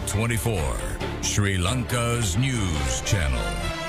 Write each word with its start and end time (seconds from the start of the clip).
24, 0.00 0.78
Sri 1.20 1.58
Lanka's 1.58 2.36
news 2.38 3.00
channel. 3.02 3.81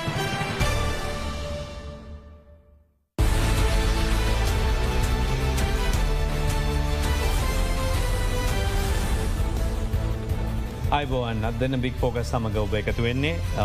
අයිබෝවන් 10.94 11.46
අදන්න 11.48 11.74
බික් 11.82 11.94
පෝක 12.00 12.16
සමඟ 12.20 12.56
ඔබ 12.60 12.74
එකතු 12.78 13.04
වෙන්නේ 13.04 13.62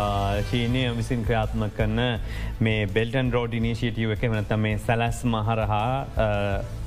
චීනය 0.48 0.80
විසින් 0.96 1.20
ක්‍රියාත්ම 1.26 1.62
කරන 1.76 2.00
මේ 2.58 2.88
බෙල්ටන් 2.94 3.30
රෝඩ 3.34 3.54
නිශීටියව 3.66 4.14
එක 4.14 4.24
වනත 4.24 4.58
මේ 4.64 4.80
සැලැස් 4.86 5.20
මහරහා 5.34 6.24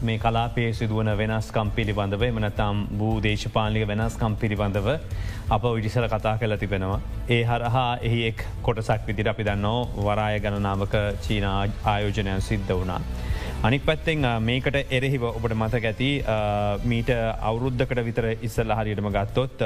මේ 0.01 0.17
කලාපේ 0.17 0.67
සිදුවන 0.79 1.11
වෙනස්කම් 1.21 1.71
පිළිබඳව 1.77 2.25
එමනතම් 2.29 2.81
භූ 2.99 3.13
දේශපාලික 3.27 3.87
වෙනස්කම් 3.87 4.35
පිළිබඳව 4.41 4.89
අප 5.49 5.63
විඩිසල 5.69 6.07
කතා 6.07 6.35
කල 6.37 6.57
තිබෙනවා. 6.57 6.99
ඒ 7.29 7.43
හරහා 7.43 7.89
එහි 8.01 8.19
එක් 8.31 8.43
කොටසක් 8.61 9.07
විදිර 9.07 9.29
අපි 9.29 9.47
දන්නෝ 9.49 9.79
වරාය 9.99 10.39
ගණනාවක 10.39 10.97
චීනා 11.21 11.59
ආයෝජනයන් 11.85 12.41
සිද්ධ 12.41 12.75
වනා. 12.75 13.01
අනික් 13.67 13.83
පැත්තෙන් 13.87 14.25
මේකට 14.43 14.75
එරෙහිව 14.95 15.23
ඔබට 15.27 15.53
මතක 15.55 15.85
ඇති 15.89 16.07
මීට 16.91 17.11
අවුරුද්ධකට 17.49 17.99
විතර 18.07 18.25
ඉස්සල්ල 18.47 18.73
හරියටම 18.79 19.07
ගත්තොත් 19.15 19.63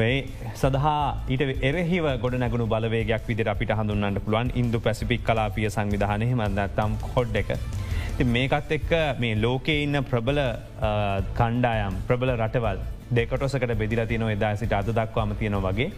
වේ 0.00 0.18
සදහා 0.62 1.24
ඊට 1.32 1.44
එරෙහිව 1.68 2.08
ගොඩ 2.24 2.36
නැගුණු 2.42 2.66
බලවේගයක් 2.72 3.24
විදිර 3.30 3.48
අපිට 3.52 3.72
හඳුන්නට 3.78 4.20
පුළුවන් 4.26 4.52
ඉන්දු 4.62 4.80
පැසිපික් 4.86 5.24
කලාපිය 5.28 5.70
සංවිධානය 5.76 6.28
මදත්තම් 6.36 6.98
කොඩ් 7.14 7.40
එක. 7.42 7.56
මේකත් 8.34 8.76
එක්ක 8.78 8.92
මේ 9.22 9.40
ලෝකේ 9.46 9.78
ඉන්න 9.86 10.02
ප්‍රබල 10.10 10.42
කණ්ඩායම් 11.40 11.96
ප්‍රබල 12.10 12.36
රටවල් 12.36 12.84
දෙකටොසකට 13.10 13.74
බෙදිලති 13.78 14.18
නො 14.18 14.28
එදා 14.28 14.52
සිට 14.56 14.72
අද 14.72 14.90
දක්වාම 14.90 15.34
තියෙන 15.38 15.58
වගේ. 15.66 15.90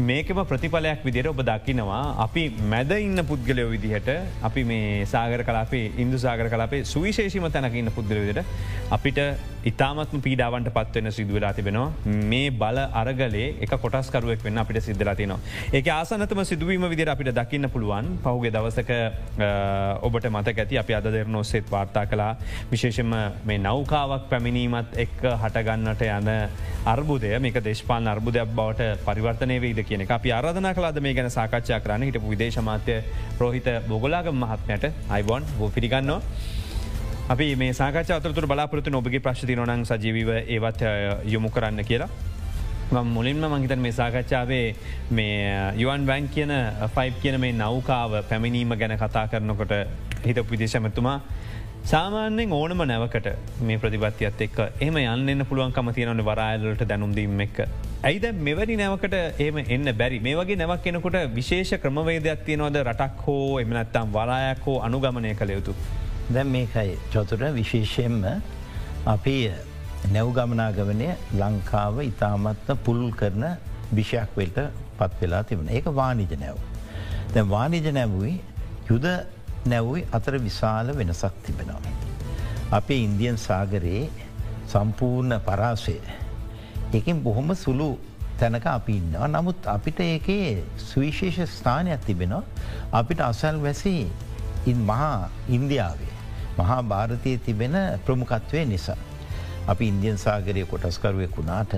මේකම 0.00 0.42
ප්‍රතිඵලයක් 0.44 1.04
විදිර 1.04 1.28
ඔබ 1.28 1.40
දකිනවා 1.42 2.02
අපි 2.18 2.44
මැද 2.72 2.92
ඉන්න 2.98 3.24
පුද්ගලයෝ 3.24 3.70
විදිහට 3.70 4.10
අපි 4.42 4.64
මේ 4.64 5.06
සාගර 5.06 5.42
කලාපේ 5.44 5.86
ඉන්දු 5.98 6.18
සාගර 6.18 6.48
කලාපේ 6.48 6.84
සුවිශේෂීම 6.84 7.50
තැනක 7.50 7.74
ඉන්න 7.74 7.90
පුද්ගල 7.90 8.20
විදිට 8.22 8.44
අපිට 8.90 9.20
ඉතාමත්ම 9.64 10.20
පීඩාවන්ට 10.20 10.68
පත්වවෙන 10.70 11.12
සිදුවලා 11.12 11.52
තිබෙනවා 11.52 12.16
මේ 12.30 12.50
බල 12.52 12.78
අරගලේ 12.94 13.46
එක 13.64 13.72
කොටස්කරුවක් 13.76 14.44
වෙන්න 14.44 14.58
අපිට 14.58 14.80
සිද්ධලතිනවා. 14.84 15.38
ඒක 15.72 15.88
ආසනතම 15.88 16.44
සිදුවීම 16.44 16.84
විදිර 16.92 17.08
අපිට 17.08 17.32
දකින්න 17.32 17.68
පුළුවන් 17.70 18.10
පහුගේ 18.24 18.52
දවසක 18.52 18.90
ඔබට 20.02 20.28
මත 20.30 20.46
ඇති 20.54 20.78
අපි 20.78 20.94
අද 20.94 21.08
දෙරන 21.12 21.34
ඔස්සෙත් 21.34 21.70
වාර්තා 21.70 22.06
කලා 22.06 22.32
විශේෂම 22.70 23.14
මේ 23.44 23.58
නෞකාවක් 23.58 24.28
පැමිණීමත් 24.30 24.96
එක් 24.96 25.16
හටගන්නට 25.22 26.04
යන 26.08 26.30
අර්බුදය 26.86 27.30
මේක 27.38 27.58
දේශපාල 27.60 28.08
අර්බුදයක් 28.08 28.50
බවට 28.50 28.98
පරිවර්තනය 29.06 29.60
වේද 29.60 29.80
කියන 29.84 30.04
අපි 30.08 30.32
ආරධනා 30.32 30.74
කලාද 30.74 31.00
මේ 31.00 31.14
ගැන 31.14 31.30
සාකච්ඡා 31.30 31.80
කරන්න 31.80 32.02
හිටපු 32.02 32.28
විදේශමාත්‍ය 32.28 32.98
රෝහිත 33.38 33.70
බොගලාග 33.88 34.28
මහත්මයට 34.34 34.92
අයිබොන් 35.10 35.48
හෝ 35.58 35.70
පිරිගන්නවා. 35.70 36.20
අපි 37.26 37.56
මේ 37.56 37.72
සාකච 37.72 38.10
අතුර 38.10 38.46
බලාපොරතු 38.46 38.90
නොබගේ 38.90 39.20
ප්‍රශ්ති 39.20 39.56
නොනං 39.56 39.84
සජීවීව 39.84 40.30
ඒවත් 40.46 40.80
යොමු 41.26 41.50
කරන්න 41.50 41.84
කියලා. 41.84 42.08
මුලින්ම 42.92 43.40
මංහිතන් 43.42 43.78
මේ 43.78 43.92
සාකච්ඡාවේ 43.92 44.76
මේ 45.10 45.36
uh, 45.48 45.72
යුවන් 45.74 46.06
බැංක් 46.06 46.30
කියන 46.30 46.50
uh, 46.50 46.88
ෆයි් 46.88 47.12
කියන 47.22 47.40
මේ 47.40 47.52
නෞකාව 47.54 48.22
පැමිණීම 48.28 48.76
ගැන 48.76 48.96
කතා 48.96 49.26
කරනකොට 49.26 49.72
හිත 50.24 50.38
විදේශමතුමා 50.50 51.20
සාමාන්‍යෙන් 51.84 52.52
ඕනම 52.56 52.82
නැවකට 52.90 53.26
මේ 53.68 53.78
ප්‍රතිපත්තියත් 53.80 54.38
එක් 54.44 54.54
එහම 54.84 54.96
යන්න 55.00 55.42
පුළුවන්කම 55.48 55.88
තියනට 55.96 56.22
වරායලට 56.28 56.84
දැනුම්දීම 56.90 57.42
එක්. 57.44 57.58
ඇයිද 58.08 58.24
මෙවැනි 58.46 58.76
නැවකට 58.80 59.16
ඒම 59.46 59.58
එන්න 59.74 59.90
බැරි 59.98 60.20
මේ 60.26 60.38
වගේ 60.38 60.56
නැවක් 60.60 60.80
කෙනකොට 60.86 61.18
විශේෂ 61.34 61.74
ක්‍රමවේදයක් 61.82 62.46
තියනවද 62.46 62.78
රටක් 62.84 63.26
හෝ 63.26 63.60
එමනත්තම් 63.64 64.16
වරායක් 64.16 64.64
හෝ 64.68 64.78
අනුගමනය 64.88 65.34
කළ 65.40 65.54
යුතු. 65.56 65.76
දැම් 66.32 66.56
මේකයි 66.56 66.96
චොතුර 67.12 67.44
විශේෂයෙන්ම 67.60 68.18
අපි 69.14 69.36
නැව්ගමනාගවනය 70.16 71.12
ලංකාව 71.42 72.02
ඉතාමත්ම 72.08 72.82
පුළුල් 72.88 73.12
කරන 73.20 73.44
විෂයක් 73.92 74.36
වෙල්ට 74.40 74.64
පත් 74.98 75.20
වෙලා 75.20 75.44
තිබෙන 75.52 75.68
ඒක 75.68 75.92
වානිජ 76.00 76.36
නැව්. 76.44 76.58
දැ 77.34 77.48
වානිජ 77.54 77.92
නැව්වී 78.00 78.36
යුද 78.90 79.06
නැව්යි 79.66 80.06
අතර 80.12 80.34
විශාල 80.38 80.92
වෙනසක් 80.92 81.34
තිබෙනවා. 81.42 81.94
අපේ 82.70 83.00
ඉන්දියන් 83.04 83.36
සාගරයේ 83.38 84.10
සම්පූර්ණ 84.66 85.40
පරාසය. 85.40 85.96
එකින් 86.92 87.22
බොහොම 87.22 87.54
සුළු 87.56 87.90
තැනක 88.38 88.66
අපි 88.68 88.96
ඉන්නවා. 88.96 89.28
නමුත් 89.28 89.66
අපිට 89.66 90.00
ඒකේ 90.00 90.64
සුවිශේෂ 90.80 91.50
ස්ථානයක් 91.50 92.00
තිබෙනවා. 92.00 92.42
අපිට 92.92 93.20
අසල් 93.22 93.56
වැසි 93.58 93.96
මහා 94.82 95.30
ඉන්දියාවේ. 95.48 96.14
මහා 96.58 96.82
භාරතය 96.84 97.38
තිබෙන 97.38 97.76
ප්‍රමුකත්වය 98.04 98.64
නිසා. 98.66 99.00
අපි 99.66 99.88
ඉන්දියන් 99.88 100.18
සාගරය 100.18 100.66
කොටස්කරුවෙක් 100.66 101.36
වුණාට 101.36 101.74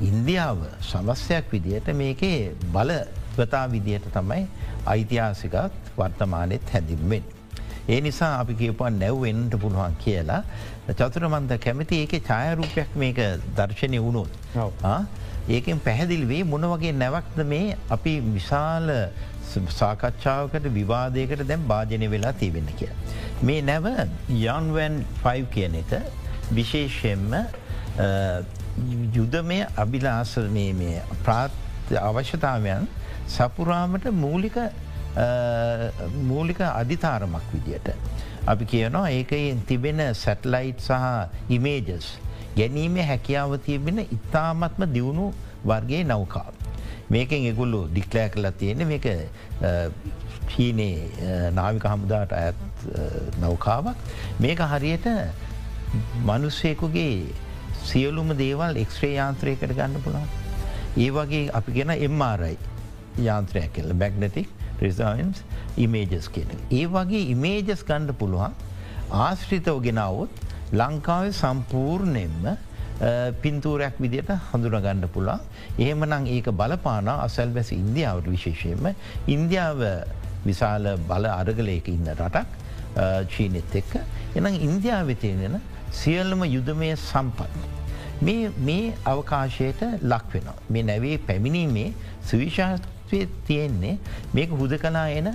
ඉන්දියාව 0.00 0.60
සමස්යක් 0.82 1.52
විදියට 1.52 1.88
මේකේ 1.94 2.38
බලවතා 2.68 3.66
විදියට 3.70 4.06
තමයි 4.10 4.42
ඓතිහාසිකත් 4.86 5.83
වර්තමානයත් 5.98 6.70
හැඳින්වෙන්. 6.74 7.24
ඒ 7.88 8.00
නිසා 8.06 8.30
අපි 8.42 8.54
කියපුන් 8.60 8.98
නැව්වෙන්ට 9.02 9.54
පුළුවන් 9.62 9.94
කියලා 10.04 10.42
චතුරමන්ද 11.00 11.52
කැමති 11.66 12.00
ඒක 12.04 12.14
ඡායරූපයක් 12.28 12.96
මේක 13.02 13.20
දර්ශනය 13.58 13.98
වුණොත්. 14.06 14.32
ඒකෙන් 15.48 15.80
පැහැදිලිවේ 15.86 16.42
මොන 16.52 16.66
වගේ 16.72 16.92
නැවක්ද 17.02 17.38
මේ 17.52 17.76
අපි 17.96 18.12
විශාල 18.36 18.88
සාකච්ඡාවකට 19.80 20.66
විවාදයකට 20.78 21.42
දැම් 21.50 21.66
භාජනය 21.72 22.08
වෙලා 22.14 22.32
තිබෙන 22.42 22.68
කිය. 22.78 22.92
මේ 23.42 23.60
නැව 23.70 23.86
යන්වැන් 24.28 24.94
5 25.24 25.52
කියන 25.54 25.74
එක 25.82 25.92
විශේෂයෙන්ම 26.58 27.34
යුදමය 29.16 29.58
අභිලාස 29.82 30.32
ප්‍රාත් 31.26 31.52
අවශ්‍යතාවයන් 32.08 32.88
සපුරාමට 33.36 34.06
මූලික 34.24 34.56
මූලික 36.28 36.60
අධිතාරමක් 36.60 37.46
විදියට. 37.54 37.88
අපි 38.46 38.64
කියනවා 38.72 39.08
ඒකයෙන් 39.18 39.60
තිබෙන 39.68 40.00
සැටලයිට් 40.24 40.80
සහ 40.80 41.50
ඉමේජස් 41.56 42.06
ගැනීමේ 42.58 43.06
හැකියාව 43.10 43.56
තියබෙන 43.66 43.98
ඉතාමත්ම 44.16 44.82
දියුණු 44.96 45.26
වර්ගේ 45.70 46.02
නෞකාව. 46.12 46.52
මේකෙන් 47.10 47.46
එගුල්ලු 47.52 47.80
ඩික්ලෑ 47.88 48.28
කලා 48.34 48.52
තියෙන 48.60 48.86
මේක 48.90 49.06
චීනේ 50.50 51.50
නාවික 51.58 51.86
හමුදාට 51.92 52.32
ඇත් 52.42 52.60
නෞකාවක් 53.42 53.96
මේක 54.44 54.60
හරියට 54.72 55.06
මනුස්සයකුගේ 56.28 57.16
සියලුම 57.90 58.30
දේවල් 58.42 58.76
එක්ස්ත්‍රේ 58.82 59.14
යාන්ත්‍රයකට 59.14 59.72
ගන්න 59.78 60.02
පුළා. 60.04 60.26
ඒ 61.04 61.10
වගේ 61.16 61.50
අපි 61.58 61.72
ගෙන 61.78 61.90
එම්මාරයි 62.08 62.56
යාන්ත්‍රයක් 63.28 63.72
කෙල්ල 63.78 63.92
බැග්නටික් 64.02 64.48
රිසයින්ස් 64.80 65.42
ඉමේජස් 65.76 66.28
කියන. 66.28 66.50
ඒ 66.70 66.86
වගේ 66.86 67.24
ඉමේජස් 67.34 67.84
ගණ්ඩ 67.84 68.16
පුළුවන් 68.18 68.52
ආශ්‍රිතව 69.10 69.80
ගෙනවුත් 69.82 70.30
ලංකාව 70.72 71.30
සම්පූර්ණයෙන්ම 71.32 72.56
පින්තූරයක් 73.42 73.98
විදියට 73.98 74.30
හඳුනගණ්ඩ 74.50 75.08
පුළා 75.08 75.38
එහෙම 75.78 76.04
නං 76.06 76.26
ඒක 76.28 76.50
බලපාන 76.52 77.08
අසැල් 77.10 77.54
වැස 77.54 77.72
ඉන්දියාවට 77.72 78.30
විශේෂයෙන්ම 78.30 78.92
ඉන්දියාව 79.28 79.82
විශාල 80.44 80.90
බල 81.08 81.30
අරගලයක 81.30 81.88
ඉන්න 81.88 82.10
රටක් 82.14 82.60
චීනෙත් 83.28 83.74
එක්ක 83.74 83.94
එනම් 84.36 84.60
ඉන්දියාව 84.60 85.14
තියෙනෙන 85.16 85.60
සියල්ලම 85.92 86.44
යුදමය 86.46 86.90
සම්පත්. 86.96 87.48
මේ 88.22 88.94
අවකාශයට 89.04 89.82
ලක් 90.02 90.34
වෙන. 90.34 90.48
මේ 90.68 90.82
නැවේ 90.82 91.18
පැමිණීමේ 91.20 91.92
සුවිශාත්වය 93.14 93.28
තියෙන්නේ 93.46 93.98
මේක 94.32 94.50
හුද 94.50 94.72
කලා 94.78 95.08
එන 95.10 95.28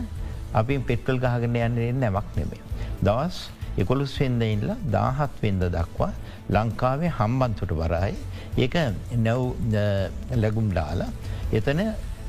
අපි 0.53 0.79
පෙට්කල් 0.79 1.17
ගහගෙන 1.17 1.55
යන්න 1.55 1.99
නැවක් 1.99 2.27
නෙමේ. 2.35 2.61
දවස් 3.01 3.37
එකොළුස් 3.77 4.13
වෙන්ද 4.19 4.43
ඉල්ල 4.43 4.75
දාහත් 4.91 5.33
වෙන්ද 5.41 5.63
දක්වා 5.75 6.11
ලංකාවේ 6.49 7.11
හම්බන්තුට 7.19 7.73
වරයි 7.81 8.15
ඒක 8.57 8.75
නැව් 9.25 9.41
ලැගුම් 10.35 10.71
ඩාලා 10.71 11.11
එතන 11.51 11.81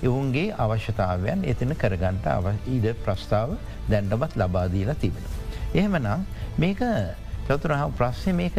එවුන්ගේ 0.03 0.55
අවශ්‍යතාවයන් 0.57 1.45
එතන 1.45 1.75
කරගන්ට 1.83 2.27
අව 2.27 2.53
ඊද 2.67 2.87
ප්‍රස්ථාව 3.05 3.57
දැන්ඩමත් 3.91 4.37
ලබාදීලා 4.37 5.01
තිබෙන. 5.03 5.25
එහෙමනම් 5.75 6.25
මේක 6.59 6.81
චතුරහ 7.49 7.83
ප්‍රශ්ය 7.99 8.33
මේක 8.33 8.57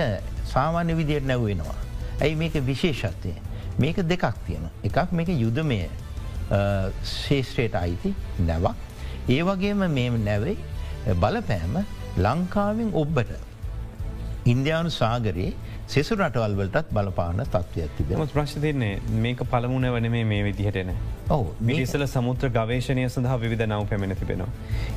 සාමාන්‍ය 0.54 0.98
විදියට 1.00 1.26
නැව්වෙනවා. 1.26 1.80
ඇයි 2.22 2.36
මේක 2.36 2.54
විශේෂත්වය. 2.70 3.34
මේක 3.80 3.98
දෙකක් 4.12 4.26
තියෙන. 4.46 4.70
එකක් 4.84 5.12
මේක 5.12 5.30
යුදමය 5.30 5.82
ශේෂත්‍රයට 7.16 7.76
අයිති 7.84 8.14
නැවක්. 8.50 8.76
ඒ 9.30 9.42
වගේම 9.50 9.88
මේ 9.98 10.10
නැවෙයි 10.28 10.58
බලපෑම 11.24 11.76
ලංකාවෙන් 12.26 12.90
ඔබ්බට 13.02 13.32
ඉන්දයානු 14.54 14.90
සාගරයේ 14.90 15.52
සෙසු 15.94 16.16
රටවල් 16.16 16.54
වලටත් 16.60 16.94
බලපාන 16.98 17.42
තත්ත්වයක් 17.46 17.92
තිබෙන. 17.98 18.20
මත් 18.20 18.34
ප්‍රශ් 18.36 18.54
තියන්නේ 18.64 19.20
මේක 19.26 19.42
පළමුණ 19.52 19.88
වන 19.96 20.08
මේ 20.12 20.42
විදිහටන. 20.48 20.92
ඔව 21.36 21.44
මිනිස්සල 21.70 22.06
සමුත්‍ර 22.14 22.50
ගවේශණය 22.58 23.04
සඳහා 23.10 23.38
විධ 23.44 23.66
නව 23.68 23.82
පැමිණ 23.92 24.16
තිබෙනවා. 24.22 24.50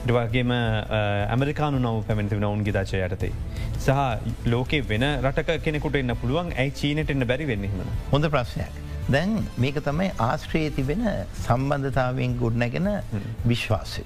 ඉටවාගේම 0.05 0.55
ඇමරිකානු 0.55 1.83
නව 1.83 2.05
පැමිණති 2.09 2.41
නවුන් 2.41 2.65
ගිදාචය 2.69 3.03
යටතේ. 3.03 3.33
සහ 3.79 4.49
ලෝකේ 4.55 4.83
වෙන 4.93 5.07
රටක 5.11 5.61
කෙනෙකුට 5.67 6.01
එන්න 6.03 6.17
පුළුවන් 6.23 6.55
ඇයි 6.55 6.79
චීනට 6.81 7.15
එන්න 7.17 7.29
බැරි 7.33 7.51
වෙන්නම. 7.53 7.95
හොඳ 8.15 8.31
ප්‍රශ්නයක්. 8.37 8.84
දැන් 9.11 9.33
මේක 9.59 9.77
තමයි 9.85 10.11
ආශ්‍රයේ 10.19 10.71
තිබෙන 10.71 11.03
සම්බන්ධතාවෙන් 11.39 12.37
ගොඩනැගෙන 12.41 12.89
විශ්වාසය. 13.45 14.05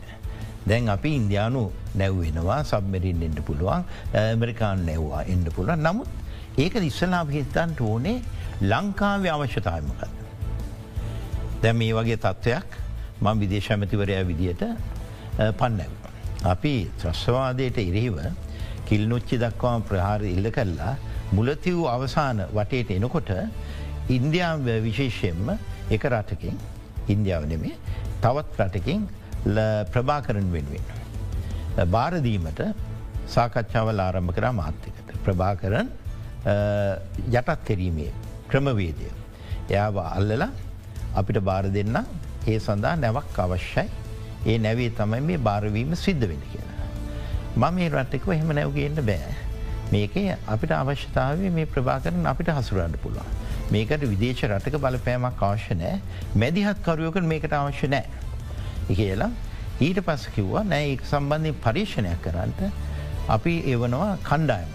දැන් 0.66 0.88
අපි 0.88 1.10
ඉන්දයානු 1.16 1.62
නැව්වෙනවා 1.94 2.60
සබ්මරින් 2.64 3.22
එන්න 3.22 3.38
පුළුවන් 3.48 3.84
ඇමරිකාන් 4.14 4.82
නැව්වා 4.86 5.22
එන්න 5.24 5.44
පුළුවන් 5.56 5.86
නමුත් 5.86 6.08
ඒක 6.58 6.74
ඉස්සලාම 6.82 7.30
හිතන්ට 7.30 7.80
ඕනේ 7.82 8.16
ලංකාවේ 8.62 9.32
අවශ්‍යතායමකත්. 9.36 10.02
දැ 11.62 11.72
මේ 11.72 11.94
වගේ 11.94 12.18
තත්ත්වයක් 12.18 12.68
මං 13.22 13.40
විදේශමතිවරයා 13.42 14.26
විදියට 14.26 14.64
පන්නැව. 15.58 15.92
අපි 16.44 16.74
ත්‍රස්වාදයට 17.00 17.78
ඉරහිව 17.80 18.18
කිල්නොච්චි 18.88 19.38
දක්වාම 19.38 19.82
ප්‍රහාර 19.82 20.22
ඉල්ල 20.26 20.50
කල්ලා 20.50 20.94
මුලතිව් 21.32 21.78
අවසාන 21.86 22.46
වටේට 22.50 22.90
එනකොට 22.90 23.30
ඉන්දයාම් 24.08 24.64
විශේෂයෙන්ම 24.84 25.48
එක 25.90 26.04
රටකින් 26.04 26.56
ඉන්දියාව 27.08 27.44
නෙමේ 27.46 27.76
තවත් 28.22 28.60
රටකින් 28.60 29.08
ප්‍රභාකරන් 29.92 30.48
වෙනුවෙන්. 30.52 30.86
භාරදීමට 31.86 32.60
සාකච්ඡාවල් 33.26 34.00
ආරම්භ 34.00 34.34
කරා 34.36 34.52
මාත්‍යකට. 34.52 35.08
ප්‍රභාකරන් 35.24 35.88
යටත් 37.30 37.60
කෙරීමේ 37.68 38.12
ක්‍රමවේදය. 38.50 39.08
එයාව 39.70 39.98
අල්ලලා 39.98 40.50
අපිට 41.14 41.40
බාර 41.44 41.64
දෙන්න 41.70 41.98
ඒ 42.46 42.58
සඳහා 42.58 42.94
නැවක් 42.96 43.38
අවශ්‍යයි 43.38 43.88
ඒ 44.46 44.58
නැවේ 44.58 44.90
තමයි 44.90 45.20
මේ 45.20 45.38
භාරවීම 45.48 45.92
සිද්ධ 45.96 46.24
වෙන 46.30 46.42
කියලා. 46.52 46.86
මම 47.56 47.74
මේ 47.74 47.90
රට්ටකව 47.90 48.32
එහෙම 48.32 48.54
නැවගේන්න 48.58 49.04
බෑ. 49.10 49.34
මේක 49.92 50.16
අපිට 50.54 50.72
අවශ්‍යතාව 50.80 51.44
මේ 51.58 51.68
ප්‍රභාකරන 51.74 52.26
අපිට 52.32 52.50
හසුරන්න 52.56 52.96
පුළුවන්. 53.04 53.47
මේකට 53.70 54.04
විදේශ 54.12 54.42
රටක 54.48 54.78
බලපෑමක් 54.84 55.42
අවශ්‍ය 55.48 55.74
නෑ 55.80 55.96
මැදිහත් 56.42 56.78
කරුවකට 56.86 57.26
මේකට 57.32 57.52
අවශ්‍ය 57.52 57.90
නෑ. 57.94 58.06
කියලා 58.90 59.30
ඊට 59.80 60.00
පස්ස 60.06 60.30
කිව්වා 60.36 60.64
නෑ 60.64 60.86
ඒ 60.92 60.96
සම්බන්ධය 61.10 61.52
පරීක්ෂණයක් 61.64 62.22
කරන්නට 62.24 62.62
අපි 63.28 63.54
එවනවා 63.74 64.14
කණ්ඩායම. 64.28 64.72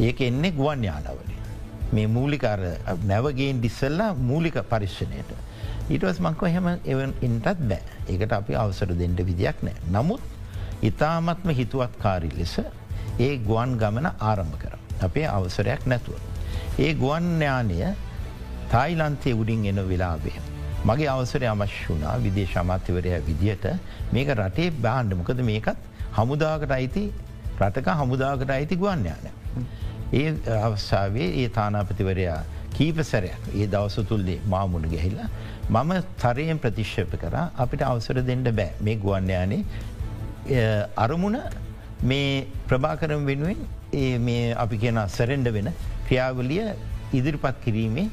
ඒක 0.00 0.20
එන්නේ 0.20 0.52
ගුවන් 0.52 0.84
යානවලින්. 0.84 1.36
මේ 1.92 2.06
මූලිකාර 2.08 2.60
නැවගේන් 3.04 3.60
ඩිස්සල්ලා 3.60 4.10
මූලික 4.14 4.56
පරිශ්ෂණයට. 4.72 5.30
ඊටවස් 5.90 6.20
මංකව 6.24 6.46
එහෙම 6.46 6.72
එවන් 6.86 7.14
ඉන්ටත් 7.20 7.64
බෑ 7.68 7.82
ඒකට 8.08 8.32
අපි 8.32 8.60
අවසර 8.64 8.96
දෙන්නට 8.96 9.24
විදියක් 9.28 9.62
නෑ. 9.62 9.76
නමුත් 9.90 10.22
ඉතාමත්ම 10.82 11.52
හිතුවත් 11.52 12.00
කාරි 12.02 12.32
ලෙස 12.38 12.56
ඒ 13.18 13.32
ගුවන් 13.38 13.76
ගමන 13.76 14.12
ආරම්භ 14.18 14.58
කර. 14.58 14.74
අපේ 15.00 15.28
අවසරයක් 15.28 15.84
නැතුව. 15.86 16.29
ඒ 16.80 16.92
ගුවන් 17.00 17.26
යානය 17.42 17.80
තායිලන්තය 18.72 19.30
උඩින් 19.40 19.64
එන 19.70 19.80
වෙලාබේ. 19.90 20.38
මගේ 20.84 21.08
අවසරය 21.14 21.46
අමශ් 21.52 21.78
වුනා 21.88 22.14
විදේශ 22.24 22.54
අමාත්‍යවරය 22.62 23.12
විදියට 23.28 23.66
මේක 24.14 24.30
රටේ 24.36 24.70
බාණ්ඩ 24.86 25.18
මොකද 25.20 25.42
මේකත් 25.50 25.82
හමුදාකට 26.18 26.72
අයිති 26.78 27.04
රටක 27.60 27.90
හමුදාකට 28.00 28.54
අයිති 28.56 28.80
ගුවන් 28.82 29.04
යාන. 29.04 29.26
ඒ 30.12 30.28
අවස්සාාවේ 30.60 31.28
ඒ 31.42 31.48
තානාපතිවරයා 31.58 32.40
කීප 32.76 32.98
සැරයක් 33.02 33.52
ඒ 33.52 33.66
දවස 33.66 33.96
තුල්දේ 34.10 34.38
මාමුණ 34.48 34.88
ගැහිල්ලා 34.94 35.28
මම 35.74 35.92
තරයෙන් 36.18 36.58
ප්‍රතිශ්ෂප 36.58 37.14
කර 37.22 37.36
අපිට 37.64 37.86
අවසර 37.90 38.22
දෙන්න 38.30 38.44
බෑ 38.50 38.70
මේ 38.86 38.96
ගුවන්්‍යයානේ 39.04 39.62
අරමුණ 41.04 41.38
මේ 42.04 42.26
ප්‍රභාකරම් 42.68 43.24
වෙනුවෙන් 43.26 43.64
මේ 44.26 44.44
අපි 44.64 44.84
කියන 44.84 45.06
සැරෙන්ඩ 45.16 45.56
වෙන 45.56 45.74
ක්‍රියාවලිය 46.10 46.66
ඉදිරිපත් 47.14 47.62
කිරීමේ 47.64 48.08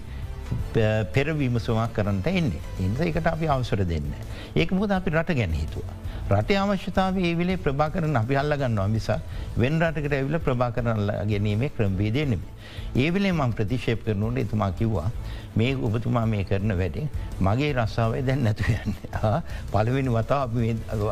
පෙරවිමසුමක් 1.14 1.94
කරන්නට 1.94 2.28
එන්නේ. 2.30 2.62
එනිස 2.80 3.00
එකට 3.02 3.28
අපි 3.28 3.50
අවසර 3.50 3.84
දෙන්න. 3.86 4.14
ඒක 4.56 4.72
මුද 4.72 4.92
අපි 4.92 5.10
රට 5.12 5.36
ගැන 5.36 5.54
හිතුවා. 5.54 5.98
රට 6.29 6.56
අවශ්‍යතාව 6.59 7.18
ඒ 7.19 7.33
විලේ 7.35 7.57
ප්‍රභා 7.57 7.89
කරන 7.89 8.15
අපි 8.18 8.35
අල්ලගන්නවා 8.35 8.88
මිසා 8.89 9.19
වෙන් 9.56 9.75
රටකට 9.81 10.13
ඇවිල 10.13 10.38
ප්‍රභා 10.39 10.71
කරනල්ල 10.71 11.12
ගැනීමේ 11.24 11.69
ක්‍රම්බේදය 11.69 12.24
නෙමේ. 12.25 12.50
ඒ 12.95 13.09
විලේ 13.13 13.31
මං 13.31 13.53
ප්‍රතිශේප 13.53 14.01
කරනුට 14.06 14.39
එතුමා 14.41 14.71
කිව්වා 14.74 15.09
මේ 15.56 15.69
ඔබතුමා 15.79 16.25
මේ 16.25 16.44
කරන 16.44 16.74
වැඩේ 16.79 17.06
මගේ 17.39 17.69
රස්සාාවය 17.74 18.24
දැන් 18.27 18.44
නැතු 18.44 18.65
යන්න 18.74 18.97
පළවෙනි 19.71 20.12
වතා 20.12 20.41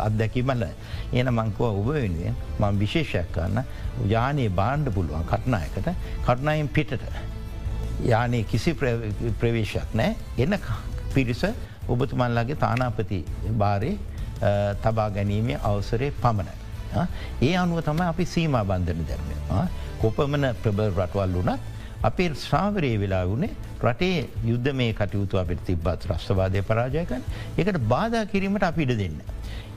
අත්දැකිමල 0.07 0.65
එන 1.13 1.31
මංකව 1.31 1.61
ඔබ 1.69 1.87
වෙනුවෙන් 1.89 2.35
මං 2.59 2.81
විශේෂයක් 2.81 3.29
කරන්න 3.31 3.61
ජානයේ 4.09 4.49
බාණ්ඩ 4.59 4.91
පුළුවන් 4.97 5.23
කටනායකට 5.29 5.87
කටනයින් 6.25 6.67
පිටට 6.69 7.07
යානේ 8.05 8.43
කිසි 8.45 8.75
ප්‍රවේශයක් 9.39 9.95
නෑ 9.95 10.11
එන්න 10.37 10.59
පිරිස 11.13 11.45
ඔබතුමන්ලාගේ 11.87 12.59
තානාපති 12.65 13.21
භාරය 13.55 13.93
තබා 14.81 15.09
ගැනීමේ 15.09 15.59
අවසරේ 15.63 16.11
පමණයි. 16.23 16.55
ඒ 17.41 17.53
අනුව 17.55 17.81
තම 17.81 18.01
අපි 18.01 18.25
සීම 18.25 18.57
බන්ධන 18.63 19.05
දැරම. 19.07 19.69
කොපමන 20.01 20.53
ප්‍රබර් 20.63 20.91
රටවල් 20.97 21.33
වුනත් 21.33 21.59
අපේ 22.03 22.29
ශ්‍රාවරයේ 22.35 22.99
වෙලා 22.99 23.23
වුණේ 23.25 23.53
රටේ 23.81 24.27
යුද්ධ 24.45 24.73
මේ 24.73 24.93
කටයුතු 24.93 25.37
අපිට 25.37 25.65
තිබ්බත් 25.65 26.07
රස්්‍රවාදය 26.09 26.61
පරාජයකන් 26.61 27.21
එකට 27.57 27.79
බාධා 27.93 28.25
කිරීමට 28.25 28.63
අපිට 28.63 28.97
දෙන්න. 29.01 29.17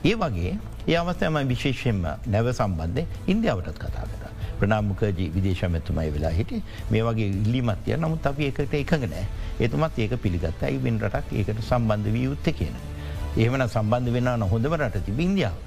ඒ 0.05 0.15
වගේ 0.15 0.53
ඒ 0.87 0.97
අවස්ථයම 1.01 1.39
විශේෂයෙන්ම 1.53 2.01
නැව 2.27 2.51
සම්බන්ධය 2.53 3.05
ඉන්දියාවටත් 3.27 3.79
කතා 3.79 4.05
කර. 4.11 4.29
ප්‍රනාමුකජී 4.59 5.27
විදේශමැතුමයි 5.35 6.11
වෙලා 6.15 6.33
හිට 6.37 6.51
මේ 6.91 7.03
වගේ 7.07 7.27
ඉල්ලිමත්ය 7.41 7.97
නමුත් 7.97 8.25
අපි 8.31 8.51
එකට 8.51 8.73
එකඟ 8.81 9.05
නෑ 9.13 9.25
එතුමත් 9.59 9.99
ඒක 9.99 10.15
පිළිගත් 10.23 10.63
ඇයිබෙන් 10.69 10.99
රටක් 11.01 11.35
ඒකට 11.39 11.61
සම්බන්ධ 11.69 12.13
වී 12.15 12.25
යුත්ත 12.29 12.49
කියන. 12.59 12.75
එහෙමන 13.37 13.67
සම්බන්ධ 13.67 14.13
වෙන්න 14.13 14.43
හොඳම 14.43 14.75
රට 14.75 15.05
තිබ 15.05 15.19
ඉන්දියාව 15.19 15.57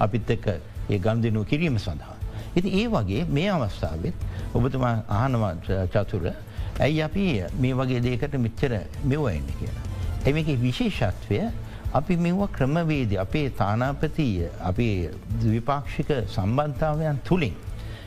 අපිත් 0.00 0.30
එක්ක 0.30 0.46
ඒ 0.90 0.98
ගන්දිනුව 0.98 1.46
කිරීම 1.46 1.78
සඳහා. 1.78 2.16
ඉති 2.56 2.68
ඒ 2.80 2.88
වගේ 2.88 3.24
මේ 3.28 3.48
අවස්ථාවත් 3.50 4.16
ඔබතුමා 4.54 4.94
ආහනවා 5.10 5.54
චතුර 5.94 6.24
ඇයි 6.80 7.02
අපි 7.02 7.24
මේ 7.60 7.74
වගේ 7.74 8.00
දේකට 8.00 8.34
මිච්චර 8.38 8.72
මෙවයින්න 9.04 9.48
කියලා. 9.58 9.86
එමක 10.26 10.48
විශේෂත්වය 10.62 11.40
අපි 11.92 12.16
මෙව 12.16 12.40
ක්‍රමවේද 12.56 13.12
අපේ 13.18 13.46
තානාපතිය 13.60 14.50
අපේ 14.60 15.10
දවිපාක්ෂික 15.40 16.10
සම්බන්ධාවයන් 16.26 17.18
තුළින් 17.24 17.56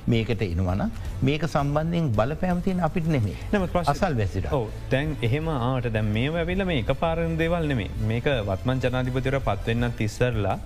මේකට 0.08 0.41
එනවන 0.41 0.84
මේක 1.22 1.43
සම්බන්ධයෙන් 1.48 2.12
බල 2.12 2.36
පැමතින් 2.36 2.84
අපිට 2.89 3.08
නෙමේ 3.08 3.38
නම 3.53 3.65
අසල් 3.86 4.17
වැසිට 4.17 4.51
තැන් 4.89 5.15
එහෙම 5.22 5.50
ආට 5.50 5.89
දැම් 5.93 6.13
මේ 6.17 6.29
ඇවිල 6.41 6.65
මේ 6.65 6.84
එක 6.84 6.93
පාරණ 7.00 7.38
දේවල් 7.38 7.67
නෙමේ 7.67 7.89
මේක 8.08 8.29
වත්මන් 8.48 8.86
ජනාධිපතිර 8.86 9.39
පත්වෙන්න 9.39 9.91
තිස්සරලා 9.98 10.60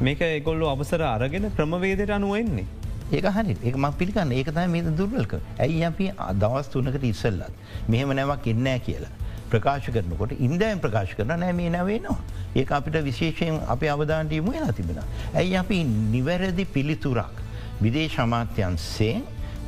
මේක 0.00 0.20
එකොල්ලු 0.20 0.66
අවසර 0.66 1.02
අරගෙන 1.04 1.50
ක්‍රමවේදයට 1.56 2.10
අනුවෙන්නේ. 2.10 2.66
ඒක 3.12 3.26
හරි 3.36 3.56
ඒම 3.62 3.86
පිළිකන්න 3.98 4.32
ඒක 4.32 4.52
තයි 4.58 4.68
මේ 4.74 4.92
දුර්වල්ක 5.00 5.34
ඇයි 5.58 5.82
අපි 5.84 6.06
අදවස් 6.28 6.70
තුනකට 6.74 7.04
ඉස්සල්ලත් 7.04 7.52
මෙහෙම 7.88 8.14
නැවක් 8.16 8.46
එන්නෑ 8.54 8.80
කියලා. 8.86 9.10
ප්‍රකාශ 9.50 9.90
කරනකොට 9.90 10.32
ඉන්දයන් 10.38 10.80
ප්‍රකාශ 10.84 11.14
කරන 11.18 11.34
නෑ 11.34 11.52
මේ 11.52 11.70
නැවේනවා. 11.70 12.18
ඒ 12.56 12.64
අපිට 12.78 12.96
විශේෂයෙන් 13.04 13.60
අප 13.66 13.82
අවධාන්ටීම 13.94 14.50
තිබෙන. 14.78 15.02
ඇයි 15.34 15.56
අපි 15.56 15.84
නිවැරදි 15.84 16.64
පිළිතුරක්. 16.64 17.36
විදේශ 17.80 18.18
අමාත්‍යන්සේ 18.18 19.14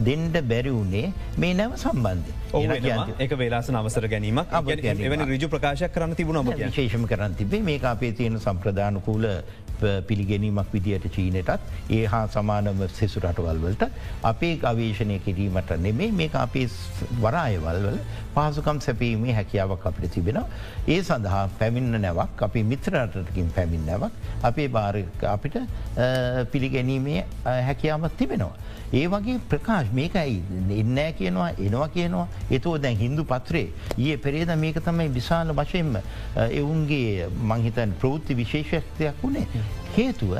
දෙන්ඩ 0.01 0.37
බැරි 0.45 0.71
වුණේ 0.71 1.13
මේ 1.37 1.55
නැව 1.55 1.77
සම්බන්ධය. 1.77 2.33
ඒක 3.19 3.35
වේලාස 3.35 3.71
අවසර 3.73 4.09
ගැනීමක්. 4.09 4.55
එවැනි 5.01 5.29
රජු 5.31 5.49
ප්‍රකාශයක් 5.49 5.93
කරන්න 5.95 6.15
තිබුණ 6.15 6.53
ශේෂම 6.71 7.07
කරන්න 7.07 7.35
තිබේ 7.35 7.63
මේ 7.63 7.81
අපේ 7.85 8.13
තියෙන 8.13 8.41
සම්ප්‍රධානකූල 8.41 9.27
පිළිගැනීමක් 10.07 10.73
විදියට 10.73 11.07
චීනටත් 11.11 11.51
ඒ 11.91 12.05
හා 12.07 12.25
සමානව 12.29 12.83
සෙසු 12.91 13.21
රටවල්වලට 13.21 13.85
අපේ 14.25 14.55
ගවේශණය 14.57 15.19
කිරීමට 15.21 15.73
නෙමේ 15.79 16.11
මේ 16.13 16.31
අපේ 16.37 16.67
වරායවල්වල 17.23 17.99
පහසුකම් 18.35 18.81
සැපීමේ 18.81 19.35
හැකියාවක් 19.35 19.87
අපිට 19.87 20.13
තිබෙන. 20.13 20.39
ඒ 20.89 21.01
සඳහා 21.03 21.43
පැමින්න 21.59 22.01
නැවක් 22.01 22.43
අපි 22.43 22.63
මිත්‍රරටකින් 22.65 23.51
පැමින් 23.51 23.87
නැවක් 23.87 24.13
අපේ 24.43 24.69
භාර 24.69 24.97
අපිට 25.29 25.57
පිළිගැනීමේ 26.53 27.27
හැකියාමත් 27.45 28.17
තිබෙනවා. 28.17 28.55
ඒ 28.93 29.07
වගේ 29.09 29.39
ප්‍රකාශ 29.51 29.93
මේකයි 29.93 30.39
එන්නෑ 30.77 31.13
කියනවා 31.13 31.51
එනවා 31.59 31.89
කියනවා 31.89 32.27
එතෝ 32.51 32.75
දැන් 32.79 32.99
හින්දු 32.99 33.25
පත්‍රේ 33.27 33.67
ඒ 34.01 34.17
පෙරේද 34.19 34.53
මේක 34.57 34.81
තමයි 34.83 35.09
විශාල 35.15 35.53
වශයෙන්ම 35.55 35.95
එවුන්ගේ 36.53 37.29
මංහිතන් 37.45 37.95
ප්‍රෘත්ති 38.01 38.37
විශේෂක්තයක් 38.37 39.23
වුණේ. 39.23 39.47
හේතුව 39.99 40.33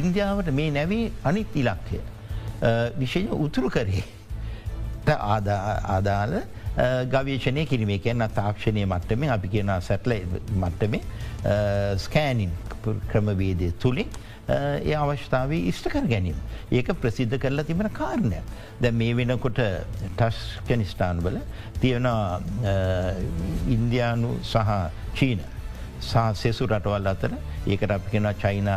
ඉන්දියාවට 0.00 0.52
මේ 0.60 0.70
නැවේ 0.78 1.10
අනිත් 1.30 1.56
ඉලක්කය. 1.62 2.00
විශෂ 3.00 3.34
උතුරු 3.46 3.70
කරේ. 3.76 4.04
ආදාල 5.08 6.32
ගවේශනය 7.12 7.66
කිරීමේ 7.70 7.98
කියන්න 8.04 8.24
තාක්ෂණය 8.38 8.84
මට්ටමේ 8.86 9.30
අපි 9.36 9.48
කියන 9.54 9.70
සැටල 9.88 10.12
මට්ටමේ 10.62 11.02
ස්කෑනින් 12.04 12.52
ක්‍රමවේදය 13.12 13.70
තුළින් 13.82 14.10
ඒ 14.48 14.94
අවශ්‍යාව 14.98 15.50
ඉෂ්ට 15.56 15.88
කර 15.94 16.06
ගැනීම. 16.12 16.38
ඒක 16.72 16.88
ප්‍රසිද්ධ 17.02 17.36
කරලා 17.42 17.64
තිබෙන 17.70 17.90
කාරණය. 18.00 18.40
දැ 18.82 18.92
මේ 19.00 19.16
වෙනකොට 19.18 19.60
ටස්කනිස්ටාන් 20.20 21.22
වල 21.24 21.38
තියෙන 21.80 22.08
ඉන්දයානු 23.76 24.30
සහ 24.42 24.74
චීන 25.18 25.40
සෙසු 26.00 26.66
රටවල් 26.66 27.06
අතර 27.06 27.36
ඒකට 27.66 27.90
අපි 27.90 28.10
කෙන 28.10 28.28
චයින 28.38 28.70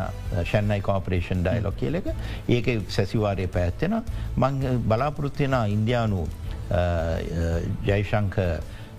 ෂැන්නයි 0.43 0.81
කෝපරේෂන් 0.81 1.43
ඩයිලො 1.43 1.71
කියලක 1.73 2.07
ඒක 2.49 2.69
සැසිවාරය 2.89 3.47
පැත්තෙන 3.47 3.97
මං 4.37 4.61
uh, 4.63 4.77
බලාපොරොත්තියෙන 4.83 5.57
ඉන්දයානු 5.69 6.21
uh, 6.21 6.29
uh, 6.71 7.59
ජයිශංක 7.85 8.39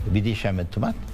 විදේශමැත්තුමත් 0.09 1.11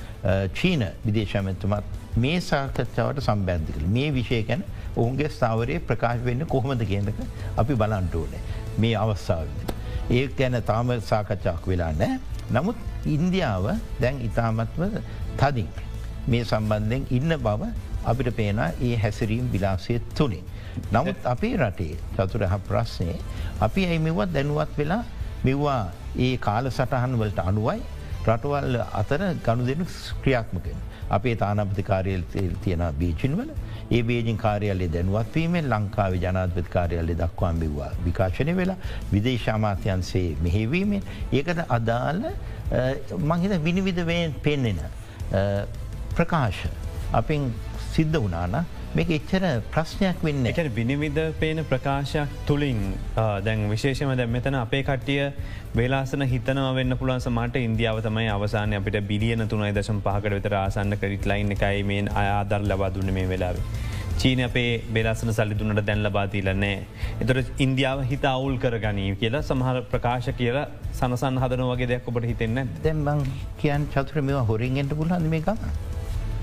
චීන 0.54 0.84
විදේශමැත්තුමත් 1.06 1.96
මේ 2.16 2.40
සාකච්ඡාවට 2.42 3.22
සම්බන්ධ 3.22 3.72
කළ 3.72 3.88
මේ 3.88 4.12
විෂය 4.12 4.42
ගැන 4.42 4.64
ඔවුන්ගේ 4.96 5.28
ස්ථාවරයේ 5.30 5.82
ප්‍රකාශ 5.82 6.24
වෙන්න 6.24 6.46
කොහොමද 6.46 6.84
කියනක 6.84 7.20
අපි 7.56 7.74
බලන්ටෝනේ 7.74 8.40
මේ 8.78 8.94
අවස්ථාව. 8.96 9.46
ඒ 10.10 10.26
ගැන 10.38 10.62
තාම 10.62 10.90
සාකච්ඡාක් 11.02 11.66
වෙලා 11.66 11.92
නෑ. 11.94 12.18
නමුත් 12.50 12.76
ඉන්දියාව 13.06 13.68
දැන් 14.00 14.20
ඉතාමත්ව 14.20 14.82
තදින්. 15.36 15.68
මේ 16.26 16.44
සම්බන්ධයෙන් 16.44 17.04
ඉන්න 17.10 17.36
බව 17.38 17.70
අපිට 18.04 18.30
පේන 18.36 18.60
ඒ 18.80 18.96
හැසිරීම් 18.96 19.46
විලාසය 19.52 20.00
තුනේ. 20.14 20.42
නමුත් 20.92 21.18
අපේ 21.24 21.54
රටේ 21.56 21.94
චතුර 22.16 22.42
හ 22.44 22.58
ප්‍රශ්නය 22.68 23.14
අපි 23.60 23.86
ඇයි 23.86 24.02
මෙවත් 24.08 24.34
දැනුවත් 24.34 24.74
වෙලා 24.78 25.02
මෙවා 25.44 25.80
ඒ 26.18 26.34
කාල 26.38 26.70
සටහන් 26.70 27.16
වලට 27.22 27.40
අනුවයි 27.44 27.80
රටවල් 28.26 28.76
අතර 29.00 29.20
ගණු 29.46 29.66
දෙනු 29.66 29.84
ක්‍රියාත්මකෙන්. 30.22 30.78
අපේ 31.10 31.34
තානපති 31.36 31.82
කාරයල් 31.82 32.22
තියෙන 32.62 32.82
බීචින්වල 33.00 33.50
ඒ 33.90 34.02
බේජින් 34.02 34.38
කාරයාලේ 34.44 34.88
දැනුවත්වීමෙන් 34.94 35.70
ලංකාව 35.72 36.14
ජනාධපති 36.24 36.70
කාරයාලේ 36.76 37.16
දක්වාම් 37.22 37.60
බිව්වා 37.62 37.90
විකාශනය 38.06 38.56
වෙලා 38.60 38.78
විදේශාමාත්‍යන්සේ 39.12 40.28
මෙහෙවීමෙන් 40.46 41.02
ඒකට 41.32 41.60
අදාළ 41.78 42.22
මහිත 43.30 43.54
විනිවිධවෙන් 43.66 44.34
පෙන්නෙන 44.46 44.80
ප්‍රකාශ 46.18 46.64
අපින් 47.12 47.52
සිද්ධ 47.88 48.18
වනාන 48.18 48.58
මේක 48.90 49.10
එච්චර 49.10 49.42
ප්‍රශ්නයක් 49.68 50.22
වෙන්න 50.22 50.46
එක 50.46 50.58
විනිවිධ 50.72 51.18
පේන 51.40 51.58
ප්‍රකාශයක් 51.64 52.36
තුළින් 52.46 52.78
දැන් 53.42 53.64
විශේෂම 53.68 54.12
දැ 54.14 54.26
මෙතන 54.28 54.56
අපේ 54.56 54.82
කට්ටිය 54.82 55.26
වේලාසන 55.74 56.24
හිතන 56.26 56.60
වන්න 56.68 56.96
පුළන් 56.96 57.20
සමට 57.20 57.62
ඉන්දියාව 57.62 58.00
තමයි 58.00 58.28
අවසාන 58.28 58.72
අපිට 58.74 58.96
බිලියන 59.10 59.44
තුනයි 59.46 59.72
දශම් 59.72 60.00
පහකට 60.00 60.34
විතර 60.34 60.56
ආසන්න 60.56 60.96
කරිත් 60.96 61.26
ලයින්න 61.26 61.54
එකයි 61.56 61.82
මේ 61.84 62.06
අයාදර් 62.14 62.64
ලබා 62.64 62.90
දුන්න 62.90 63.12
මේ 63.12 63.26
වෙලාවේ. 63.28 63.66
චීන 64.16 64.40
අපේ 64.40 64.70
බේලාසන 64.90 65.32
සල්ලි 65.32 65.58
දුන්නට 65.58 65.82
දැන් 65.86 66.00
ලබාතිීලනෑ. 66.02 66.78
එතොට 67.20 67.60
ඉන්දියාව 67.60 68.00
හිත 68.04 68.24
අවුල් 68.26 68.56
කරගනී 68.58 69.10
කියලා 69.16 69.42
සමහර 69.42 69.82
ප්‍රකාශ 69.92 70.30
කියලා 70.34 70.64
සනසන් 70.92 71.42
හදන 71.42 71.66
වගේ 71.68 71.90
දෙයක් 71.92 72.08
ඔබට 72.10 72.26
හිතෙන්න 72.26 72.64
දැම්බං 72.84 73.22
කියන් 73.58 73.86
චතුර 73.92 74.24
මේ 74.24 74.42
හොරින්ගෙන්ට 74.50 74.96
පුලන්ද 74.96 75.30
මේ 75.34 75.42
ගන්න. 75.42 75.87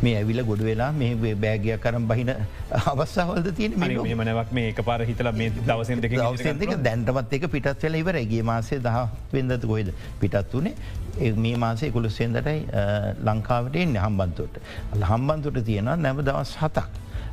මේ 0.03 0.15
ඇවිල 0.17 0.43
ගොඩ 0.43 0.61
වෙලා 0.61 0.91
මේ 0.91 1.35
බෑගයක් 1.35 1.81
කරම් 1.81 2.07
බහින 2.07 2.31
අවස්සාවල්ද 2.93 3.49
තියෙන 3.55 3.77
මනවක් 3.79 4.51
මේ 4.51 4.73
පාර 4.89 4.99
හිතල 5.03 5.31
මේ 5.31 5.49
දවසක 5.61 6.75
දැන්ටමත් 6.83 7.33
එක 7.39 7.47
පිටත් 7.55 7.83
වෙල 7.83 7.95
ඉවර 7.95 8.19
ගේ 8.33 8.43
මාසේ 8.43 8.79
දහ 8.79 8.99
වෙදත 9.33 9.65
ගොයිද 9.65 9.93
පිටත් 10.19 10.53
වනේ 10.53 11.33
මේ 11.37 11.55
මාසේ 11.57 11.91
කුළුස්සෙන්දටයි 11.91 12.59
ලංකාවට 13.23 13.75
එන්න 13.75 13.97
හම්බන්තුවට. 13.97 14.59
හම්බන්තුට 15.01 15.63
තියෙන 15.65 15.91
නැම 15.97 16.21
දවස් 16.21 16.55
හතක්. 16.61 16.89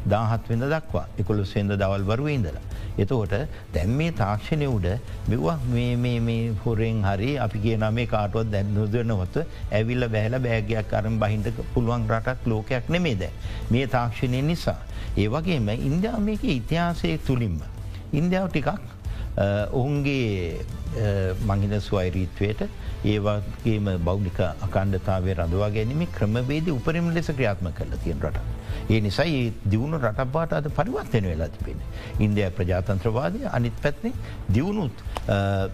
දාහත් 0.08 0.48
වෙද 0.48 0.64
දක්වා 0.70 1.06
එකොළු 1.18 1.44
සෙන්ද 1.44 1.74
දවල් 1.74 2.04
වරුව 2.04 2.28
ඉඳලා. 2.28 2.62
එතකොට 2.98 3.34
දැම් 3.74 3.96
මේ 3.96 4.12
තාක්ෂණය 4.12 4.66
උඩ 4.66 4.88
මෙවා 5.28 5.56
මේ 6.04 6.52
හොරෙන් 6.64 7.02
හරි 7.02 7.30
අපි 7.38 7.58
කියන 7.58 7.84
මේ 7.94 8.06
කාටුවත් 8.06 8.50
දැන් 8.50 8.74
නොදනොත් 8.74 9.36
ඇවිල්ල 9.72 10.08
බැහල 10.08 10.38
බෑගයක් 10.46 10.88
කරම් 10.90 11.18
බහින්ට 11.18 11.62
පුළුවන් 11.74 12.08
රටක් 12.08 12.46
ලෝකයක් 12.46 12.88
නෙමේ 12.88 13.14
දැ. 13.14 13.30
මේ 13.70 13.86
තාක්ෂණය 13.86 14.42
නිසා. 14.42 14.78
ඒවගේම 15.16 15.68
ඉන්දයා 15.68 16.18
මේක 16.18 16.44
ඉතිහාසය 16.44 17.18
තුළින්ම. 17.26 17.60
ඉන්දියාව 18.12 18.48
ටිකක් 18.50 18.68
ඔහුන්ගේ 19.72 20.64
මහින 21.48 21.80
ස්වයිරීත්වයට 21.80 22.62
ඒවාගේම 23.04 23.86
බෞද්ධික 24.04 24.40
අකණ්ඩතාවේ 24.66 25.34
රඳවා 25.34 25.70
ගැනීම 25.70 26.02
ක්‍රමවේද 26.16 26.68
උපරිම 26.68 27.08
ලෙස 27.14 27.30
ක්‍රියාත්ම 27.36 27.72
කරල 27.78 27.96
තියෙන් 28.04 28.20
රට. 28.20 28.61
ඒ 28.88 29.00
නිසා 29.00 29.26
ඒ 29.26 29.52
දියුණු 29.70 29.98
රටබාට 29.98 30.52
අද 30.52 30.68
පරිවර්තන 30.70 31.24
වෙලා 31.24 31.48
තිබෙන. 31.48 31.80
ඉන්දයා 32.20 32.50
ප්‍රජාතන්ත්‍රවාදය 32.50 33.46
අනිත් 33.52 33.76
පැත්නේ 33.82 34.12
දියුණුත් 34.54 35.04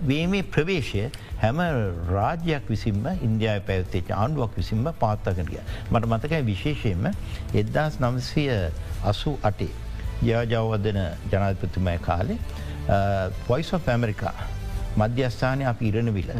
වේමේ 0.08 0.42
ප්‍රවේශය 0.44 1.04
හැම 1.38 1.62
රාජ්‍යයක් 2.10 2.68
විසින්ම 2.68 3.08
ඉන්දයා 3.22 3.58
පැවත්තේ 3.60 4.04
ආණ්ඩුවක් 4.12 4.56
විසින්ම 4.56 4.86
පාත්තකනගිය. 5.00 5.60
මට 5.90 6.04
මතකයි 6.06 6.42
විශේෂයෙන්ම 6.44 7.10
එද්දාස් 7.54 8.00
නම්සය 8.00 8.46
අසු 9.04 9.38
අටේ 9.42 9.72
යාජවදන 10.22 11.00
ජනාධපතුමය 11.32 11.98
කාලේ 12.00 12.38
පොයිස් 13.46 13.74
ඇමරිකා 13.74 14.34
මධ්‍යස්ථානය 14.96 15.64
අප 15.64 15.82
ඉරණවිල 15.82 16.30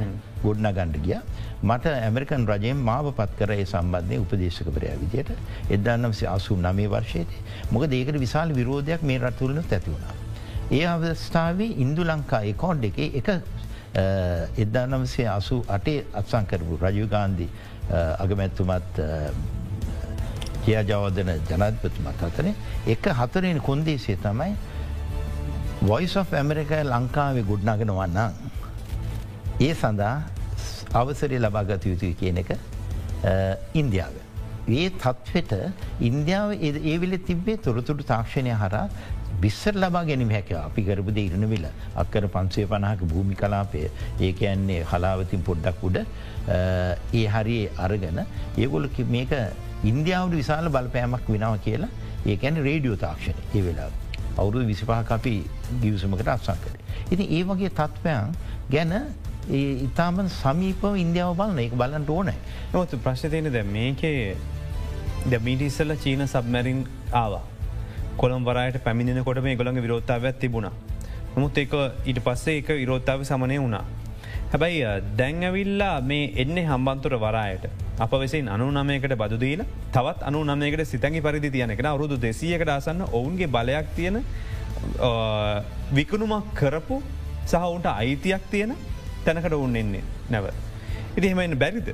ගොඩ්න 0.43 0.69
ගණ්ඩ 0.77 1.05
ගිය 1.05 1.19
මට 1.63 1.87
ඇමරිකන් 1.87 2.47
රජයෙන් 2.47 2.77
මාව 2.79 3.11
පත් 3.13 3.39
කර 3.39 3.51
ඒ 3.53 3.65
සම්බන්ධය 3.65 4.19
උපදේශකපරයා 4.19 4.97
විදියට 5.01 5.31
එදන්නම්සේ 5.71 6.29
අසු 6.29 6.57
නමේ 6.57 6.89
වර්ෂයට 6.89 7.33
මොක 7.73 7.87
දේකට 7.91 8.21
විශාල 8.21 8.55
විරෝධයක් 8.55 9.03
මේ 9.03 9.19
රටතුරන 9.19 9.59
ඇතිවුණා. 9.59 10.15
ඒ 10.71 10.85
අවස්ථාවේ 10.87 11.71
ඉන්දු 11.85 12.05
ලංකා 12.05 12.43
එකෝන්් 12.53 12.85
එක 12.85 12.99
එක 12.99 13.29
එදදානම්සේ 14.57 15.29
අසු 15.29 15.65
අටේ 15.69 16.05
අත්සං 16.15 16.47
කරපු 16.47 16.79
රජුගාන්ධි 16.83 17.49
අගමැත්තුමත් 18.19 19.03
කියා 20.65 20.85
ජවදන 20.85 21.31
ජනත්පතුමත් 21.51 22.23
අතරේ 22.23 22.55
එක 22.87 23.13
හතරෙන 23.21 23.61
කොන්දේසේ 23.61 24.17
තමයි 24.19 24.55
වොයිස් 25.83 26.17
of 26.17 26.33
ඇමරිකා 26.33 26.83
ලංකාවේ 26.85 27.43
ගුඩ්නාගෙන 27.43 27.91
වන්නම්. 27.91 28.33
ඒ 29.61 29.75
සඳහා 29.75 30.38
අවසරය 30.95 31.39
ලබාගත 31.39 31.85
යුතුයි 31.85 32.15
කියන 32.15 32.39
එක 32.39 32.51
ඉන්දියාව. 33.75 34.15
ඒ 34.69 34.89
තත්වට 34.91 35.53
ඉන්දියාව 36.01 36.51
ඒවිල 36.85 37.19
තිබේ 37.21 37.57
තොරතුරු 37.59 38.05
තාක්ෂණය 38.05 38.55
හරා 38.55 38.89
බිස්සර 39.41 39.75
ලබා 39.75 40.05
ගැනීම 40.05 40.31
හැක 40.31 40.51
අපි 40.61 40.83
කරපුද 40.83 41.19
ඉරණ 41.19 41.47
විල 41.51 41.67
අක්කර 41.97 42.25
පන්සේ 42.29 42.67
පණහක 42.67 43.05
භූමි 43.13 43.37
කලාපය 43.37 43.85
ඒක 44.21 44.43
ඇන්නේ 44.43 44.83
හලාවතින් 44.91 45.45
පොඩ්ඩක් 45.49 45.85
උඩ 45.85 45.99
ඒ 47.15 47.25
හරියේ 47.35 47.71
අරගන 47.79 48.21
ඒගොල 48.57 48.89
මේක 49.09 49.33
ඉන්දියාවට 49.85 50.37
විශාල 50.41 50.69
බලපෑමක් 50.69 51.33
වෙනව 51.35 51.57
කියලා 51.65 51.91
ඒකැන 52.27 52.63
රේඩියෝ 52.69 52.97
තාක්ෂණ 52.97 53.39
ඒ 53.55 53.63
වෙලා. 53.63 53.91
අවුරුදු 54.37 54.67
විසිපාහ 54.67 55.05
අපි 55.11 55.35
ගිවසමකට 55.83 56.29
අත්සං 56.29 56.61
කරේ. 56.65 56.83
ඉති 57.11 57.25
ඒ 57.39 57.43
වගේ 57.45 57.71
තත්ත්වයන් 57.71 58.35
ගැන 58.71 58.93
ඉතාම 59.49 60.29
සමීපව 60.29 60.97
ඉන්දියාව 60.97 61.37
බලන 61.37 61.59
එක 61.59 61.73
බලන්ට 61.73 62.11
ඕනෑ. 62.11 62.39
නොතු 62.73 62.99
ප්‍රශ්තියන 62.99 63.53
දැ 63.53 63.63
මේකේ 63.63 64.37
ද 65.27 65.39
මිටිස්සල්ල 65.41 65.95
චීන 65.97 66.27
සබමැරින් 66.27 66.85
ආවා. 67.13 67.45
කොළම් 68.17 68.45
වරයට 68.45 68.83
පැමිණෙනකොට 68.85 69.43
මේ 69.43 69.57
ගොළඟ 69.57 69.81
විරෝත්තාව 69.81 70.27
තිබුණා. 70.39 70.73
නමුත් 71.37 71.59
ඒක 71.59 71.73
ඊට 72.05 72.21
පස්සේ 72.21 72.59
එක 72.59 72.69
විරෝත්තාව 72.83 73.25
සමනය 73.25 73.59
වුණා. 73.59 73.85
හැබැයි 74.53 74.85
දැන් 75.17 75.43
ඇවිල්ලා 75.45 76.01
මේ 76.01 76.33
එන්නේ 76.37 76.67
හම්බන්තුර 76.67 77.15
වරායට 77.25 77.65
අප 78.01 78.13
වෙසින් 78.13 78.49
අනු 78.49 78.69
නමයකට 78.71 79.15
බදුදීල 79.23 79.65
තවත් 79.93 80.23
අනු 80.23 80.45
නමයකට 80.45 80.85
සිතැගි 80.93 81.21
පරිදි 81.21 81.51
තියනෙක 81.51 81.81
අවුරුදු 81.85 82.17
දෙසියකට 82.17 82.71
අසන්න 82.77 83.03
ඔවුන්ගේ 83.09 83.49
බලයක් 83.57 83.89
තියෙන 83.97 84.17
විකුණුමක් 85.93 86.55
කරපු 86.55 87.03
සහවුන්ට 87.47 87.89
අයිතියක් 87.93 88.45
තියෙන 88.51 88.73
තැනකට 89.29 89.57
ඔවුන් 89.59 89.77
එන්නේ 89.83 90.05
නැව. 90.31 90.47
ඉති 91.17 91.27
හෙමයින්න 91.33 91.59
බැරිද. 91.65 91.89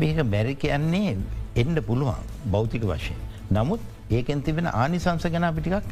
මේක 0.00 0.20
බැරි 0.34 0.54
කියන්නේ 0.64 1.16
එන්න 1.56 1.78
පුළුවන් 1.88 2.28
බෞතික 2.54 2.84
වශය. 2.84 3.14
නමුත් 3.50 3.80
ඒකෙන් 4.10 4.42
තිබෙන 4.42 4.68
ආනිසංස 4.72 5.26
ගැන 5.34 5.48
පිටිකක් 5.56 5.90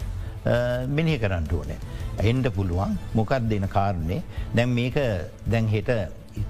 මිනිහ 0.88 1.18
කරන්නට 1.22 1.52
ඕනේ. 1.52 1.78
එන්ඩ 2.22 2.48
පුළුවන් 2.56 2.98
මොකක් 3.14 3.32
දෙන 3.52 3.68
කාරණය 3.68 4.18
දැන් 4.54 4.74
මේක 4.78 4.98
දැන් 5.46 5.68
හෙට 5.68 5.90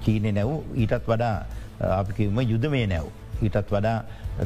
චීනය 0.03 0.31
නැව් 0.31 0.51
ඊටත් 0.75 1.07
වඩා 1.07 1.35
අපිකිම 1.99 2.39
යුදමේ 2.53 2.85
නැව්. 2.87 3.07
ඊටත් 3.41 3.71
වඩා 3.71 3.97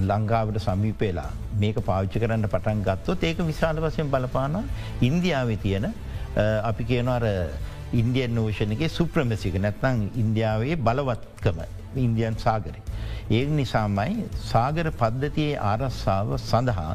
ලංකාවට 0.01 0.59
සමීපේලා 0.65 1.29
මේක 1.59 1.77
පාවිච්චි 1.89 2.21
කරන්න 2.23 2.47
පටන් 2.53 2.85
ගත්තොත් 2.87 3.23
ඒක 3.23 3.43
විශාල 3.49 3.81
වසයෙන් 3.83 4.11
බලපාන 4.13 4.57
ඉන්දියාව 5.01 5.51
තියෙන 5.63 5.87
අපි 6.63 6.83
කියනවර 6.83 7.25
ඉන්දියන් 7.99 8.35
නෝෂණගේ 8.35 8.89
සුප්‍රමසික 8.97 9.55
නැත්නම් 9.65 10.03
ඉන්දියාවේ 10.21 10.75
බලවත්කම 10.87 11.59
ඉන්දියන් 12.05 12.35
සාගරය. 12.43 12.79
ඒ 13.37 13.41
නිසාමයි 13.57 14.23
සාගර 14.51 14.87
පද්ධතියේ 15.01 15.59
ආරස්සාව 15.71 16.31
සඳහා 16.37 16.93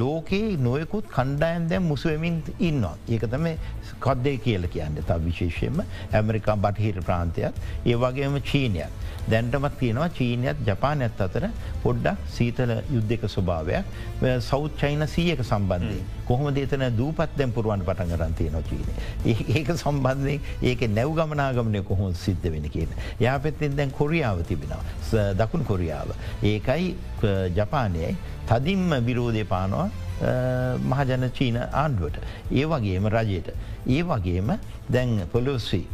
ලෝකයේ 0.00 0.50
නොයකුත් 0.66 1.06
කණ්ඩායන් 1.16 1.68
දැම් 1.70 1.88
මුසුවමින් 1.92 2.36
ඉන්නවා. 2.68 2.94
ඒක 3.08 3.24
තම 3.32 3.46
කොද්දේ 4.06 4.36
කියල 4.44 4.66
කියන්න 4.74 5.00
ත 5.08 5.20
විශේෂයෙන්ම 5.26 5.82
ඇමරිකා 6.18 6.56
බටහිර 6.64 6.98
ප්‍රාන්තයක් 7.08 7.62
ඒ 7.86 7.96
වගේම 8.04 8.38
චීනයක්. 8.50 9.00
දැන්ටමත් 9.30 9.74
තියෙනවා 9.80 10.08
චීනයත් 10.18 10.62
ජපානයත් 10.68 11.20
අතර 11.26 11.44
පොඩ්ඩක් 11.84 12.22
සීතල 12.36 12.72
යුද්ධක 12.94 13.26
ස්වභාවයක් 13.34 13.84
සෞච් 14.48 14.72
චයින 14.80 15.06
සීයක 15.14 15.42
සම්බන්ධය. 15.44 16.00
කොහොම 16.26 16.54
දේතන 16.54 16.86
දූපත් 17.00 17.36
දැම් 17.38 17.52
පුරුවන් 17.52 17.84
පටන් 17.88 18.14
කරන්තිය 18.14 18.50
නොචීන. 18.50 18.88
ඒක 19.56 19.70
සම්බන්ධය 19.76 20.38
ඒක 20.62 20.86
නැව් 20.96 21.14
ගමනාගමනය 21.18 21.82
කොහොම 21.90 22.14
සිද්ධ 22.24 22.48
වෙන 22.54 22.68
කියන. 22.76 22.90
යාපෙත්තිෙන් 23.20 23.76
දැන් 23.76 23.94
කොරියාව 24.00 24.42
තිබෙනවා 24.50 25.28
දකුණු 25.40 25.68
කොරියාව. 25.72 26.14
ඒකයි 26.52 26.94
ජපානයයි 27.58 28.14
තදින්ම 28.52 28.94
විරෝධය 29.08 29.44
පානවා 29.54 29.88
මහජන 30.92 31.30
චීන 31.38 31.58
ආණ්ඩුවට. 31.62 32.22
ඒ 32.52 32.64
වගේම 32.66 33.10
රජයට. 33.16 33.50
ඒ 33.88 34.02
වගේම 34.04 34.56
දැන් 34.88 35.18
පොලොස්වී 35.32 35.86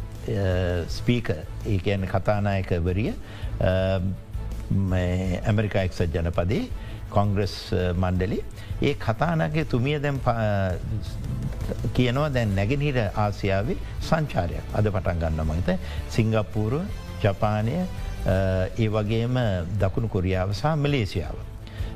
ස්පීක 0.89 1.31
ඒකයන් 1.65 2.05
කතානායකවරිය 2.13 3.13
ඇමරිකා 5.45 5.83
එක්සත් 5.87 6.15
ජනපදේ 6.15 6.63
කොංග්‍රස් 7.09 7.55
මණ්ඩලි 7.95 8.39
ඒ 8.81 8.93
කතානගේ 9.05 9.65
තුමිය 9.65 9.97
දැම් 10.03 10.19
කියනවා 11.93 12.29
දැන් 12.35 12.53
නැගෙනහිර 12.55 12.99
ආසියාවේ 13.15 13.77
සංචාරයක් 14.09 14.75
අද 14.77 14.91
පටන් 14.91 15.23
ගන්න 15.23 15.47
මහිත 15.51 15.69
සිංගප්පූරුව 16.09 16.85
ජපානය 17.23 17.75
ඒ 18.25 18.87
වගේම 18.95 19.37
දකුණු 19.81 20.07
කොරියාව 20.15 20.53
සහ 20.53 20.75
මලේසියාව. 20.75 21.37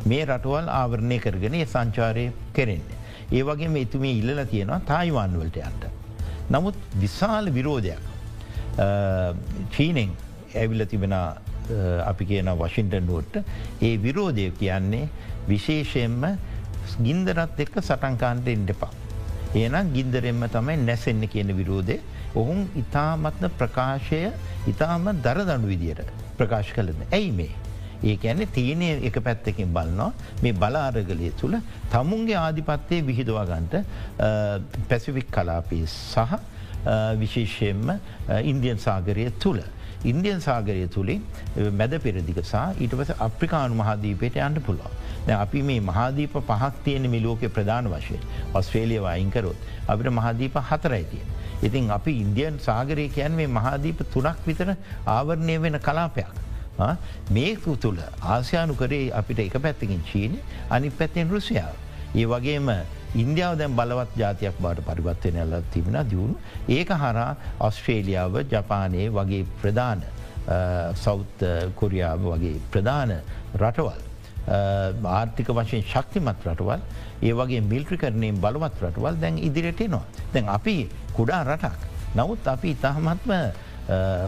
මේ 0.06 0.26
රටවල් 0.26 0.68
ආවරණය 0.80 1.20
කරගෙන 1.20 1.56
සංචාරය 1.66 2.32
කෙරෙන්නේ. 2.54 2.98
ඒ 3.32 3.44
වගේ 3.44 3.82
එතුමේ 3.82 4.18
ඉල්ල 4.22 4.46
තියෙනවා 4.52 4.80
තායිවාන්වලට 4.92 5.58
යන්ට. 5.58 5.84
නමුත් 6.52 6.76
විශාල 7.04 7.46
විරෝධයක් 7.58 8.04
චීනෙන් 9.76 10.12
ඇවිල්ල 10.56 10.86
තිබෙන 10.86 11.14
අපි 11.14 12.26
කියන 12.26 12.50
වශින්ටනුවට 12.62 13.38
ඒ 13.82 13.96
විරෝධය 14.06 14.50
කියන්නේ 14.60 15.10
විශේෂයෙන්ම 15.48 16.26
ගින්දරත් 17.06 17.60
එක්ක 17.66 17.76
සටන්කාන්ට 17.82 18.48
එන්ඩපා. 18.48 18.92
ඒනම් 19.56 19.94
ගින්දරෙන්ම 19.96 20.44
තමයි 20.56 20.78
නැසෙන්න 20.90 21.24
කියන 21.34 21.56
විරෝධය 21.60 22.00
ඔහුන් 22.36 22.62
ඉතාමත්න 22.84 23.50
ප්‍රකාශය 23.60 24.22
ඉතාම 24.68 25.12
දරදනු 25.26 25.68
විදියට 25.74 26.02
ප්‍රකාශ 26.40 26.72
කලන. 26.76 27.04
ඇයි 27.12 27.32
මේ. 27.32 27.52
ඒ 28.04 28.16
ඇන්නේ 28.22 28.50
තියනය 28.56 28.88
එක 29.10 29.20
පැත්තකින් 29.28 29.70
බලනවා 29.76 30.10
මේ 30.44 30.56
බලාරගලය 30.64 31.30
තුළ 31.42 31.60
තමුන්ගේ 31.92 32.40
ආධිපත්තය 32.46 33.04
විහිදවාගන්ට 33.10 33.76
පැසිවික් 34.90 35.30
කලාපී 35.36 35.86
සහ 35.86 36.34
විශේෂයෙන්ම 37.22 37.94
ඉන්දියන් 38.52 38.84
සාගරය 38.88 39.30
තුළ. 39.46 39.62
ඉන්දියන් 40.12 40.42
සාගරය 40.42 40.88
තුළින් 40.96 41.22
මැද 41.80 41.94
පෙරදිකසා 42.06 42.66
ඊට 42.84 42.96
පස 43.00 43.14
අප්‍රිකානු 43.28 43.80
මහදීපයට 43.82 44.42
යන්න 44.48 44.60
පුළුව. 44.66 44.92
අපි 45.36 45.62
මේ 45.64 45.80
මහදීප 45.82 46.36
පහක් 46.50 46.74
තියෙන 46.86 47.08
මිලෝක 47.16 47.46
ප්‍රධාන 47.58 47.88
වශයෙන් 47.94 48.28
ඔස්ට්‍රේලියව 48.54 49.08
අයිංකරොත් 49.14 49.56
අපිට 49.88 50.12
මහදීප 50.20 50.60
හතරයිතිය. 50.72 51.24
ඉතින් 51.68 51.92
අපි 51.98 52.14
ඉන්දියන් 52.24 52.60
සාගරය 52.68 53.06
කියන් 53.16 53.36
මේ 53.40 53.48
මහදීප 53.58 54.00
තුනක් 54.14 54.40
විතර 54.48 54.70
ආවරණය 55.18 55.56
වෙන 55.64 55.80
කලාපයක්. 55.88 56.34
මේකු 57.38 57.76
තුළ 57.84 58.00
ආසියානු 58.34 58.76
කරේ 58.82 59.12
අපිට 59.20 59.40
එක 59.40 59.56
පැත්තකින් 59.66 60.02
චීන 60.10 60.34
අනි 60.70 60.90
පැත්තෙන් 61.00 61.30
රුසියාව. 61.30 61.76
ඒ 62.16 62.26
වගේම 62.26 62.70
ඉන්දියාව 63.24 63.58
දැන් 63.60 63.76
බලවත් 63.80 64.18
ජාතියක් 64.22 64.56
බාට 64.64 64.80
පරිවත්වය 64.88 65.38
ඇල්ල 65.38 65.54
තිබෙන 65.74 65.98
දියුණු 66.10 66.36
ඒක 66.78 66.90
හරා 67.04 67.30
ඔස්ට්‍රේලියාව 67.68 68.36
ජපානයේ 68.54 69.12
වගේ 69.18 69.46
ප්‍රධාන 69.62 70.02
සෞත් 71.04 71.46
කොරියාව 71.80 72.26
වගේ 72.34 72.58
ප්‍රධාන 72.72 73.12
රටවල්. 73.62 74.02
ආර්ථික 75.18 75.50
වශයෙන් 75.58 75.84
ශක්තිමත් 75.92 76.48
රටවල් 76.48 76.82
ඒ 77.28 77.34
වගේ 77.40 77.62
මිල්ට්‍රි 77.72 77.98
කරණයෙන් 78.04 78.40
බලවත් 78.44 78.82
රටවල් 78.84 79.20
දැන් 79.24 79.38
ඉදිරියටනවා. 79.48 80.06
දැන් 80.34 80.50
අපි 80.58 80.76
කුඩා 81.18 81.44
රටක්. 81.44 81.80
නමුත් 82.18 82.48
අපි 82.56 82.76
ඉතාහමත්ම 82.76 83.32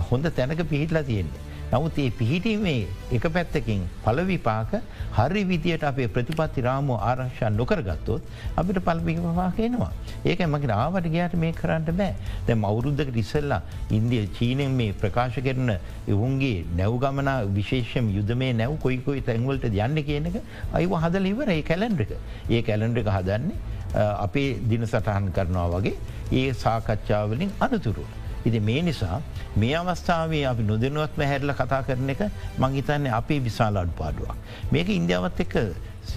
හොඳ 0.10 0.26
තැනක 0.38 0.62
පිහිටලා 0.72 1.04
තියෙන්නේ. 1.10 1.45
නමුත් 1.72 1.98
ඒ 1.98 2.10
පිහිටීමේ 2.12 2.88
එක 3.12 3.26
පැත්තකින් 3.36 3.82
පලවිපාක 4.04 4.74
හරි 5.18 5.44
විදියට 5.44 5.84
අපේ 5.84 6.08
ප්‍රතිපත්ති 6.08 6.62
රාමෝ 6.62 6.98
ආරක්ෂා 7.02 7.50
නොකරගත්තොත් 7.52 8.22
අපිට 8.56 8.80
පල්පිකවාකෙනවා. 8.88 9.92
ඒක 10.26 10.42
මගේ 10.46 10.76
ආවට 10.76 11.08
ගයාට 11.16 11.36
මේ 11.36 11.54
කරන්න 11.54 11.86
බෑ 12.02 12.14
දැ 12.48 12.56
මවුරුද්ධක 12.56 13.18
ඉස්සල්ලා 13.24 13.62
ඉන්දිය 13.92 14.26
චීනෙන් 14.38 14.76
මේ 14.80 14.98
ප්‍රකාශ 15.04 15.40
කරන 15.48 15.72
එවුන්ගේ 16.08 16.66
නැව්ගමන 16.80 17.32
විශේෂම් 17.58 18.12
යුදමේ 18.18 18.52
නැව් 18.54 18.76
කොයිකොයි 18.86 19.26
තැන්වලට 19.30 19.70
යන්න 19.72 20.04
කියන 20.10 20.30
එක 20.32 20.38
අයිව 20.74 21.00
හදල 21.04 21.32
ඉවර 21.34 21.56
ඒ 21.56 21.64
කැලන්ඩ්‍රික 21.72 22.14
ඒ 22.50 22.62
කැලන්ඩ්‍රික 22.62 23.10
හදන්නේ 23.16 23.58
අපේ 23.96 24.50
දින 24.70 24.86
සටහන් 24.86 25.32
කරනවා 25.32 25.68
වගේ 25.74 25.96
ඒ 26.32 26.54
සාකච්ඡාවලින් 26.54 27.52
අනතුරුව. 27.60 28.08
ඉති 28.46 28.60
මේ 28.70 28.82
නිසා 28.90 29.18
මේ 29.62 29.74
අවස්ථාවේ 29.82 30.44
අපි 30.52 30.64
නොදනුවත්ම 30.72 31.26
හැරල 31.32 31.54
කතා 31.62 31.82
කරන 31.88 32.10
එක 32.16 32.22
මංහිතන්නේ 32.64 33.18
අපේ 33.20 33.40
විශාල 33.48 33.82
අඩු 33.84 33.94
පාඩුවක්. 34.02 34.36
මේක 34.74 34.90
ඉන්දියාවත් 35.00 35.40
එක්ක 35.46 35.56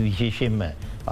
විශේෂයෙන්ම 0.07 0.63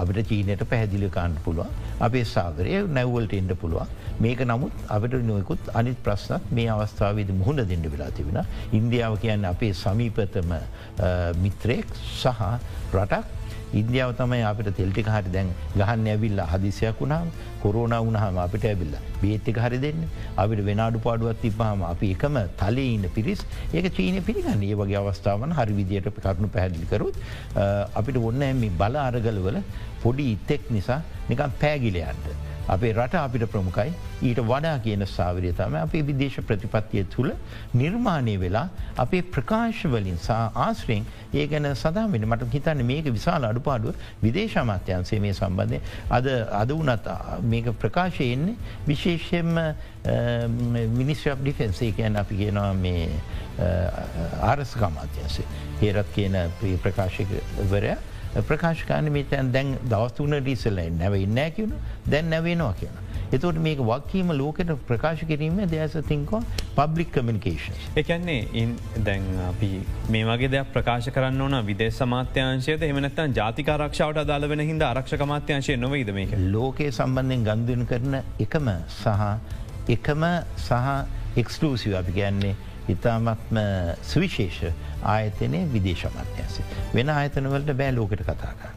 අපිට 0.00 0.29
චීනයට 0.31 0.62
පැහැදිලිකාන්න 0.72 1.38
පුළුවන්. 1.44 1.70
අපේ 2.07 2.24
සාගරය 2.35 2.83
නැව්වලට 2.98 3.33
එන්ඩ 3.40 3.55
පුළුවන්. 3.62 3.88
මේක 4.24 4.40
නමුත් 4.50 4.72
අපට 4.88 5.14
නොයකුත් 5.31 5.72
අනිත් 5.81 5.98
ප්‍රශ්නත් 6.05 6.52
මේ 6.59 6.68
අවස්ථාවේද 6.74 7.31
මුහුණ 7.40 7.64
දෙන්න 7.72 7.88
වෙලා 7.94 8.11
තිබෙන 8.18 8.38
ඉන්දියාව 8.79 9.16
කියන්න 9.24 9.44
අපේ 9.52 9.72
සමීපතම 9.83 10.55
මිත්‍රයෙක් 11.42 11.88
සහ 12.20 12.44
රටක් 12.94 13.24
ඉන්දියාව 13.72 14.14
තමයි 14.20 14.42
අපට 14.50 14.70
තෙල්ටික 14.79 15.09
හරි 15.14 15.33
දැන් 15.37 15.48
ගහන්න 15.74 16.07
ඇවිල්ල 16.12 16.40
හදිසියක් 16.52 17.00
වුණාම 17.00 17.31
කොරුණ 17.62 17.96
වුණහම 17.98 18.38
අපිට 18.44 18.64
ඇවිල්ල 18.64 18.94
බේත්තික 19.22 19.59
හරි 19.64 19.79
දෙන්න 19.79 20.07
අපිට 20.37 20.64
වෙනඩු 20.68 21.02
පාඩුවත් 21.07 21.40
තිබහම 21.42 21.83
අපි 21.92 22.12
එකම 22.16 22.38
තලේ 22.62 22.88
ඉන්න 22.94 23.09
පිරිස් 23.16 23.42
ඒක 23.72 23.90
චීනය 23.98 24.22
පිළිගන්න 24.29 24.62
ඒ 24.62 24.74
වගේ 24.83 25.00
අවස්ථාවන් 25.02 25.57
හරි 25.59 25.79
විදියට 25.81 26.11
කරුණු 26.18 26.48
පැහැදිලිකරුත් 26.48 27.16
අපිට 28.00 28.22
ඔන්න 28.31 28.42
එම 28.42 28.62
බල 28.83 29.00
අරගලවල 29.07 29.59
පොඩි 30.02 30.26
ඉත්තෙක් 30.37 30.70
නිසා 30.70 31.00
නිකම් 31.31 31.50
පෑගිලයන්ට. 31.62 32.26
අපේ 32.68 32.92
රට 32.92 33.14
අපිට 33.16 33.46
ප්‍රමුඛයි. 33.46 33.92
ඊට 34.22 34.40
වඩා 34.42 34.79
කියන 34.79 35.07
සාවරය 35.07 35.52
තම 35.52 35.76
අපේ 35.76 36.02
විදේශ 36.02 36.38
ප්‍රතිපත්තිය 36.42 37.05
තුළ 37.07 37.31
නිර්මාණය 37.74 38.37
වෙලා 38.38 38.68
අපේ 38.96 39.22
ප්‍රකාශවලින් 39.35 40.18
සා 40.18 40.42
ආශ්‍රයෙන් 40.57 41.05
ඒ 41.35 41.46
ගැන 41.46 41.68
සදාමෙන 41.74 42.26
මට 42.29 42.50
හිතන්න 42.52 42.85
මේක 42.85 43.11
විශාල 43.12 43.44
අඩුපාඩුව 43.44 43.94
විදේශමාත්‍යන්සේ 44.22 45.20
මේ 45.20 45.35
සම්බන්ධය 45.35 45.81
අද 46.11 46.26
අද 46.62 46.72
වනත් 46.72 47.16
මේක 47.44 47.70
ප්‍රකාශයෙන්නේ 47.79 48.57
විශේෂයෙන්ම 48.87 49.52
මිනිස්්‍රප් 50.96 51.40
ඩිෆෙන්සේ 51.40 51.92
කියන්න 51.92 52.16
අපි 52.16 52.42
කියනවා 52.42 52.72
මේ 52.74 53.09
ආරස්කමාත්‍යන්සේ 54.42 55.46
හේරත් 55.81 56.12
කියන 56.14 56.37
ප්‍රකාශකවරයා 56.83 57.98
ප්‍රකාශකාන 58.42 59.12
මේතැන් 59.12 59.53
දැන් 59.53 59.75
දවස්තුන 59.85 60.38
ඩීසල්ල 60.38 60.81
නැව 60.92 61.14
ඉන්නෑ 61.16 61.51
කියන 61.51 61.75
දැන් 62.07 62.31
නැවෙනවා 62.31 62.72
කියන. 62.75 63.03
එතවට 63.29 63.59
මේක 63.59 63.81
වක්කීම 63.81 64.33
ලෝකට 64.33 64.72
ප්‍රකාශ 64.87 65.25
කිරීම 65.27 65.59
දෑස 65.66 65.96
තිංකෝ 66.09 66.42
පබ්ලික් 66.77 67.11
කමිනිකේෂන්. 67.12 67.81
එකන්නේ 67.96 68.49
ඉන් 68.55 68.77
දැන් 69.05 69.25
අපි 69.49 69.70
මේ 70.09 70.25
වගේ 70.25 70.51
දෙයක් 70.51 70.72
ප්‍රකාශ 70.72 71.11
කරන්න 71.11 71.40
ඕන 71.40 71.59
විදේ 71.66 71.90
සමාත්‍යංශයද 71.92 72.83
එමනත්තන් 72.83 73.35
ජාතිකාරක්ෂාවට 73.35 74.22
අදාල 74.22 74.49
වෙන 74.49 74.62
හිද 74.62 74.83
ආරක්ෂ 74.83 75.27
මාත්‍යංශය 75.27 75.77
නොවයිද 75.77 76.12
මේක 76.12 76.35
ලෝකයේ 76.49 76.92
සම්බන්ධයෙන් 76.92 77.44
ගන්දුවන 77.44 77.87
කරන 77.87 78.20
එකම 78.40 78.72
සහ 78.92 79.09
එකම 79.88 80.25
සහ 80.59 80.72
එක්ස්ලූසිව 81.37 81.94
අපි 81.94 82.12
ගැන්නේ 82.12 82.55
ඉතාමත්ම 82.88 83.59
සුවිශේෂ 84.03 84.62
ආයතනය 85.07 85.62
විදේශමත්‍යන්සේ. 85.73 86.66
වෙන 86.95 87.09
ආයතනවලට 87.11 87.73
බෑ 87.75 87.92
ලෝකට 87.92 88.23
කතාකා. 88.25 88.75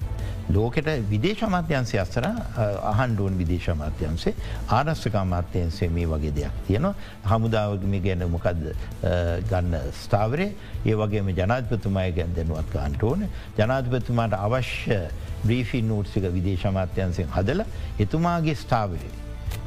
ලෝකට 0.50 0.88
විදේශමාත්‍යන්සය 1.10 1.98
අස්සර 2.04 2.26
අහන්ඩුවන් 2.92 3.36
විදේශමාත්‍යන්සේ 3.38 4.34
ආරස්්‍රකාමාත්‍යන්සේ 4.70 5.90
මේ 5.90 6.08
වගේ 6.08 6.34
දෙයක් 6.38 6.56
තියෙනවා 6.68 6.94
හමුදාවගම 7.32 7.94
ගැන 8.06 8.26
මොකක්ද 8.28 8.64
ගන්න 9.52 9.76
ස්ථාවරය 10.02 10.48
ඒ 10.86 10.96
වගේම 10.96 11.30
ජනාධපතුමය 11.32 12.08
ගැන් 12.12 12.34
දෙනුවත් 12.36 12.74
ගන්ටඕන 12.76 13.26
ජනාධපතුමාට 13.60 14.38
අවශ්‍ය 14.40 15.00
බ්‍රීෆි 15.46 15.82
නූට්සික 15.84 16.30
විදේශමාත්‍යන්සෙන් 16.38 17.30
හදල 17.38 17.66
එතුමාගේ 18.00 18.56
ස්ථාවරය. 18.56 19.10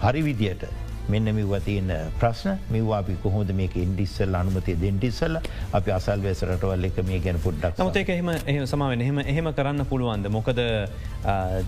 හරි 0.03 0.23
විදියට 0.25 0.67
මෙන්න 1.09 1.35
මිව 1.35 1.55
තියෙන 1.65 1.93
ප්‍රශ්න 2.19 2.59
මෙවා 2.71 2.99
අපි 2.99 3.17
කොහොද 3.23 3.53
මේක 3.53 3.77
ඉන්ඩිස්සල් 3.77 4.35
අනුමතය 4.35 4.77
දෙන්ටිස්සල්ල 4.77 5.41
අපි 5.73 5.91
අසල් 5.91 6.21
වැසරටවල් 6.21 6.89
එක 6.91 7.01
මේ 7.05 7.21
ගැන 7.21 7.41
පුඩ්ඩක් 7.41 7.81
නමුත් 7.81 8.01
එහෙම 8.05 8.31
එහ 8.31 8.59
සමාවෙන 8.67 9.01
එහෙම 9.01 9.23
එහෙම 9.25 9.51
කරන්න 9.53 9.87
පුළුවන්ද 9.87 10.31
මොකද 10.31 10.63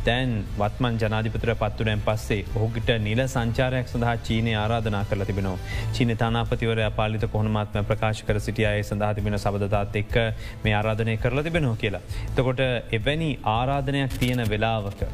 දැන් 0.04 0.34
වත්මන් 0.58 1.00
ජනාධිපතර 1.00 1.54
පත්තුරයන් 1.56 2.04
පස්සේ 2.04 2.42
ඔහුගට 2.56 2.94
නිල 3.00 3.24
සංචාරයක් 3.26 3.88
සඳහා 3.88 4.16
චීනය 4.22 4.54
ආරාධනා 4.56 5.04
කරල 5.04 5.24
තිබෙනවා 5.24 5.58
චීන 5.94 6.16
තානාපතිවර 6.16 6.82
පාලිත 6.92 7.26
කොහොමත්ම 7.28 7.84
ප්‍රකාශ 7.84 8.22
කර 8.24 8.40
සිටියය 8.40 8.82
සඳහා 8.84 9.12
තිබෙන 9.14 9.38
සබධතාත් 9.38 9.96
එක්ක 9.96 10.16
මේ 10.64 10.74
ආරාධනය 10.74 11.16
කරලා 11.18 11.44
තිබෙනවා 11.44 11.76
කියලා. 11.76 12.02
එතකොට 12.28 12.62
එවැනි 12.92 13.30
ආරාධනයක් 13.48 14.16
තියෙන 14.18 14.42
වෙලාවක 14.48 15.04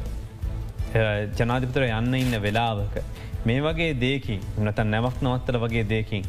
ජනාධිපතර 1.37 1.87
යන්න 1.89 2.15
ඉන්න 2.15 2.41
වෙලාවක. 2.41 2.95
මේ 3.45 3.61
වගේ 3.65 3.93
දේකින් 4.05 4.41
නත 4.63 4.79
නැවක් 4.93 5.17
නවත්තල 5.23 5.57
වගේ 5.65 5.85
දේකින්. 5.93 6.23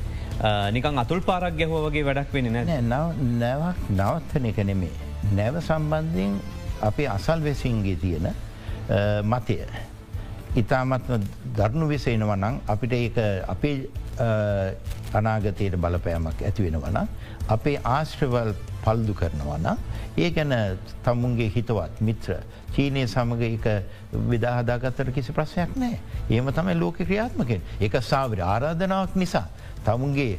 නිකන් 0.77 0.99
අතුල් 1.05 1.21
පාරක් 1.29 1.57
ගැහුව 1.61 1.87
වගේ 1.89 2.05
වැඩක් 2.09 2.33
වෙන 2.35 2.53
නෑ 2.53 2.81
නැවක් 3.43 3.79
නවත්තන 3.91 4.51
එක 4.51 4.59
නෙමේ. 4.71 4.93
නැව 5.39 5.61
සම්බන්ධයෙන් 5.61 6.41
අපේ 6.83 7.09
අසල් 7.17 7.41
වෙසින්ගේ 7.49 7.97
තියෙන 7.97 8.29
මතය. 9.33 9.59
ඉතාමත්ම 10.57 11.27
දරුණු 11.57 11.87
විසේනවා 11.89 12.37
නං 12.37 12.61
අපිට 12.75 12.93
ඒ 12.93 13.27
අපේ 13.55 13.77
අනාගතයට 15.19 15.77
බලපෑමක් 15.85 16.43
ඇතිවෙනවන. 16.49 16.99
අපේ 17.49 17.79
ආශ්‍රවල් 17.85 18.53
පල්දු 18.85 19.15
කරනවන. 19.15 19.69
ඒ 20.19 20.31
ගැන 20.31 20.55
තමුන්ගේ 21.05 21.51
හිතවත් 21.51 22.01
මිත්‍ර 22.01 22.37
චීනය 22.75 23.07
සමඟ 23.07 23.43
එක 23.49 23.67
විදාහදාගත්තර 24.33 25.13
කිසි 25.13 25.33
ප්‍රශ්යක් 25.33 25.77
නෑ. 25.77 25.99
ඒම 26.31 26.53
තමයි 26.53 26.79
ලෝක 26.79 26.97
ක්‍රියාත්මකෙන් 27.01 27.61
එක 27.81 28.01
සාවර 28.03 28.41
ආරාධනාවක් 28.45 29.17
නිසා. 29.17 29.47
තමුන්ගේ 29.85 30.39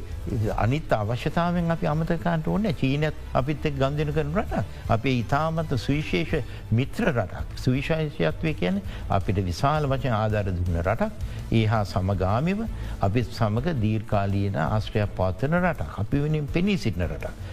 අනිත් 0.56 0.92
අවශ්‍යතාවෙන් 0.92 1.70
අපි 1.70 1.86
අමතකාන්ට 1.86 2.48
ඕන්න 2.48 2.68
චීනත් 2.74 3.14
අපිත් 3.32 3.66
එක් 3.66 3.76
ගන්දන 3.78 4.12
කරන 4.12 4.32
රට. 4.34 4.64
අපේ 4.88 5.18
ඉතාමත 5.20 5.74
සුවිශේෂ 5.76 6.44
මිත්‍ර 6.70 7.10
රටක් 7.12 7.62
සුවිශේෂයත්වය 7.64 8.54
කියන 8.54 8.80
අපිට 9.10 9.42
විශාල 9.44 9.88
වචන 9.88 10.16
ආධාර 10.20 10.50
දුන්න 10.50 10.80
රටක් 10.82 11.12
ඒ 11.52 11.64
හා 11.66 11.84
සමගාමිව 11.84 12.64
අපිත් 13.00 13.32
සමඟ 13.32 13.80
දීර්කාලීන 13.84 14.56
ආශ්‍රයක් 14.58 15.16
පාත්තන 15.16 15.58
රට 15.60 15.90
අපි 16.04 16.24
වනින් 16.24 16.48
පෙනී 16.48 16.78
සිටින 16.78 17.08
රට. 17.08 17.43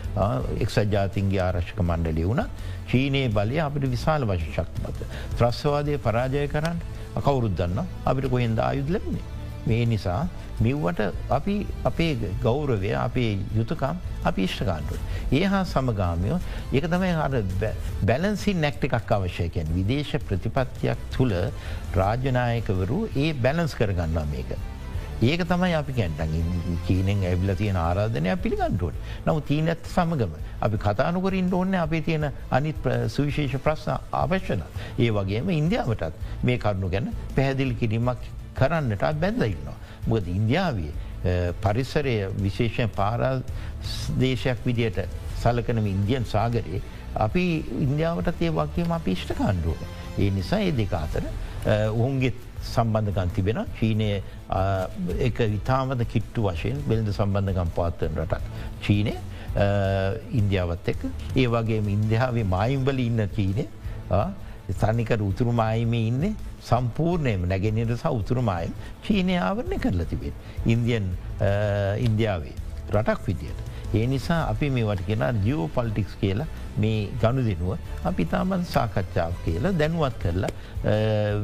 එක්සත් 0.60 0.92
ජාතින්ගේ 0.92 1.42
ආරශ්ක 1.42 1.80
මණ්ඩලි 1.82 2.28
වුණ 2.28 2.44
චීනයේ 2.92 3.30
බලය 3.30 3.60
අපිට 3.60 3.92
විශාල 3.96 4.26
වශ 4.26 4.48
ශක්තිමත. 4.56 5.04
ත්‍රස්වාදය 5.38 5.98
පරාජය 5.98 6.48
කරන්න 6.48 6.80
කවුරුද්දන්න 7.20 7.86
අපිට 8.06 8.30
කොහෙන්ද 8.30 8.60
ආයුද 8.60 8.90
ලැබන්නේ. 8.90 9.28
මේ 9.68 9.86
නිසා 9.86 10.28
මෙව්වට 10.60 11.02
අපි 11.30 11.56
අපේ 11.84 12.34
ගෞරවය 12.44 12.92
අපේ 12.96 13.40
යුතුකම් 13.56 14.02
අපි 14.24 14.44
ඉෂ්ටකාන්ටු. 14.44 14.98
ඒ 15.32 15.44
හා 15.46 15.64
සමගාමයෝ 15.66 16.40
ඒක 16.74 16.90
තමයි 16.94 17.14
හර 17.20 17.36
බැලන්සි 18.04 18.54
නැක්ට 18.56 18.90
එකක් 18.90 19.16
අවශ්‍යකයන් 19.18 19.72
විදේශ 19.78 20.14
ප්‍රතිපත්තියක් 20.28 21.08
තුළ 21.16 21.34
රාජ්‍යනායකවරු 22.02 23.00
ඒ 23.16 23.34
බැලන්ස් 23.46 23.76
කරගන්නවා 23.76 24.28
මේක. 24.36 24.71
ඒක 25.22 25.42
තමයි 25.46 25.74
අපි 25.78 25.94
කැන්ටන් 25.94 26.32
චීනෙන් 26.88 27.24
ඇබිල 27.30 27.54
තියෙන 27.56 27.76
ආරාධනය 27.78 28.32
පිළිගන්ටුවට 28.44 29.28
නව 29.28 29.44
තිීනැත් 29.50 29.86
සමගම 29.86 30.34
අපි 30.68 30.78
කතානුකරින් 30.86 31.54
ඕන්න 31.54 31.76
අපේ 31.76 32.02
තියෙන 32.02 32.26
අනිත් 32.52 32.90
සුවිශේෂ 33.08 33.62
ප්‍රශ්න 33.66 33.92
අවශ්‍යන. 34.12 34.64
ඒ 34.98 35.12
වගේම 35.12 35.50
ඉන්දියාවටත් 35.52 36.44
මේ 36.44 36.58
කරුණු 36.58 36.90
ගැන 36.90 37.14
පැහැදිලි 37.36 37.76
කිරීමක් 37.76 38.26
කරන්නට 38.56 39.06
බැඳඉන්නවා. 39.22 39.78
මොකද 40.08 40.28
ඉන්දියාවේ 40.28 40.94
පරිසරය 41.62 42.16
විශේෂයෙන් 42.42 42.90
පාරල් 42.90 43.44
දේශයක් 44.18 44.66
විදියට 44.66 45.06
සලකනම 45.44 45.86
ඉන්දියන් 45.88 46.26
සාගරයේ 46.26 46.82
අපි 47.16 47.44
ඉන්දියාවට 47.86 48.42
ඒ 48.42 48.50
වගේම 48.52 48.92
අපි 48.92 49.12
ඉෂ්ට 49.12 49.38
කාණ්ඩුව. 49.38 49.78
ඒ 50.18 50.30
නිසා 50.32 50.66
ඒ 50.66 50.72
දෙක 50.72 50.94
අතර 50.94 51.24
ඔවුන්ගේ 51.94 52.34
සම්බන්ධකන් 52.74 53.30
තිබෙන 53.36 53.60
චීනය 53.80 54.10
එක 55.28 55.40
ඉතාමද 55.48 56.06
කිට්ටු 56.14 56.48
වශයෙන් 56.48 56.78
බෙල්ද 56.90 57.10
සම්බන්ධකම් 57.18 57.74
පාත්තන 57.78 58.22
රටක්. 58.24 58.44
චීනය 58.86 59.14
ඉන්දියාවත් 60.40 60.88
එක් 60.94 61.02
ඒ 61.36 61.48
වගේ 61.56 61.82
ඉන්දියාවේ 61.98 62.46
මයිම්බල 62.56 63.00
ඉන්න 63.08 63.28
චීනය 63.38 63.66
තනිකර 64.82 65.20
උතුරු 65.30 65.52
මායිම 65.62 65.94
ඉන්න 65.94 66.24
සම්පූර්ණයම 66.70 67.42
නැගෙනට 67.52 67.94
සහ 67.98 68.14
උතුරුමායම් 68.22 68.74
චීනය 69.08 69.36
ආවරණය 69.48 69.78
කරලා 69.86 70.08
තිබෙන. 70.12 70.34
ඉන්දියන් 70.74 71.08
ඉන්දියාවේ 72.08 72.56
රටක් 72.94 73.28
විදියට. 73.28 73.61
ඒ 73.94 74.06
නිසා 74.08 74.40
අපි 74.50 74.70
මේවට 74.70 75.02
කියෙන 75.08 75.24
ජියෝ 75.46 75.68
පොලිටික්ස් 75.76 76.14
කියලා 76.22 76.48
මේ 76.78 77.00
ගණු 77.22 77.42
දෙනුව 77.48 77.72
අපි 78.06 78.26
තාමන් 78.34 78.64
සාකච්ඡාව 78.66 79.34
කියලා 79.46 79.74
දැනුවත් 79.82 80.18
කරලා 80.24 80.52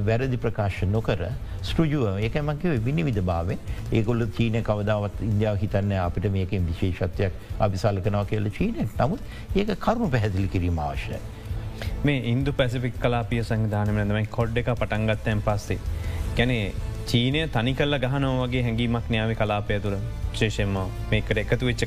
වැරදි 0.08 0.40
ප්‍රකාශ 0.46 0.80
නොකර 0.94 1.24
ස්ටෘජුව 1.62 2.06
ඒකමකිව 2.20 2.78
විනිවිධ 2.88 3.22
භාවෙන් 3.32 3.60
ඒකොල්ල 3.92 4.28
චීන 4.38 4.60
කවදාවත් 4.70 5.24
ඉන්දියාව 5.30 5.60
හිතන්න 5.64 5.96
අපිට 6.02 6.30
මේකෙන් 6.38 6.70
විශේෂත්වයක් 6.72 7.64
අපි 7.68 7.84
සලකනව 7.84 8.24
කියල 8.32 8.52
චීනයක් 8.60 8.96
නමුත් 9.02 9.22
ඒක 9.56 9.74
කරුණු 9.80 10.12
පැහැදිලි 10.16 10.48
කිරීම 10.48 10.80
අවශ්‍යයි. 10.80 11.20
මේ 12.06 12.20
ඉන්දු 12.34 12.54
පැසිෆික් 12.54 13.00
කලාපිය 13.00 13.44
සංවිධානමනදමයි 13.44 14.28
කොඩ් 14.38 14.62
එක 14.64 14.70
පටන්ගත්තයන් 14.74 15.44
පස්සේ. 15.48 15.80
ගැනේ 16.38 16.64
චීනය 17.10 17.42
තනි 17.48 17.72
කල්ල 17.74 17.96
ගහනෝ 18.04 18.34
වගේ 18.40 18.64
හැඟීමක් 18.64 19.06
න්‍යාව 19.14 19.32
කලාපය 19.42 19.76
තුළ 19.84 19.96
ශේෂෙන්ම 20.34 20.76
මේකට 21.12 21.40
එකතු 21.44 21.70
වෙච්ච 21.70 21.84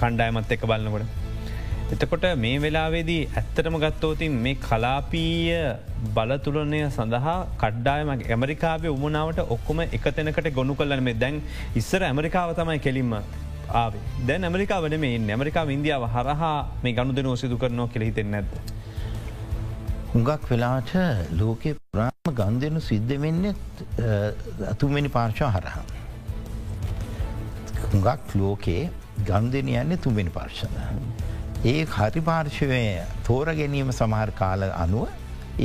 කණ්ඩායමත් 0.00 0.54
එක 0.56 0.64
බලන්නකොට. 0.70 1.06
එතකොට 1.94 2.26
මේ 2.36 2.56
වෙලාවේදී 2.58 3.20
ඇත්තටම 3.32 3.76
ගත්තෝතින් 3.84 4.34
මේ 4.44 4.56
කලාපීය 4.66 5.60
බලතුලනය 6.16 6.82
සඳහා 6.88 7.36
කඩ්ඩායම 7.62 8.12
ඇමරිකාවේ 8.14 8.94
උමනාවට 8.96 9.40
ඔක්කොම 9.48 9.84
එකතැනකට 9.86 10.50
ගොුණු 10.58 10.74
කලන 10.74 11.04
මේ 11.08 11.18
දැන් 11.22 11.42
ඉස්සර 11.76 12.02
ඇමරිකාව 12.02 12.54
තමයි 12.60 12.78
කෙලින්ම 12.78 13.12
ආවේ 13.74 14.02
දැන් 14.26 14.48
ඇමරිකාවන 14.48 14.96
මේ 15.04 15.16
ඇමරිකා 15.30 15.66
ඉන්දියාව 15.76 16.06
හරහා 16.16 16.56
මේ 16.82 16.96
ගණු 16.98 17.20
දෙනෝ 17.20 17.36
සිදු 17.36 17.58
කරනවා 17.58 17.92
කෙළහිතෙන් 17.94 18.30
නැද. 18.30 18.73
හුඟක් 20.14 20.44
වෙලාට 20.48 20.90
ලෝකෙ 21.38 21.70
ප්‍රාම 21.92 22.34
ගන්දනු 22.40 22.80
සිද්ධ 22.88 23.14
වෙන්න 23.22 23.46
අතුමනි 24.72 25.10
පාර්ශා 25.16 25.48
හරහා. 25.56 25.82
හුඟක් 27.86 28.34
ලෝකයේ 28.42 28.84
ගන්දන 29.30 29.72
යන්නේ 29.72 29.98
තුමනි 30.04 30.34
පාර්ශන. 30.36 30.78
ඒ 31.64 31.82
හරි 31.96 32.22
පාර්ශවය 32.30 32.80
තෝර 33.28 33.46
ගැනීම 33.60 33.90
සමහර 33.98 34.30
කාල 34.42 34.62
අනුව 34.84 35.08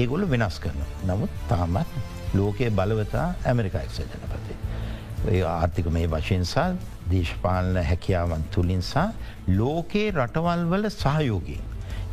ඒගොලු 0.01 0.31
වෙනස් 0.33 0.59
කරන. 0.65 0.81
නමුත් 1.05 1.39
තාමත් 1.51 1.95
ලෝකයේ 2.39 2.73
බලවතා 2.79 3.27
ඇමරිකාක්ෂ 3.51 4.01
ජනපතේ. 4.03 4.57
ඒ 5.33 5.43
ආර්ථික 5.55 5.93
මේ 5.97 6.07
වශයෙන්සා 6.15 6.69
දේශපාලන 7.11 7.83
හැකියාවන් 7.91 8.49
තුළින්සා 8.55 9.09
ලෝකයේ 9.61 10.13
රටවල් 10.19 10.69
වල 10.73 10.95
සහයෝගී. 11.01 11.61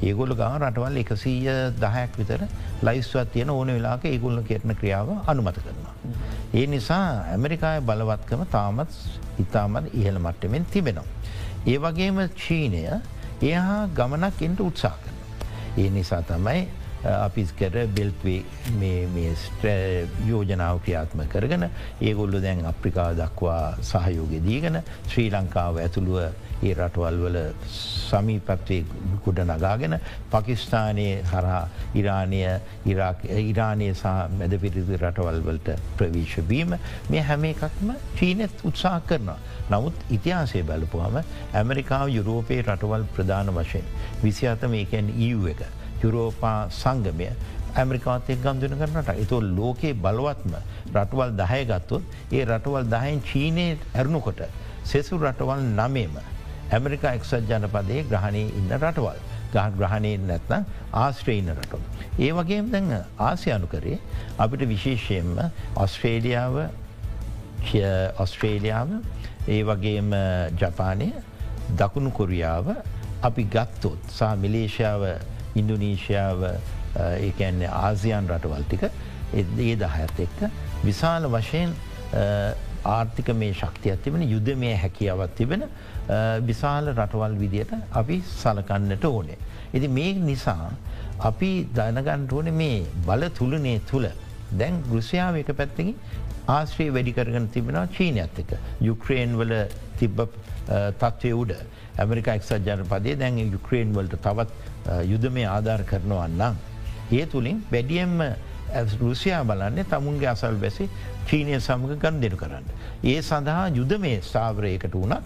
ඒගොල 0.03 0.35
ගම 0.35 0.57
රටවල් 0.61 0.97
එකසීය 1.03 1.51
දහයක් 1.81 2.17
විතර 2.21 2.47
ලයිස්වත් 2.83 3.33
තියෙන 3.33 3.51
ඕන 3.51 3.69
වෙලාක 3.69 4.05
ඒගොල්ල 4.05 4.43
කෙරන 4.45 4.75
ක්‍රියාව 4.75 5.13
අනුමත 5.27 5.59
කරනවා. 5.59 5.95
ඒ 6.55 6.67
නිසා 6.67 7.05
ඇමරිකාය 7.33 7.81
බලවත්කම 7.81 8.47
තාමත් 8.51 8.91
ඉතාමත් 9.39 9.95
ඉහළ 9.95 10.19
මට්ටමෙන් 10.19 10.67
තිබෙනවා. 10.73 11.07
ඒ 11.67 11.79
වගේම 11.79 12.19
චීනය 12.37 12.83
එහා 13.43 13.89
ගමනක් 13.95 14.43
එන්ට 14.43 14.61
උත්සා 14.61 14.97
කරන. 14.97 15.17
ඒ 15.79 15.91
නිසා 15.91 16.23
තමයි 16.23 16.69
අපිස් 17.05 17.53
කර 17.53 17.87
බෙල්ත්වේ 17.89 18.45
යෝජනාව 20.29 20.81
ක්‍රියාත්ම 20.81 21.23
කරගෙන 21.29 21.69
ඒගොල්ලු 22.01 22.41
දැන් 22.43 22.67
අප්‍රිකා 22.67 23.13
දක්වා 23.15 23.77
සහයෝග 23.83 24.33
දීගෙන 24.47 24.83
ශ්‍රී 25.09 25.31
ලංකාව 25.31 25.79
ඇතුළුව 25.79 26.46
ඒ 26.59 26.75
රටවල් 26.75 27.19
වල 27.21 27.39
සමීපත්වේ 28.07 28.85
ගොඩ 29.25 29.41
නගාගෙන 29.47 29.97
පකිස්ථානයේ 30.31 31.15
හරහා 31.25 31.63
ඉරානය 31.95 32.41
ඉරානය 33.43 33.89
සහ 33.93 34.05
මැද 34.35 34.57
පිරිදි 34.59 34.99
රටවල් 34.99 35.41
වලට 35.43 35.77
ප්‍රවීශවීම 35.97 36.77
මේ 37.09 37.23
හැම 37.23 37.45
එකක්ම 37.47 37.91
චීනත් 38.15 38.65
උත්සා 38.65 39.01
කරනවා. 39.03 39.39
නමුත් 39.69 40.07
ඉතිහාසය 40.11 40.63
බැලපුහම 40.65 41.19
ඇමරිකාව 41.55 42.07
යුරෝපයේ 42.11 42.63
රටවල් 42.63 43.05
ප්‍රධාන 43.15 43.53
වශයෙන් 43.53 43.91
විසි 44.23 44.49
අතම 44.49 44.75
ඒකැන් 44.75 45.13
EU 45.21 45.47
එක 45.49 45.63
යුරෝපා 46.03 46.59
සංගමය 46.73 47.29
ඇමරිකාතය 47.77 48.37
ගන්දන 48.39 48.79
කරනට 48.79 49.11
එතු 49.17 49.41
ලෝකයේ 49.51 49.97
බලවත්ම 49.97 50.55
රටවල් 50.93 51.35
දහය 51.41 51.61
ගත්තොත් 51.65 52.17
ඒ 52.31 52.45
රටවල් 52.45 52.89
දහයෙන් 52.89 53.21
චීනය 53.23 53.67
ඇරුණුකොට 53.73 54.41
සෙසු 54.85 55.19
රටවල් 55.19 55.69
නමේම 55.75 56.17
ඇමරිකා 56.71 57.15
එක්සත් 57.15 57.51
ජනපදයේ 57.51 58.05
ග්‍රහණය 58.11 58.43
ඉන්න 58.59 58.71
රටවල් 58.79 59.21
ගහ 59.53 59.69
ග්‍රහණය 59.79 60.13
නැත්න 60.23 60.65
ආස්ට්‍රේයින 60.93 61.53
රටවල්. 61.55 61.85
ඒ 62.19 62.33
වගේම 62.33 62.71
දැන් 62.73 62.91
ආසියනු 63.19 63.67
කරේ 63.67 63.99
අපිට 64.39 64.69
විශේෂයෙන්ම 64.69 65.39
ඔස්ට්‍රේලියාව 65.77 66.57
ඔස්ට්‍රේලියාව 68.19 68.91
ඒ 69.49 69.63
වගේම 69.65 70.13
ජපානය 70.61 71.11
දකුණු 71.79 72.11
කොරියාව 72.11 72.75
අපි 73.23 73.45
ගත්තොත් 73.45 74.01
සහ 74.11 74.33
මිලේෂාව 74.37 75.03
ඉන්දුනීශයාව 75.57 76.47
ඒන්නේ 77.19 77.71
ආසියන් 77.71 78.29
රටවල් 78.29 78.65
ටික 78.67 78.85
ඒ 79.35 79.75
දහයත් 79.77 80.21
එක්ක 80.27 80.41
විශාල 80.85 81.29
වශයෙන් 81.31 81.75
ආර්ථික 82.93 83.29
මේ 83.43 83.53
ශක්තියක් 83.61 84.03
තිබෙන 84.05 84.23
යුද 84.35 84.49
මේ 84.63 84.75
හැකියාවත් 84.83 85.35
තිබෙන 85.39 85.63
විශාල 86.49 86.93
රටවල් 86.95 87.35
විදියට 87.43 87.73
අපි 88.01 88.17
සලකන්නට 88.41 89.05
ඕනේ. 89.11 89.39
ඉති 89.77 89.89
මේ 89.99 90.13
නිසා 90.29 90.71
අපි 91.31 91.51
දනගන්ට 91.77 92.33
ඕන 92.33 92.53
මේ 92.63 92.79
බල 93.09 93.29
තුළනේ 93.39 93.81
තුළ 93.91 94.09
දැන් 94.61 94.83
ගෘෂයාව 94.91 95.41
එක 95.43 95.51
පැත්තකින් 95.61 95.95
ආශ්‍රී 96.57 96.91
වැඩිකරගෙන 96.97 97.49
තිබෙනවා 97.55 97.87
චීනයත් 97.97 98.39
එක 98.43 98.53
යුක්‍රේන් 98.89 99.33
වල 99.41 99.55
තිබ්බ 100.01 100.21
තත්වය 101.01 101.33
උඩ 101.43 101.53
ඇමරිකා 102.03 102.35
එක්සත් 102.39 102.69
ජනපදේ 102.69 103.17
දැන් 103.23 103.39
යුක්‍රේන් 103.45 103.95
වලට 103.97 104.23
තවත් 104.27 104.51
යුද 105.13 105.25
මේ 105.37 105.47
ආධාර 105.57 105.83
කරනවන්නම්. 105.91 106.55
ඒ 107.19 107.27
තුළින් 107.33 107.59
වැඩියම්ම 107.73 108.21
රුසියා 109.01 109.45
බලන්නේ 109.45 109.85
තමුන්ගේ 109.85 110.29
අසල් 110.29 110.57
බැසි 110.65 110.89
චීනය 111.29 111.61
සමඟ 111.61 111.99
ගන් 111.99 112.21
දෙනු 112.21 112.37
කරන්න. 112.37 112.67
ඒ 113.05 113.21
සඳහා 113.23 113.69
යුද 113.79 113.93
මේ 114.01 114.21
ස්ථාවරයකට 114.21 114.95
වුණත් 114.95 115.23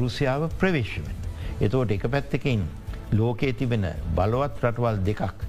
රුසියාව 0.00 0.48
ප්‍රවේශමෙන්. 0.60 1.16
එතෝට 1.60 1.90
එක 1.90 2.08
පැත්තකින් 2.10 2.66
ලෝකයේ 3.12 3.52
තිබෙන 3.52 3.86
බලවත් 4.16 4.64
රටවල් 4.64 4.98
දෙකක් 5.04 5.46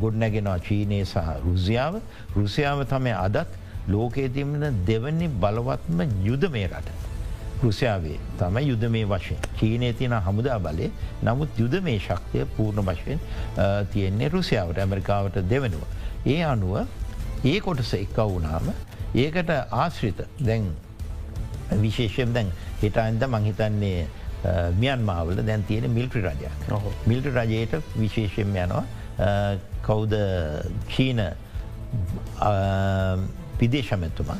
ගොඩනැගෙනවා 0.00 0.58
චීනය 0.60 1.04
සහ 1.04 1.16
රුසියාව 1.46 2.00
රුසියාව 2.36 2.84
තමයි 2.86 3.14
අදත් 3.16 3.58
ලෝකයේ 3.88 4.28
තිබෙන 4.28 4.84
දෙවනි 4.86 5.28
බලවත්ම 5.28 6.06
යුද 6.24 6.48
මේ 6.50 6.68
රට. 6.68 6.88
රුසියාවේ 7.62 8.18
තම 8.38 8.56
යුද 8.68 8.84
මේ 8.90 9.04
වශයෙන් 9.06 9.38
චීනය 9.58 9.92
තියන 9.98 10.14
හමුදා 10.26 10.58
බලය 10.58 10.90
නමුත් 11.22 11.58
යුද 11.58 11.74
මේ 11.82 11.98
ශක්තිය 11.98 12.44
පූර්ණ 12.56 12.88
වශයෙන් 12.88 13.20
තියෙන්නේ 13.92 14.28
රුසියාවට 14.28 14.78
ඇමරිකාවට 14.78 15.38
දෙවනුව. 15.50 15.84
ඒ 16.26 16.42
අනුව 16.42 16.86
ඒ 17.44 17.60
කොටස 17.60 17.94
එක්ක 17.94 18.16
වුණාම 18.16 18.72
ඒකට 19.14 19.50
ආශ්‍රිත 19.54 20.24
දැන් 20.40 20.70
විශේෂයෙන් 21.82 22.32
දැන් 22.34 22.52
හිටයින්ද 22.82 23.26
මංහිතන්නේ 23.36 24.06
මියන්මාවල 24.80 25.42
දැන් 25.46 25.64
තියෙන 25.68 25.90
මිල්ට්‍රි 25.90 26.22
රජයක්. 26.22 26.66
මිල්ට්‍රි 27.06 27.32
රජයට 27.38 27.78
විශේෂයෙන් 27.98 28.56
යනවා. 28.56 28.84
කෞද 29.82 30.12
චීන 30.88 31.22
විදේශමැත්තුමා 33.60 34.36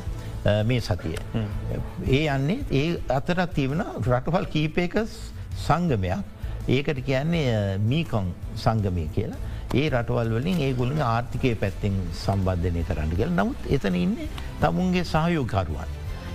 මේ 0.65 0.81
සතිය. 0.81 1.17
ඒ 2.07 2.27
යන්නේ 2.35 2.59
ඒ 2.71 2.99
අතරත් 3.09 3.53
තිබෙන 3.53 3.83
රටවල් 4.01 4.45
කීපයක 4.45 4.97
සංගමයක්. 5.65 6.23
ඒකට 6.67 7.05
කියන්නේ 7.05 7.77
මීකොන් 7.77 8.33
සංගමය 8.57 9.07
කියලා. 9.15 9.37
ඒ 9.75 9.85
රටවල් 9.89 10.31
වලින් 10.37 10.59
ඒ 10.61 10.71
ගොලින් 10.73 11.03
ආර්ථිකය 11.03 11.53
පැත්තෙන් 11.61 11.99
සම්බන්ධනය 12.15 12.87
කරන්න 12.89 13.13
කියල 13.19 13.31
නමුත් 13.33 13.69
එතන 13.69 13.95
ඉන්න 13.97 14.17
තමුන්ගේ 14.61 15.05
සහයෝකරුවන්. 15.05 15.91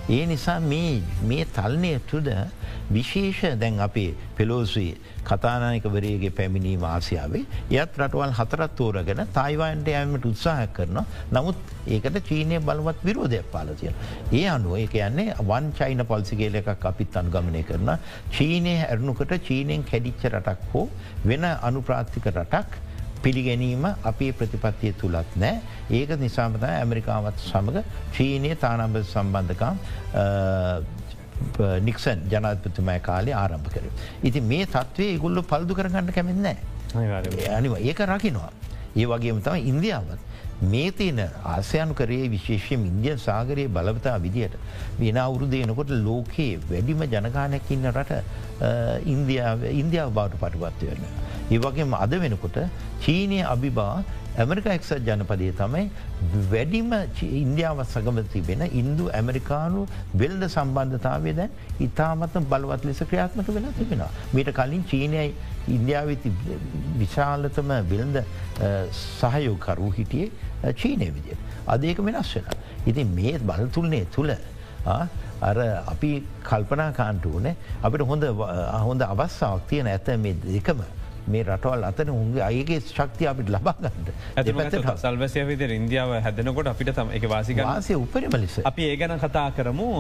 ඒ 0.09 0.25
නිසා 0.27 0.59
මේ 0.61 1.45
තල්නය 1.57 1.93
තුද 2.11 2.29
විශේෂ 2.91 3.59
දැන් 3.61 3.79
අපේ 3.87 4.11
පෙලෝසී 4.37 4.91
කතානායකවරේගේ 5.29 6.33
පැමිණීම 6.39 6.85
ආසියාවේ 6.85 7.43
යත් 7.75 7.99
රටවල් 8.01 8.35
හතරත් 8.39 8.75
තෝරගෙන 8.81 9.23
තයිවාන්ට 9.37 9.91
යෑමට 9.95 10.27
උත්සාහ 10.33 10.67
කරන 10.77 10.99
නමුත් 11.37 11.73
ඒකට 11.89 12.19
චීනය 12.29 12.59
බලවත් 12.61 13.07
විරෝධයක් 13.09 13.49
පාලතිය. 13.55 13.95
ඒ 14.33 14.45
අනුව 14.57 14.77
ඒ 14.81 14.87
කියන්නේ 14.97 15.39
වන් 15.51 15.73
චයින 15.79 16.05
පල්සිගේල 16.11 16.61
එකක් 16.63 16.87
අපිත් 16.93 17.21
අන්ගමනය 17.23 17.63
කරන 17.71 17.91
චීනය 18.37 18.77
ඇරණුකට 18.83 19.35
චීනයෙන් 19.49 19.89
කැඩිච්ච 19.91 20.29
රටක් 20.33 20.71
හෝ 20.75 20.87
වෙන 21.25 21.51
අනුප්‍රාත්තික 21.71 22.33
රටක් 22.35 22.90
පිළිගැනීම 23.23 23.85
අපේ 24.03 24.33
ප්‍රතිපත්තිය 24.33 24.93
තුළත් 25.01 25.37
නෑ 25.37 25.61
ඒක 25.91 26.17
නිසාමත 26.21 26.65
ඇමරිකාවත් 26.65 27.39
සමඟ 27.43 27.85
චීනය 28.17 28.55
තානම්බ 28.57 28.97
සම්බන්ධකම් 29.05 29.75
නික්සන් 31.81 32.25
ජනාධපතුමය 32.29 32.99
කාලේ 33.01 33.35
ආරම්භ 33.35 33.71
කර. 33.75 33.85
ඉති 34.23 34.41
මේ 34.43 34.67
තත්වේ 34.67 35.19
ගුල්ල 35.19 35.43
පල්දු 35.43 35.75
කරගන්න 35.75 36.13
කැමෙන්නෑ. 36.13 36.57
අනිව 37.51 37.77
ඒක 37.81 38.01
රකිනවා. 38.07 38.51
ඒ 38.97 39.07
වගේම 39.07 39.41
තම 39.41 39.57
ඉන්දියාවත් 39.65 40.21
මේ 40.63 40.93
තියෙන 40.93 41.21
ආසයනු 41.47 41.95
කරේ 41.95 42.29
විශේෂයෙන් 42.31 42.87
ඉන්දියන් 42.87 43.19
සාගරයේ 43.19 43.69
බලවතා 43.69 44.17
විදියට 44.21 44.57
වෙන 44.99 45.17
අවුරුදයනකොට 45.17 45.91
ලෝකයේ 45.99 46.59
වැඩිම 46.71 47.05
ජනගානැකින්න 47.07 47.91
රට 47.93 48.13
ඉන්දියාව 49.07 50.11
බවට 50.11 50.41
පටුපත්ව 50.43 51.30
වෙන්න. 51.51 51.59
ඒ 51.59 51.59
වගේම 51.59 51.95
අද 51.95 52.11
වෙනකොට 52.11 52.59
චීනය 53.05 53.43
අභිබා 53.43 54.05
ඇමරිකා 54.39 54.75
එක්සත් 54.79 54.93
ජනපදය 55.07 55.53
තමයි 55.61 55.91
වැඩිම 56.51 56.93
ඉන්දියාවත් 57.43 57.89
සගම 57.95 58.21
තිබෙන 58.35 58.63
ඉන්දු 58.81 59.09
ඇමරිකානු 59.19 59.87
වෙල්ද 60.23 60.45
සම්බන්ධතාවය 60.49 61.33
දැන් 61.35 61.51
ඉතාමත්ම 61.81 62.45
බලවත් 62.53 62.85
ලෙස 62.85 63.03
ක්‍රියාත්මක 63.11 63.49
වෙලා 63.57 63.73
තිබෙනවා. 63.79 64.11
මීට 64.35 64.53
කලින් 64.55 64.85
චීනයයි 64.93 65.35
ඉන්දියාව 65.69 66.09
විශාලතම 67.03 67.73
වෙල්ද 67.93 68.23
සහයෝකරු 68.93 69.91
හිටියේ 69.99 70.31
චීනය 70.83 71.11
විදිය. 71.17 71.37
අදේක 71.67 71.99
වෙනස් 71.99 72.35
වෙන. 72.37 72.45
ඉතින් 72.87 73.15
මේ 73.15 73.39
බලතුල්නේ 73.39 74.07
තුළ 74.15 74.33
අර 75.49 75.57
අපි 75.93 76.23
කල්පනා 76.45 76.93
කාන්ටුවනේ 76.93 77.57
අපිට 77.83 78.03
හොඳ 78.13 78.25
හොඳ 78.89 79.03
අවස්සාවක් 79.03 79.69
තියෙන 79.69 79.87
ඇත 79.87 80.09
මේ 80.19 80.35
දෙකම 80.45 80.81
මේ 81.35 81.45
රටවල් 81.47 81.87
අතන 81.91 82.13
උන්ගේ 82.15 82.45
අයගේ 82.49 82.81
ශක්තිය 82.83 83.31
අපිට 83.33 83.53
ලබාගන්නට 83.57 84.13
ඇ 84.37 84.97
සල්වසය 84.97 85.47
විද 85.51 85.65
ඉන්දියාව 85.79 86.15
හැදනකොට 86.27 86.71
අපිට 86.75 86.93
තම 86.99 87.17
එක 87.19 87.29
වාසික 87.35 87.63
වාසය 87.63 87.99
උපරිම 88.05 88.37
ලෙස. 88.37 88.61
අපි 88.65 88.91
ඒ 88.91 88.97
ගැන 88.97 89.19
කතා 89.27 89.49
කරමු. 89.59 89.91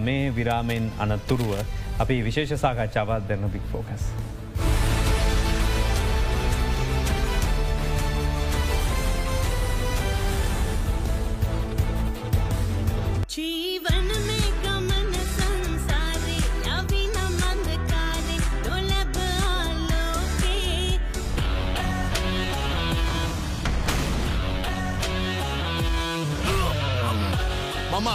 මේ 0.00 0.34
විරාමෙන් 0.40 0.90
අනත්තුරුව 0.98 1.54
අපි 1.98 2.20
විශේෂ 2.22 2.60
සාකච්ඡාවත් 2.66 3.28
දෙන්න 3.28 3.48
බික් 3.52 3.72
ෆෝකස්. 3.72 4.12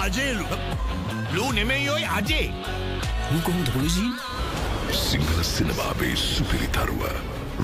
අජේලු 0.01 0.45
ලූ 1.35 1.51
නෙමෙයි 1.51 1.89
ඔයි 1.95 2.05
අජේ 2.19 2.47
කොහොමද 3.45 3.69
පොලිසි 3.75 4.07
සිංහල 5.03 5.43
සිනමාවේ 5.43 6.15
සුපිරිතරුව 6.23 7.03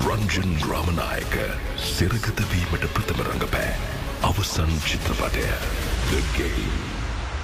රංජන් 0.06 0.54
ග්‍රාමනායක 0.64 1.34
සිරගතවීමට 1.88 2.86
ප්‍රථමරඟ 2.94 3.46
පෑ 3.56 3.74
අවසන් 4.22 4.72
චිත්‍රපටය 4.88 5.46
දගේ. 6.10 6.66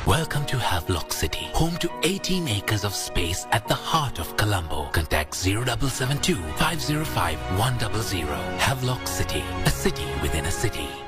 Welcome 0.06 0.46
to 0.46 0.58
Havelock 0.58 1.12
City, 1.12 1.48
home 1.52 1.76
to 1.78 1.90
18 2.02 2.48
acres 2.48 2.84
of 2.84 2.94
space 2.94 3.46
at 3.50 3.66
the 3.68 3.74
heart 3.74 4.18
of 4.18 4.36
Colombo. 4.36 4.88
Contact 4.92 5.34
0772 5.34 6.36
505 6.56 7.38
100. 7.58 8.38
Havelock 8.58 9.06
City, 9.06 9.44
a 9.66 9.70
city 9.70 10.08
within 10.22 10.46
a 10.46 10.50
city. 10.50 11.07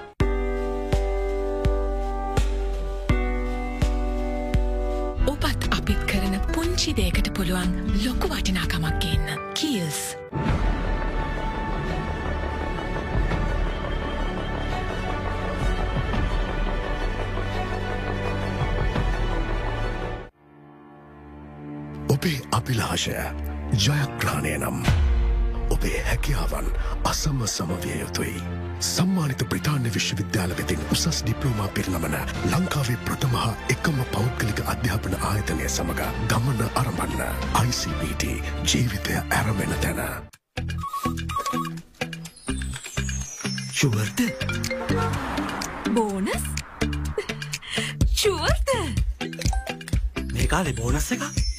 පුංචි 6.80 6.96
දේකට 6.96 7.28
පුළුවන් 7.36 7.72
ලොකු 8.04 8.28
වටිනාකමක් 8.28 9.02
ගන්න. 9.02 9.40
කීල්ස්. 9.54 10.16
ඔබේ 22.08 22.40
අභිලාශය 22.50 23.12
ජයග්‍රහණය 23.76 24.56
නම් 24.56 24.80
ඔබේ 25.70 26.00
හැකියාවන් 26.08 26.72
අසම 27.04 27.44
සමවිය 27.46 28.00
යුතුයි. 28.00 28.59
සම්මානිත 28.80 29.44
බ්‍රතාන්‍ය 29.44 29.90
විශ්වවිද්‍යාල 29.94 30.52
වෙතින් 30.58 30.84
උසස් 30.92 31.22
ඩිප්ලෝමා 31.22 31.68
පිරිනමන 31.68 32.16
ලංකාවේ 32.50 32.98
ප්‍රථමහා 33.04 33.50
එකම 33.68 34.00
පෞද්ගලික 34.12 34.62
අධ්‍යාපන 34.66 35.16
ආයතනය 35.22 35.68
සමඟ 35.68 36.02
ගමන 36.28 36.60
අරඹන්න. 36.74 37.22
ICBT 37.62 38.22
ජීවිතය 38.64 39.20
ඇරමෙන 39.30 39.74
තැන. 39.80 40.00
ශුවර්ත 43.72 44.20
බෝනස් 45.90 46.42
ශුවර්ත 48.14 48.70
අදාලේ 50.60 50.76
බෝනස් 50.76 51.12
එක 51.12 51.49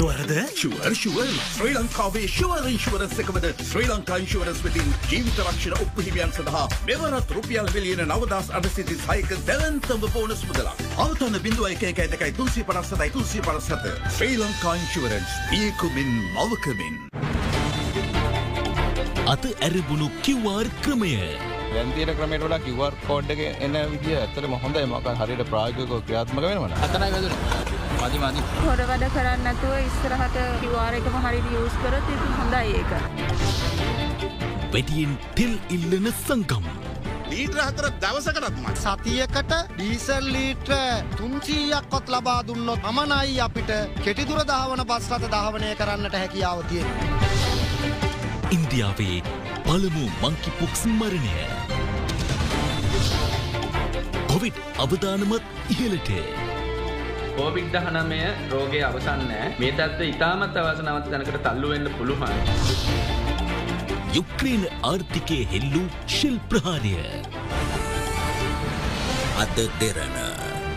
ශුවරද 0.00 0.30
ශුවර් 0.56 0.92
ශුවර් 0.96 1.32
ශ්‍රී 1.46 1.72
ලංකාවේ 1.74 2.28
ශුවර 2.34 2.68
ඉන්ශුවරස් 2.68 3.18
එකමද 3.22 3.46
ශ්‍රී 3.62 3.88
ලංකා 3.88 4.16
ඉන්ශුවරස් 4.22 4.62
වෙතින් 4.66 4.86
ජීවිත 5.02 5.40
රක්ෂණ 5.42 5.74
ඔප්පහිමියන් 5.76 6.32
සඳහා 6.36 6.62
මෙවරත් 6.86 7.34
රුපියල් 7.36 7.68
විලියන 7.74 8.00
නවදස් 8.06 8.48
අඩසිති 8.58 8.96
සයික 9.02 9.34
දැවන්තම 9.44 10.06
බෝනස් 10.06 10.46
මුදලා 10.48 10.72
අවතන්න 10.98 11.36
බිඳුව 11.44 11.68
එක 11.68 11.84
එක 11.90 12.00
ඇදකයි 12.06 12.32
තුන්සි 12.38 12.64
පනස්සතයි 12.64 13.12
තුන්සි 13.12 13.44
පනස්සත 13.44 13.92
ශ්‍රී 14.16 14.40
ලංකා 14.40 14.74
ඉන්ශුවරන්ස් 14.78 15.36
පියකුමින් 15.50 16.10
මවකමින්. 16.38 16.96
අත 19.28 19.44
ඇරබුණු 19.50 20.08
කිව්වාර් 20.22 20.72
ක්‍රමය. 20.80 21.12
වැන්තිර 21.72 22.14
ක්‍රමයට 22.14 22.46
වඩා 22.46 22.62
කිවර් 22.62 22.96
කෝඩ් 23.04 23.34
එක 23.34 23.44
එන්න 23.50 23.76
විදිිය 23.92 24.16
ඇත්තට 24.16 24.48
මොහොඳයි 24.54 24.88
මක 24.88 25.14
හරිට 25.20 25.44
ප්‍රායෝගක 25.50 25.92
ක්‍රියාත්මක 26.06 26.46
වෙනවන 26.46 26.74
අතනයි 26.80 27.12
වැදුර 27.12 27.69
මදි 28.00 28.18
මදි. 28.18 28.42
හොඩ 28.66 28.82
වැඩ 28.90 29.04
කරන්නතුව 29.14 29.72
ඉස්සරහට 29.78 30.36
කිවාරකම 30.62 31.16
හරි 31.24 31.40
යස් 31.62 31.74
කරත් 31.82 32.06
ඉති 32.14 32.28
හොඳයි 32.38 32.70
ඒක. 32.78 32.92
වැඩියෙන් 34.72 35.12
තෙල් 35.36 35.54
ඉල්ලන 35.76 36.08
සංකම් 36.12 36.66
ලීට්‍ර 37.30 37.60
හතර 37.64 37.86
දවසකරත්ම 38.04 38.64
සතියකට 38.82 39.52
ඩීසල් 39.74 40.30
ලීට්‍ර 40.36 40.74
තුන්සීයක් 41.18 41.90
කොත් 41.92 42.08
ලබා 42.14 42.40
දුන්නොත් 42.48 42.88
අමනයි 42.90 43.36
අපිට 43.46 43.72
කෙටිදුර 44.04 44.42
දහවන 44.50 44.84
පස්රත 44.90 45.28
දහවනය 45.34 45.74
කරන්නට 45.80 46.16
හැකියාව 46.20 46.64
තියෙන. 46.68 46.88
ඉන්දියාවේ 48.50 49.18
පළමු 49.66 50.04
මංකි 50.22 50.50
පුක්ස් 50.60 50.86
මරණය. 50.98 51.34
කොවිඩ් 54.30 54.62
අවධානමත් 54.78 55.44
ඉහලට 55.74 56.10
කෝවිඩ් 57.40 57.68
දහනමය 57.74 58.18
රෝගය 58.50 58.80
අවසන්නෑ 58.84 59.44
මේ 59.60 59.70
තත්ව 59.72 60.08
ඉතාමත් 60.08 60.56
අවසනවත් 60.62 61.06
තැනකට 61.06 61.38
තල්ලුවෙන්න 61.46 61.88
පුළුවන්. 61.94 62.34
යුක්්‍රේන 64.16 64.66
ආර්ථිකය 64.82 65.38
හෙල්ලූ 65.52 65.86
ශිල් 66.08 66.36
ප්‍රහාරය 66.50 66.94
අද 69.38 69.56
දෙරන 69.80 70.16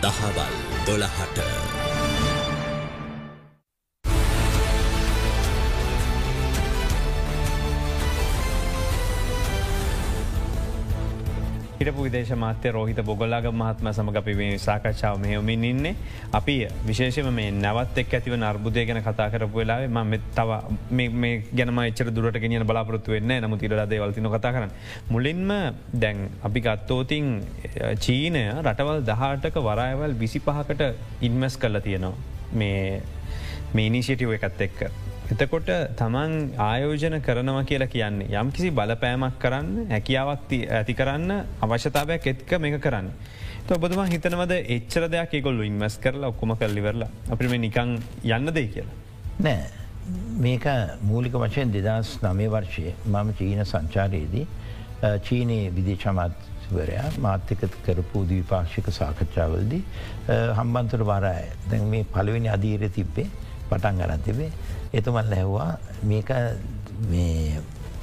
දහවල් 0.02 0.58
දොළහට. 0.86 1.63
හිටපු 11.84 12.04
විදේශ 12.04 12.32
මාත්‍ය 12.34 12.70
රෝහිත 12.70 13.00
බොගොල්ලාග 13.02 13.46
මහත්ම 13.52 13.88
සමඟ 13.90 14.16
අපි 14.16 14.34
මේ 14.34 14.58
සාකච්ඡාව 14.58 15.18
මෙහොමින් 15.18 15.64
ඉන්නේ 15.64 15.94
අපි 16.32 16.54
විශේෂම 16.86 17.28
මේ 17.30 17.50
නැවත් 17.54 17.98
එක් 17.98 18.14
ඇතිව 18.14 18.36
අර්බුදය 18.42 18.84
ගැන 18.86 19.00
කතා 19.02 19.28
කරපු 19.30 19.60
වෙලාවේ 19.60 19.90
ම 19.90 20.14
තව 20.34 20.50
මේ 21.14 21.34
ගැනම 21.52 21.80
එච්චර 21.80 22.10
දුරට 22.10 22.38
ගෙනියන 22.38 22.66
බලාපොරත්තු 22.66 23.14
වෙන්න 23.16 23.34
නමු 23.38 23.56
තිරදේ 23.56 24.00
වලතින 24.00 24.28
කතා 24.28 24.52
කරන්න. 24.52 24.72
මුලින්ම 25.10 25.50
දැන් 25.94 26.28
අපි 26.42 26.60
ගත්තෝතින් 26.60 27.26
චීනය 27.98 28.44
රටවල් 28.62 29.02
දහටක 29.02 29.56
වරයවල් 29.60 30.14
විසි 30.14 30.40
පහකට 30.40 30.82
ඉන්මස් 31.20 31.56
කල්ල 31.56 31.80
තියෙනවා 31.80 32.14
මේ 32.52 33.02
මේ 33.74 33.86
ඉනිශිටිව 33.86 34.32
එකත් 34.32 34.60
එක්ක. 34.60 35.03
එතකොට 35.32 35.68
තමන් 35.96 36.32
ආයෝජන 36.60 37.14
කරනව 37.26 37.60
කියලා 37.68 37.88
කියන්නේ 37.88 38.40
යම් 38.40 38.48
කිසි 38.52 38.70
බලපෑමක් 38.70 39.38
කරන්න 39.40 39.92
හැකියාවක් 39.92 40.50
ඇති 40.78 40.94
කරන්න 40.94 41.30
අවශ්‍යතාවයක් 41.64 42.26
එත්ක 42.32 42.50
මේක 42.60 42.76
කරන්න. 42.84 43.08
ඔබතුම 43.76 44.02
හිතනවද 44.10 44.52
එච්චර 44.74 45.06
දෙයක් 45.08 45.32
ඒකොල්ලු 45.38 45.64
ඉන්වස් 45.64 45.96
කරලා 46.04 46.28
ඔක්කොම 46.28 46.52
කල්ලිවරලා 46.60 47.08
අපිම 47.32 47.54
නිකං 47.62 47.94
යන්න 48.36 48.52
දෙයි 48.52 48.68
කියලා. 48.74 48.98
නෑ 49.40 49.64
මේක 50.38 50.66
මූලික 51.02 51.40
වශයෙන් 51.44 51.72
දෙදස් 51.72 52.18
නමේ 52.22 52.50
වර්ෂය 52.50 52.92
මම 53.06 53.32
චීන 53.38 53.64
සංචාරයේදී 53.64 54.46
චීනයේ 55.22 55.72
විදේශමත්වරයා 55.78 57.08
මාත්‍යක 57.20 57.64
කරපු 57.86 58.26
දීපාක්ෂික 58.28 58.92
සාකච්ඡාවලදී 58.98 59.82
හම්බන්තුර 60.60 61.08
වරය 61.12 61.34
දැන් 61.70 61.88
මේ 61.88 62.04
පළවෙනි 62.12 62.52
අදීර 62.58 62.86
තිබ්බේ 62.90 63.26
පටන් 63.70 64.00
ගරන් 64.00 64.26
තිබේ 64.26 64.50
එතුමල් 64.92 65.30
ලැහවා 65.32 65.70
මේක 66.02 66.30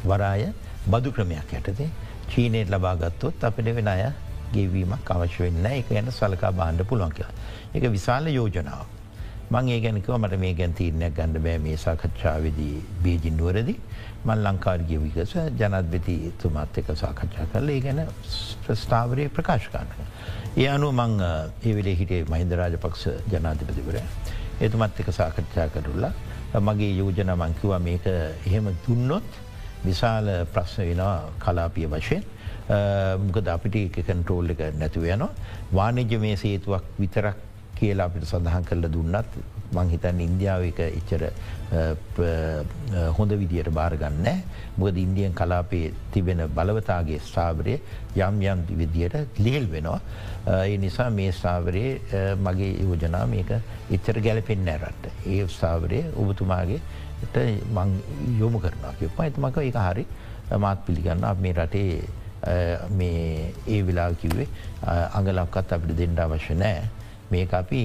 වරාය 0.05 0.47
බදු 0.87 1.11
ක්‍රමයක් 1.11 1.53
යටතේ 1.59 1.89
චීනයට 2.29 2.69
ලබාගත්තොත් 2.69 3.43
අපිට 3.43 3.75
වෙන 3.75 3.87
අය 3.87 4.03
ගෙවීමක් 4.53 5.11
අවශ්‍ය 5.15 5.43
වෙන්න 5.43 5.65
එක 5.71 5.89
ගැන 5.89 6.11
සලකා 6.11 6.51
බාණ්ඩ 6.53 6.87
පුළුවන් 6.89 7.13
කියලා. 7.13 7.35
එක 7.73 7.83
විශාල 7.95 8.27
යෝජනාව. 8.29 8.85
මං 9.51 9.69
ඒ 9.69 9.79
ගැනකව 9.83 10.13
මට 10.17 10.39
මේ 10.39 10.53
ගැන් 10.53 10.73
තීරණයක් 10.73 11.15
ගණඩ 11.15 11.43
බෑ 11.45 11.59
මේ 11.65 11.77
සාකච්ඡාවදී 11.77 12.75
බේජින්නුවරදි 13.03 13.75
මල් 14.25 14.43
ලංකාර්ගිය 14.47 14.99
විකස 15.05 15.35
ජනත්බති 15.59 16.15
තුමත් 16.41 16.77
එක 16.81 16.91
සාකච්ඡා 17.03 17.47
කරල 17.53 17.73
ඒ 17.75 17.79
ගැන 17.85 18.01
ස්ථාවරය 18.83 19.29
ප්‍රකාශකාන්නක. 19.37 19.97
ඒ 20.57 20.67
අනු 20.75 20.91
මං 20.91 21.17
ඒ 21.27 21.75
වෙලේ 21.77 21.95
හිටේ 22.01 22.23
මහින්දරාජ 22.33 22.77
පක්ෂ 22.77 23.31
ජනාධිපතිවරය. 23.33 24.03
එතුමත් 24.65 24.99
එක 25.01 25.09
සාකච්ඡා 25.19 25.67
කරුල්ලා 25.75 26.13
මගේ 26.67 26.91
යෝජන 26.99 27.31
මංකිවා 27.43 27.79
මේක 27.87 28.05
එහෙම 28.11 28.65
දුන්නොත් 28.85 29.29
විශාල 29.85 30.27
ප්‍රශ්න 30.53 30.81
වෙනවා 30.89 31.15
කලාපිය 31.43 31.87
වශයෙන්. 31.93 32.23
මොකද 33.25 33.47
අපිට 33.55 33.75
එක 33.75 33.97
කන්ට්‍රෝල් 34.07 34.53
එක 34.53 34.61
නැතුව 34.81 35.05
යනවා. 35.15 35.31
වානජ 35.77 36.13
මේ 36.25 36.35
සේතුවක් 36.43 36.83
විතරක් 36.99 37.37
කියලා 37.81 38.07
අපිට 38.09 38.29
සඳහන් 38.29 38.69
කරල 38.69 38.87
දුන්නත් 38.95 39.41
මංහිතන් 39.75 40.19
ඉන්දියාව 40.25 40.63
එක 40.69 40.79
එච්චර 40.85 41.23
හොඳ 43.17 43.31
විදියට 43.41 43.69
බාරගන්න 43.77 44.27
මොකද 44.77 44.97
ඉන්දියන් 45.03 45.33
කලාපේ 45.39 45.93
තිබෙන 46.13 46.43
බලවතාගේ 46.57 47.19
ස්ථාවරය 47.27 47.77
යම් 48.27 48.41
යම් 48.51 48.63
විදියට 48.81 49.39
ලිහිල් 49.39 49.67
වෙනවා. 49.73 49.99
ඒ 50.67 50.77
නිසා 50.77 51.09
මේ 51.09 51.31
ස්ථාවරයේ 51.31 52.35
මගේ 52.47 52.71
යෝජනා 52.83 53.25
මේක 53.33 53.51
එච්චර 53.89 54.21
ගැලපෙන් 54.27 54.67
ඇරට. 54.67 55.03
ඒ 55.25 55.47
ස්ථාවරය 55.47 56.03
ඔබතුමාගේ 56.15 56.81
මං 57.75 57.91
යොමු 58.39 58.59
කරනවා 58.59 58.95
කිප 58.99 59.19
ඇතුමක 59.19 59.61
එක 59.67 59.77
හරි 59.87 60.05
මාත් 60.59 60.79
පිළිගන්න 60.85 61.27
මේ 61.43 61.53
රටේ 61.53 62.01
මේ 62.99 63.53
ඒ 63.67 63.81
වෙලා 63.87 64.09
කිව්වේ 64.21 64.47
අඟලක්කත් 64.87 65.77
අපිට 65.77 65.97
දෙන්නට 65.99 66.19
අවශ්‍ය 66.19 66.55
නෑ 66.55 66.89
මේ 67.31 67.45
අපි 67.53 67.81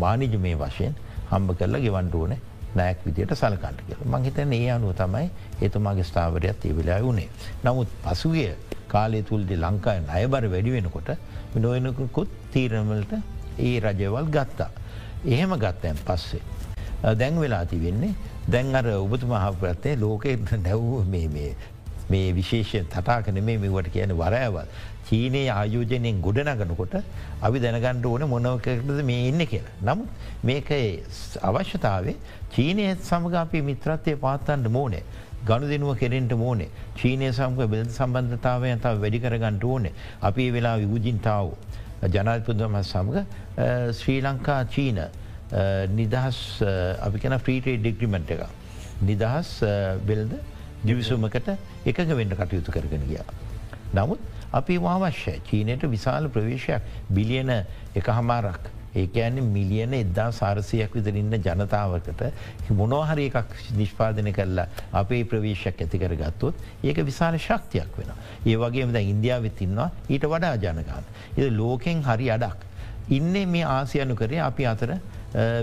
වානිජ 0.00 0.36
මේ 0.38 0.56
වශයෙන් 0.56 0.94
හම්බ 1.30 1.56
කරලා 1.58 1.80
ගෙවන්ට 1.80 2.14
ඕනේ 2.14 2.40
නෑක් 2.74 3.04
විදියට 3.06 3.34
සලකන්ට 3.34 3.82
කියල 3.86 4.00
මංහිතන 4.06 4.52
ඒ 4.52 4.70
අනුව 4.70 4.94
තමයි 4.94 5.26
එතුමාගේ 5.62 6.04
ස්ථාවරයක් 6.04 6.64
ඒ 6.64 6.76
වෙලා 6.76 7.00
වුණේ. 7.02 7.28
නමුත් 7.64 7.88
පසුගිය 8.04 8.50
කාලය 8.88 9.22
තුල්දි 9.22 9.56
ලංකාය 9.56 10.00
අයබර 10.10 10.48
වැඩි 10.48 10.74
වෙනකොට 10.76 11.10
නොයනකුත් 11.56 12.30
තීරණවලට 12.52 13.12
ඒ 13.60 13.76
රජවල් 13.80 14.28
ගත්තා. 14.28 14.70
එහෙම 15.26 15.52
ගත්තයන් 15.56 15.98
පස්සේ. 16.06 16.42
දැන් 17.12 17.40
වෙලා 17.40 17.64
තිවෙන්නේ 17.66 18.14
දැන් 18.46 18.74
අර 18.74 18.86
ඔබතුමහපරත්තේ 18.96 19.94
ලෝකෙට 19.96 20.52
නැව් 20.58 21.06
මේ 21.06 21.50
විශේෂ 22.38 22.72
තටාකන 22.94 23.40
මේ 23.48 23.58
මෙවට 23.64 23.88
කියන 23.94 24.12
වරෑවල් 24.22 24.68
චීනයේ 25.08 25.48
ආයෝජනයෙන් 25.56 26.22
ගොඩනගනකොට 26.26 26.94
අපි 27.46 27.58
දැනගණ්ඩ 27.64 28.06
ඕන 28.12 28.24
මොනවකටද 28.34 29.02
මේ 29.10 29.28
ඉන්න 29.30 29.46
කියලා. 29.52 29.74
නමුත් 29.88 30.08
මේක 30.48 30.70
අවශ්‍යතාවේ 31.50 32.16
චීනය 32.54 32.86
සමග 32.94 33.34
අපි 33.44 33.62
මිත්‍රත්වය 33.70 34.16
පාත්තන්ට 34.24 34.70
මෝනේ. 34.78 35.04
ගණු 35.48 35.66
දෙනුව 35.68 35.98
කෙරෙන්ට 36.00 36.32
මෝනේ 36.42 36.70
චීනය 37.00 37.26
සමක 37.32 37.68
බෙද 37.72 37.90
සම්බන්ධතාවය 37.90 38.70
තව 38.84 38.94
වැඩිකරගන්නට 39.02 39.64
ඕනේ 39.72 39.92
අපි 40.28 40.44
වෙලා 40.54 40.76
විභජින්තාව 40.82 41.52
ජනාධපුදම 42.14 42.78
සමඟ 42.82 43.18
ශ්‍රී 43.98 44.20
ලංකා 44.26 44.62
චීන 44.74 45.00
නිදහස් 45.98 46.38
අපි 47.06 47.18
කැන 47.22 47.38
ෆ්‍රීටේ 47.44 47.76
ඩිග්‍රිමෙන්ට් 47.82 48.30
එක. 48.34 48.42
නිදහස් 49.02 49.50
බෙල්ද 50.08 50.32
දිවිසුමකට 50.84 51.50
එකඟ 51.86 52.14
වෙන්න 52.14 52.36
කටයුතු 52.36 52.72
කරගෙන 52.72 53.04
ගියා. 53.08 53.26
නමුත් 53.94 54.20
අපි 54.52 54.78
වාවශ්‍ය 54.78 55.40
චීනයට 55.42 55.84
විශාල 55.88 56.28
ප්‍රවේශයක් 56.28 56.82
බිලියන 57.10 57.50
එක 57.94 58.08
හමාරක් 58.10 58.72
ඒකඇන්න 58.94 59.40
මිලියන 59.46 59.94
එදදා 59.94 60.26
සාරසයක් 60.32 60.92
විදරන්න 60.94 61.38
ජනතාවකට 61.38 62.22
මොනෝහරි 62.72 63.26
එකක් 63.30 63.56
නිෂ්පාදන 63.78 64.30
කරලා 64.32 64.66
අපේ 64.92 65.24
ප්‍රවේශයක් 65.24 65.82
ඇතිකර 65.86 66.14
ගත්තොත් 66.14 66.60
ඒක 66.82 67.00
විශාල 67.02 67.38
ශක්තියක් 67.38 67.98
වෙන. 67.98 68.12
ඒ 68.46 68.56
වගේම 68.56 68.92
ද 68.92 69.02
ඉන්දියාවත් 69.04 69.64
ඉන්නවා 69.66 69.90
ඊට 70.08 70.26
වඩා 70.26 70.54
ජනගාන. 70.56 71.10
එ 71.36 71.50
ලෝකෙන් 71.50 72.04
හරි 72.04 72.30
අඩක්. 72.30 72.58
ඉන්නේ 73.10 73.46
මේ 73.46 73.64
ආසියනු 73.68 74.14
කරේ 74.14 74.40
අපි 74.40 74.66
අතර 74.66 74.96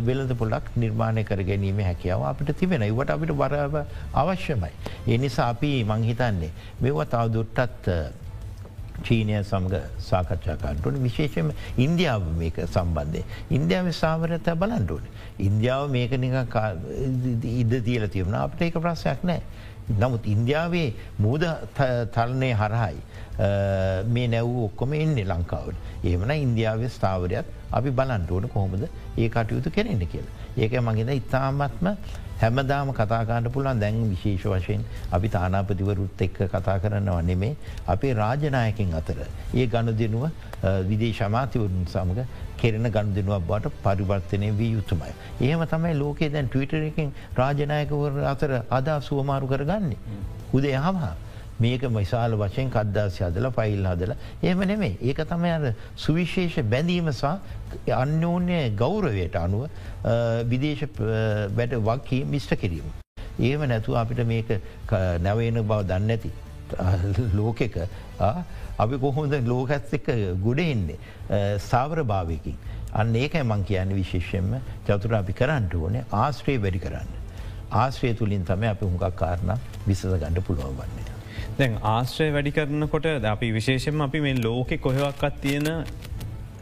වෙලද 0.08 0.32
පොලක් 0.38 0.66
නිර්මාණය 0.76 1.24
කර 1.24 1.44
ගැනීම 1.50 1.80
හැකියාව 1.90 2.26
අපිට 2.32 2.58
තිබෙන 2.60 2.84
ඉවට 2.88 3.14
අපිට 3.16 3.32
බරව 3.44 3.78
අවශ්‍යමයි. 4.14 4.72
එනිසා 5.08 5.50
අපි 5.54 5.72
මංහිතන්නේ 5.84 6.52
මෙව 6.82 7.00
තවදුරටත් 7.14 7.88
චීනය 9.06 9.38
සමඟ 9.44 9.76
සාකච්ඡාකාන්ටුවන 10.10 11.00
විශේෂම 11.06 11.50
ඉන්දියාව 11.78 12.28
මේක 12.42 12.60
සම්බන්ධය. 12.68 13.24
ඉන්දියාව 13.58 13.92
සාවරත 14.02 14.48
බලන්ටුවන. 14.62 15.06
ඉන්දියාව 15.40 15.90
මේක 15.90 16.12
නික 16.20 16.36
ඉද 17.62 17.74
තියල 17.88 18.08
තියවුණ 18.16 18.38
අපට 18.44 18.62
ඒක 18.62 18.78
ප්‍රශ්යක් 18.86 19.24
නෑ. 19.24 19.42
නමුත් 20.02 20.28
ඉන්දියාවේ 20.34 20.90
මූද 21.18 21.48
තලනය 22.18 22.52
හරහයි. 22.62 23.00
මේ 24.14 24.28
නැව් 24.28 24.52
ඔක්කොම 24.68 24.94
එන්නේ 24.94 25.26
ලංකාවට. 25.32 25.76
ඒමන 26.04 26.32
ඉන්දියාවේ 26.36 26.92
ස්ථාවරයක් 26.98 27.48
අපි 27.78 27.90
බලන්ටුවන 28.00 28.50
කොහොමද 28.56 28.84
ඒ 29.18 29.30
කටයුතු 29.30 29.70
කෙරෙන්න 29.78 30.04
කියලා. 30.14 30.36
ඒක 30.58 30.74
මගෙන 30.88 31.10
ඉතාමත්ම 31.22 31.88
හැමදාම 32.42 32.92
කතාකාන්න 33.00 33.50
පුළන් 33.56 33.82
දැන් 33.84 33.98
විශේෂ 34.12 34.46
වශයෙන් 34.54 34.84
අපි 35.18 35.28
තානාපතිවරුත් 35.36 36.22
එක්ක 36.28 36.40
කතා 36.54 36.78
කරනවා 36.84 37.22
නෙමේ 37.30 37.56
අපේ 37.88 38.14
රාජනායකින් 38.22 38.94
අතර. 39.00 39.18
ඒ 39.56 39.68
ගණු 39.74 39.94
දෙනුව 40.02 40.24
විදේශමාතිවරුන් 40.90 41.86
සමඟ 41.94 42.22
කෙරෙන 42.62 42.88
ගණු 42.96 43.18
දෙනුවක් 43.18 43.48
බට 43.50 43.74
පරිවර්තනය 43.86 44.52
වී 44.60 44.72
යුතුමයි. 44.78 45.14
එහෙම 45.42 45.66
තමයි 45.74 45.94
ලෝකේ 46.04 46.32
දැන් 46.36 46.54
ටවිටරකින් 46.54 47.12
රාජනායකවර 47.42 48.24
අතර 48.34 48.52
අදා 48.80 49.00
සුවමාරු 49.10 49.52
කරගන්නේ. 49.54 50.00
උදේ 50.54 50.78
හමහා. 50.86 51.16
මේක 51.64 51.84
මයිසාල 51.90 52.36
වශයෙන් 52.36 52.70
කද්දාසි 52.70 53.24
හදල 53.26 53.50
ෆයිල් 53.58 53.88
හදල 53.92 54.14
එහම 54.44 54.64
නෙමේ 54.72 54.94
ඒක 55.02 55.22
තමයි 55.32 55.52
අර 55.56 55.74
සුවිශේෂ 55.98 56.58
බැඳීම 56.74 57.12
සහ 57.12 57.26
අන්‍යෝන්‍ය 57.96 58.60
ගෞරවයට 58.76 59.36
අනුව 59.36 59.64
විදේශ 60.52 60.86
වැඩ 61.58 61.78
වක්කී 61.82 62.24
මිෂ්ට 62.26 62.56
කිරීම. 62.64 62.88
ඒම 63.42 63.68
නැතුව 63.68 64.00
අපිට 64.04 64.24
මේක 64.26 64.50
නැවේන 65.22 65.62
බව 65.64 65.80
දන්න 65.86 66.10
ඇති 66.10 66.32
ලෝකෙක 67.34 67.78
අපි 68.78 68.98
කොහොඳ 68.98 69.40
ලෝකැත් 69.46 69.96
එක්ක 70.00 70.12
ගොඩ 70.44 70.60
එන්නේ 70.60 71.00
සාවර 71.62 72.04
භාවයකින්. 72.06 72.60
අන්න 72.94 73.16
ඒකයි 73.16 73.44
මං 73.44 73.64
කියන්න 73.64 73.96
විශේෂයෙන්ම 73.96 74.60
චතුර 74.88 75.18
අපි 75.22 75.34
කරන්නට 75.34 75.76
ඕනේ 75.76 76.06
ආශ්‍රයේ 76.24 76.64
වැඩි 76.66 76.84
කරන්න. 76.86 77.10
ආශ්‍රය 77.74 78.14
තුළින් 78.16 78.46
තම 78.46 78.68
අපි 78.74 78.86
හුඟක් 78.86 79.16
කාරණ 79.16 79.58
විසඳ 79.88 80.18
ගණඩ 80.18 80.46
පුළුවන් 80.48 80.78
වන්නේ. 80.78 81.11
දැන් 81.62 81.76
ආශ්‍රය 81.88 82.28
වැඩි 82.36 82.52
කරනකොට 82.58 83.08
අපි 83.32 83.48
විශේෂෙන් 83.58 84.04
අපි 84.06 84.20
මේ 84.26 84.38
ලෝකෙ 84.46 84.78
කොහෙවක්කත් 84.86 85.36
තියෙන 85.44 85.68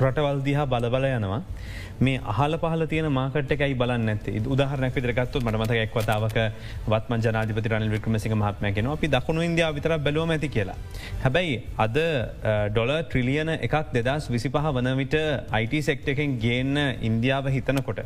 රටවල් 0.04 0.40
දිහා 0.48 0.66
බලබල 0.74 1.06
යනවා. 1.10 1.42
මේ 2.06 2.20
අහල 2.32 2.54
පහල 2.62 2.84
තියන 2.92 3.08
මාකට 3.16 3.52
එකයි 3.56 3.74
බලන්න 3.82 4.12
ඇත 4.12 4.28
උදාහරනක් 4.54 4.94
විදරගත්තු 4.98 5.42
මටමත 5.46 5.74
එක් 5.86 5.96
වතාවක 6.00 6.38
වත්ම 6.94 7.14
ජනාධපති 7.26 7.72
රනිල් 7.74 7.92
වික්‍රමසිංහ 7.96 8.36
මහත්මයගෙන 8.42 8.88
අපි 8.94 9.08
දකුණු 9.16 9.44
ඉන්දයා 9.48 9.70
විතර 9.78 9.94
බැලුවම 10.06 10.32
ඇති 10.36 10.50
කියලා. 10.56 10.78
හැබැයි 11.24 11.58
අද 11.86 12.00
ඩොල 12.74 12.94
ට්‍රිලියන 13.10 13.52
එකක් 13.68 13.76
දෙදස් 13.98 14.30
විසි 14.36 14.52
පහ 14.56 14.72
වන 14.78 14.90
විට 15.02 15.18
IT 15.62 15.76
සෙක්ට 15.90 16.08
එකෙන් 16.16 16.40
ගේන්න 16.46 16.76
ඉන්දියාව 17.10 17.52
හිතනකොට. 17.58 18.02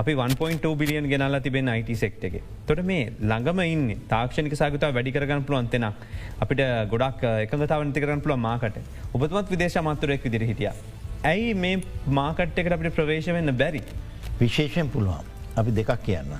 අපි 0.00 0.14
1.2 0.26 0.74
බිලියන් 0.82 1.10
ගෙනල්ලා 1.12 1.44
තිබෙන 1.46 1.72
IT 1.76 1.92
සෙක්ට 2.04 2.24
එක. 2.30 2.36
තොට 2.68 2.84
මේ 2.92 3.12
ළඟම 3.20 3.60
ඉන්න 3.72 3.86
තාක්ෂණික 4.14 4.56
සාගතා 4.62 4.94
වැඩිකරගන්න 4.98 5.44
පුළුවන්තෙනක් 5.48 6.04
අපිට 6.44 6.62
ගොඩක් 6.94 7.26
එකගතාවනති 7.46 8.04
කරන්න 8.04 8.24
පුළුව 8.24 8.40
මාකට 8.48 8.80
ඔබතුමත් 9.12 9.52
විදේශ 9.54 9.82
මාතුරෙක් 9.88 10.24
විදිර 10.28 10.48
හිටිය. 10.52 10.72
ඇයි 11.24 11.54
මේ 11.54 11.82
මාකට් 12.18 12.58
එකට 12.58 12.72
අපිට 12.72 12.94
ප්‍රවේශ 12.94 13.28
වෙන්න 13.36 13.56
බැරි. 13.56 13.82
විශේෂයෙන් 14.40 14.88
පුළුවන් 14.90 15.24
අපි 15.56 15.70
දෙකක් 15.78 15.92
කියන්න. 16.04 16.32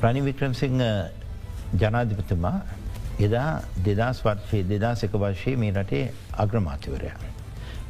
ප්‍රණි 0.00 0.20
වික්‍රම්සිංහ 0.28 0.82
ජනාධිපතුමා 1.80 2.60
එදා 3.20 3.62
දෙදස් 3.86 4.22
වර්ෂයේ 4.24 4.64
දෙදස් 4.72 5.04
එක 5.04 5.12
වර්ෂයේ 5.12 5.56
මේ 5.56 5.72
රටේ 5.72 6.12
අග්‍රමාතිවරය. 6.44 7.10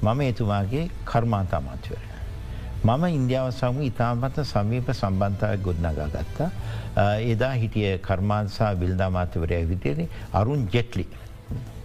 මම 0.02 0.20
එතුමාගේ 0.20 0.90
කර්මාන්තාමාතිවරය. 1.04 2.08
මම 2.84 3.04
ඉන්දියාව 3.18 3.50
සමු 3.60 3.82
ඉතාමත 3.90 4.36
සමීප 4.52 4.90
සම්බන්ධය 4.92 5.56
ගොඩනගා 5.66 6.08
ගත්තා. 6.14 6.50
එදා 7.32 7.52
හිටිය 7.62 7.98
කර්මාන්සා 7.98 8.72
විල්දාමාතිවරය 8.80 9.64
විදිරේ 9.70 10.08
අරුන් 10.32 10.68
ජෙට්ලි 10.74 11.06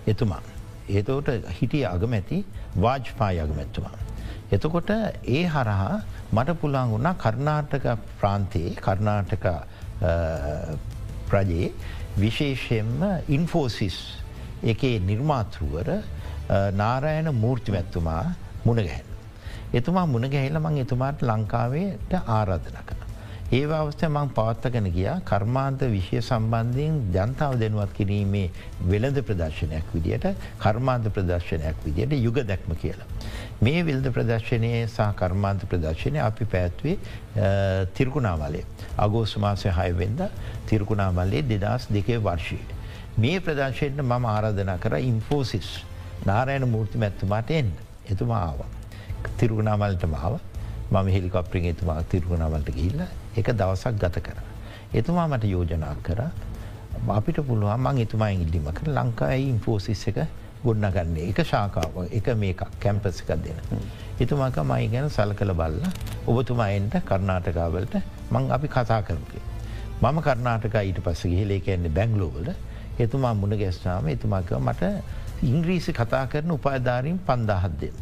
එතුමා. 0.08 0.42
ඒතවට 0.90 1.52
හිටිය 1.60 1.86
අගමැති 1.86 2.46
වාජ්පාය 2.86 3.40
අගමැත්තුමා. 3.40 4.03
එතකොට 4.52 4.90
ඒ 5.28 5.44
හරහා 5.48 6.02
මට 6.32 6.56
පුළන් 6.62 6.92
වුණා 6.92 7.14
කර්නාටක 7.16 7.86
ප්‍රාන්තයේ 8.20 8.76
කර්නාටක 8.78 9.46
ප්‍රජයේ 11.30 11.72
විශේෂයෙන්ම 12.18 13.02
ඉන්ෆෝසිස් 13.30 13.98
එකේ 14.64 15.00
නිර්මාතෘවර 15.02 15.90
නාරයන 16.74 17.34
මූර්තිමැත්තුමා 17.36 18.24
මුණගැහැන්. 18.66 19.08
එතුමා 19.74 20.06
මුණගැහිල 20.06 20.60
මං 20.60 20.78
එතුමාට 20.78 21.22
ලංකාවේට 21.22 22.14
ආරාධන 22.28 22.78
කන. 22.88 23.03
ඒ 23.54 23.66
අවස්ථ 23.78 24.04
මං 24.08 24.30
පවත්තගෙන 24.38 24.88
ගිය 24.94 25.10
කර්මාන්ත 25.30 25.82
විෂය 25.92 26.22
සම්බන්ධයෙන් 26.22 26.96
ජනතාව 27.16 27.60
දෙනුවත් 27.62 27.92
කිරීමේ 27.98 28.48
වෙළඳ 28.92 29.20
ප්‍රදර්ශනයක් 29.28 29.92
විදියට 29.96 30.26
කර්මාන්ත 30.64 31.10
ප්‍රදර්ශනයක් 31.16 31.84
විදියට 31.86 32.16
යුග 32.18 32.40
දැක්ම 32.50 32.74
කියලා. 32.82 33.06
මේ 33.62 33.86
විල්ද 33.86 34.10
ප්‍රදර්ශනය 34.16 34.74
සහ 34.88 35.14
කර්මාන්ත 35.22 35.68
ප්‍රදර්ශනය 35.70 36.18
අපි 36.20 36.50
පැත්වේ 36.54 36.98
තිරකුණාමලේ. 37.94 38.66
අගෝස් 38.98 39.38
මාසය 39.38 39.70
හයවෙන්ද 39.72 40.24
තිරකුණාමල්ලේ 40.66 41.46
දෙදස් 41.54 41.90
දෙකේ 41.94 42.18
වර්ෂී. 42.20 42.62
මේ 43.18 43.40
ප්‍රදර්ශයට 43.40 44.02
මම 44.02 44.32
ආරාධනා 44.36 44.80
කර 44.80 44.98
ඉන්ෆෝසිස් 45.12 45.74
නාරයන 46.26 46.66
මූර්ති 46.68 46.98
මැත්තුමාට 46.98 47.52
එන්න 47.52 47.70
එතුමා 48.10 48.46
ආව. 48.46 48.62
තිරුගුණාමල්ට 49.38 50.08
මාව 50.10 50.40
මම 50.92 51.08
හෙලිකොප්‍රිං 51.16 51.66
එතුමා 51.66 52.02
තිරුගුණාමල්ට 52.06 52.80
ගිල්ල 52.80 53.04
එක 53.36 53.48
දවසක් 53.60 53.96
ගත 54.02 54.18
කර. 54.28 54.38
එතුමා 54.94 55.28
මට 55.28 55.44
යෝජනා 55.46 55.96
කර 56.04 56.22
අපිට 57.10 57.38
පුළුවන් 57.48 57.80
මං 57.80 57.98
එතුමයි 58.06 58.36
ඉල්ලිම 58.46 58.68
කර 58.72 58.88
ලංකායි 58.90 59.50
ඉන්ෆෝසිස් 59.50 60.08
එක 60.08 60.20
ගොඩ්නගන්නේ 60.66 61.30
එක 61.32 61.40
ශාකාව 61.46 61.96
එක 62.12 62.28
මේක 62.36 62.62
කැම්පසිකක් 62.80 63.32
දෙන. 63.46 63.58
එතුමාක 64.20 64.58
මයි 64.64 64.88
ගැන 64.88 65.10
සල 65.10 65.34
කළ 65.34 65.54
බල්ල 65.54 65.82
ඔබතුමායින්ට 66.28 66.96
කර්නාටකාවලට 67.10 67.96
මං 68.32 68.52
අපි 68.52 68.68
කතා 68.68 69.02
කරුකේ. 69.02 69.44
මම 70.02 70.22
කර්නාටක 70.22 70.76
ඊට 70.78 71.04
පස්ස 71.04 71.24
ගිහිලේ 71.26 71.60
කියන්නේ 71.60 71.92
බැංගලෝවල 71.92 72.50
එතුමා 73.00 73.34
මුණ 73.34 73.58
ගැස්නාම 73.60 74.08
එතුමාක 74.08 74.52
මට 74.60 74.84
ඉංග්‍රීසි 75.44 75.92
කතා 75.94 76.26
කරන 76.28 76.52
උපාධාරීම් 76.52 77.20
පන්දාහත් 77.20 77.74
දෙන්න 77.82 77.98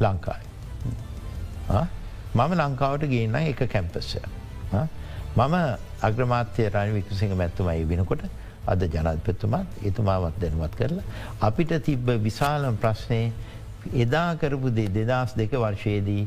ලංකායි. 0.00 0.44
මම 2.34 2.52
ලංකාවට 2.60 3.10
ගේන්න 3.12 3.34
එක 3.42 3.62
කැම්පස්සය. 3.68 4.20
මම 4.72 5.56
අග්‍රමාත්‍යය 6.08 6.68
රනි 6.74 6.92
විකසිංහ 6.98 7.34
මැත්තුමයි 7.42 7.84
වෙනකොට 7.92 8.22
අද 8.66 8.82
ජනත්පතුමත් 8.94 9.66
එතුමාවත් 9.88 10.40
දැනුවත් 10.42 10.74
කරලා. 10.80 11.04
අපිට 11.40 11.72
තිබ්බ 11.84 12.08
විශාලම් 12.26 12.76
ප්‍රශ්නය 12.76 13.32
එදා 14.04 14.36
කරපු 14.40 14.70
දේ 14.78 14.88
දෙදස් 14.88 15.34
දෙක 15.40 15.52
වර්ෂයේදී 15.64 16.24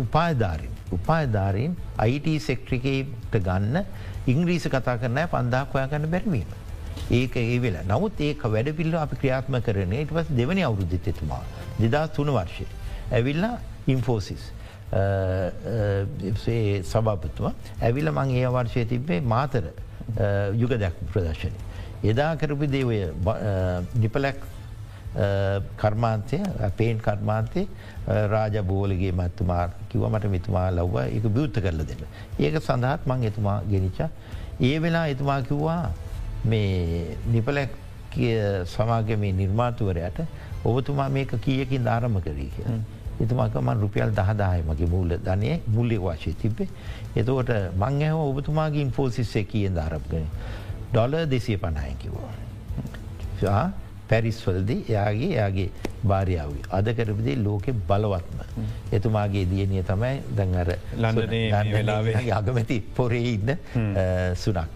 උපාධාරින් 0.00 0.72
උපාධාරීන් 0.96 1.76
අයිට 2.04 2.28
සෙක්ට්‍රිකේට 2.48 3.36
ගන්න 3.46 3.84
ඉංග්‍රීස 4.34 4.68
කතා 4.74 4.96
කරනය 5.02 5.26
පන්දක් 5.34 5.74
හොයා 5.74 5.90
ගන්න 5.92 6.10
බැරිවීම. 6.10 6.50
ඒක 7.10 7.36
ඒ 7.36 7.58
වෙලා 7.62 7.86
නමුත් 7.92 8.20
ඒක 8.28 8.42
වැඩ 8.54 8.72
පිල්ල 8.80 8.94
අපි 9.04 9.16
ක්‍රියාත්ම 9.22 9.60
කරන 9.68 9.92
ඉට 10.02 10.12
පස් 10.16 10.28
දෙවනි 10.40 10.62
අවුරුද්ධ 10.68 11.08
එතුමා 11.12 11.42
දෙදස් 11.78 12.14
තුන 12.16 12.32
වර්ෂය. 12.36 12.66
ඇවිල්ලා 13.12 13.56
ඉන්ෆෝසිස්. 13.86 14.44
සභාපත්තුව 16.92 17.46
ඇවිල 17.82 18.10
මං 18.12 18.30
ඒ 18.40 18.48
වර්ෂය 18.56 18.84
තිබේ 18.86 19.20
මාතර 19.20 19.64
යුග 20.54 20.72
දැක් 20.82 20.94
ප්‍රදර්ශනය. 21.12 21.56
එදා 22.04 22.36
කරපු 22.36 22.66
දේවය 22.74 22.98
නිපලැක් 24.02 24.38
කර්මාන්තය 25.82 26.38
පේන් 26.76 26.98
කර්මාන්තය 26.98 27.66
රාජ 28.06 28.56
බෝලගේ 28.62 29.12
මත්තුමා 29.12 29.64
කිව 29.90 30.02
මට 30.10 30.24
මිතුමා 30.34 30.70
ලව්ව 30.70 30.96
එක 31.16 31.24
බියුත්ත 31.36 31.56
කරල 31.64 31.80
දෙන්න. 31.90 32.02
ඒක 32.38 32.54
සඳහත් 32.60 33.06
මං 33.06 33.24
එතුමා 33.30 33.58
ගෙනනිච. 33.70 33.98
ඒ 34.60 34.76
වෙලා 34.82 35.06
එතුමා 35.14 35.40
කිව්වා 35.42 35.92
මේ 36.44 37.16
නිපලැක් 37.32 37.72
සමාගම 38.74 39.22
නිර්මාතුවරයට 39.40 40.18
ඔබතුමා 40.64 41.08
මේක 41.08 41.30
කියකින් 41.46 41.82
ධාරම 41.84 42.20
කරී 42.20 42.50
කිය. 42.56 42.66
එතුමාකම 43.22 43.70
රුපියල් 43.84 44.10
දහදාය 44.18 44.60
මගේ 44.68 44.90
මූල 44.94 45.16
ධනය 45.28 45.50
මුල්ලෙ 45.76 45.96
වාශය 46.04 46.34
තිබේ. 46.42 46.68
එතකොට 47.16 47.50
මං 47.82 48.02
ඇහ 48.02 48.14
ඔබතුමාගේ 48.28 48.84
ඉන්ෆෝසිස්සේ 48.86 49.44
කියෙන් 49.52 49.74
ධාරප්ගන. 49.74 50.28
ඩොල 50.92 51.18
දෙසිය 51.32 51.58
පණහය 51.64 51.92
කිව්වා. 52.02 53.66
පැරිස්වලද 54.10 54.70
එයාගේ 54.70 55.30
එයාගේ 55.34 55.68
භාරියාවී. 56.10 56.64
අද 56.78 56.88
කරපදේ 56.98 57.36
ලෝකෙ 57.44 57.72
බලවත්ම. 57.88 58.38
එතුමාගේ 58.98 59.44
දියනිය 59.52 59.82
තමයි 59.90 60.14
දැඟර 60.38 60.70
ලන්ඩනේ 61.04 62.32
අගමැති 62.40 62.80
පොරේ 62.98 63.32
ඉන්න 63.34 63.50
සුනක්. 64.44 64.75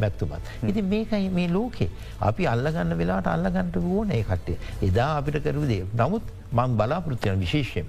මැත්තුමත්. 0.00 0.48
ඉති 0.68 0.82
මේකයි 0.82 1.28
මේ 1.30 1.48
ලෝකේ 1.48 1.88
අපි 2.20 2.46
අල්ලගන්න 2.46 2.96
වෙලාට 2.98 3.28
අල්ලගන්නට 3.34 3.76
ඕන 3.76 4.10
කට්ටේ 4.30 4.58
එදා 4.88 5.10
අපිට 5.18 5.38
කරුදේ 5.46 5.82
නමුත් 6.00 6.32
මං 6.52 6.76
බලාපෘතියන 6.78 7.40
විශේෂයෙන් 7.40 7.86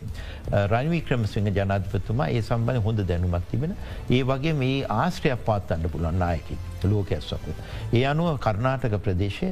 රනිවී 0.71 1.01
ක්‍රමස්විංහ 1.07 1.49
ජනාධපතුමා 1.57 2.30
ඒ 2.30 2.41
සම්බඳ 2.41 2.84
හොඳ 2.86 3.01
දැනුමත් 3.11 3.49
තිබෙන 3.51 3.76
ඒ 4.09 4.21
වගේ 4.32 4.53
මේ 4.61 4.78
ආශ්‍රයක් 4.97 5.45
පාත්තන්න 5.49 5.89
පුළන් 5.95 6.19
නායකි 6.23 6.57
ලෝක 6.91 7.11
ඇස්වක. 7.11 7.45
ඒ 7.93 8.05
අනුව 8.05 8.39
කර්නාටක 8.39 8.97
ප්‍රදේශය 9.07 9.51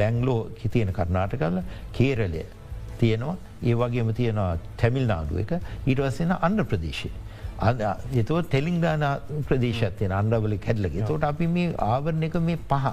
බැංලෝ 0.00 0.40
හිතියෙන 0.62 0.92
කර්නාටකල්ල 0.92 1.62
කේරලය 1.92 2.44
තියෙනවා 3.00 3.36
ඒ 3.62 3.74
වගේම 3.74 4.12
තියෙනවා 4.14 4.50
තැමිල් 4.76 5.08
නාඩුව 5.12 5.40
එක 5.44 5.52
ඊටවස්සෙන 5.86 6.36
අන්න 6.40 6.64
ප්‍රදේශය. 6.64 7.10
එතුව 8.14 8.42
තෙලිංගාන 8.48 9.04
ප්‍රදේශත්යන 9.48 10.12
අන්ඩවලි 10.12 10.58
හැඩලගේ 10.66 11.06
තොට 11.06 11.24
අපි 11.24 11.46
මේ 11.46 11.74
ආවරණ 11.76 12.22
එක 12.22 12.36
මේ 12.40 12.58
පහ. 12.68 12.86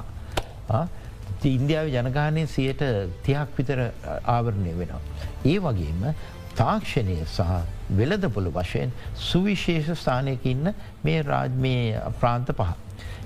ඉන්දියාව 1.45 1.87
ජනගානය 1.87 2.47
සියයට 2.47 2.81
තියක් 3.23 3.57
විතර 3.57 3.79
ආවරණය 4.25 4.73
වෙනවා. 4.79 5.01
ඒ 5.45 5.59
වගේම 5.59 6.01
තාක්ෂණය 6.55 7.17
සහ 7.25 7.51
වෙලදපොළ 7.91 8.49
වශයෙන් 8.49 8.91
සුවිශේෂ 9.15 9.91
ස්ථානයක 10.01 10.45
ඉන්න 10.45 10.73
මේ 11.03 11.21
රාජ්මය 11.21 11.75
ප්‍රාන්ත 12.19 12.49
පහ. 12.59 12.73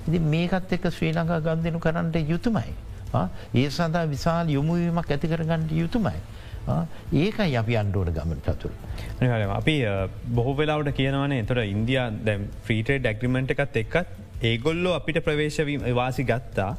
ඉති 0.08 0.18
මේකත් 0.18 0.72
එක්ක 0.72 0.92
ශ්‍රී 0.92 1.12
ලංකා 1.12 1.40
ගන්දනු 1.40 1.80
කරන්නට 1.80 2.16
යුතුමයි. 2.28 2.74
ඒ 3.54 3.68
සඳහා 3.70 4.04
විශාල් 4.06 4.52
යොමුවීමක් 4.58 5.10
ඇතිකරගන්නට 5.10 5.72
යුතුමයි. 5.72 6.20
ඒකයි 7.16 7.56
අපි 7.56 7.76
අන්ඩෝට 7.76 8.12
ගමන 8.12 8.40
චතුර. 8.40 8.72
අපි 9.50 9.76
බොහෝ 10.30 10.56
වෙලාවට 10.56 10.92
කියනවනේ 10.92 11.44
තොට 11.44 11.62
ඉන්දයා 11.66 12.08
දැම් 12.24 12.48
්‍රීටේ 12.66 12.98
ඩැක්රිමෙන්ට් 12.98 13.54
එකත් 13.56 13.76
එක්කත් 13.76 14.18
ඒගොල්ලෝ 14.42 14.94
අපිට 14.94 15.24
ප්‍රවේශවීම 15.24 15.86
වාසි 15.94 16.24
ගත්තා 16.24 16.72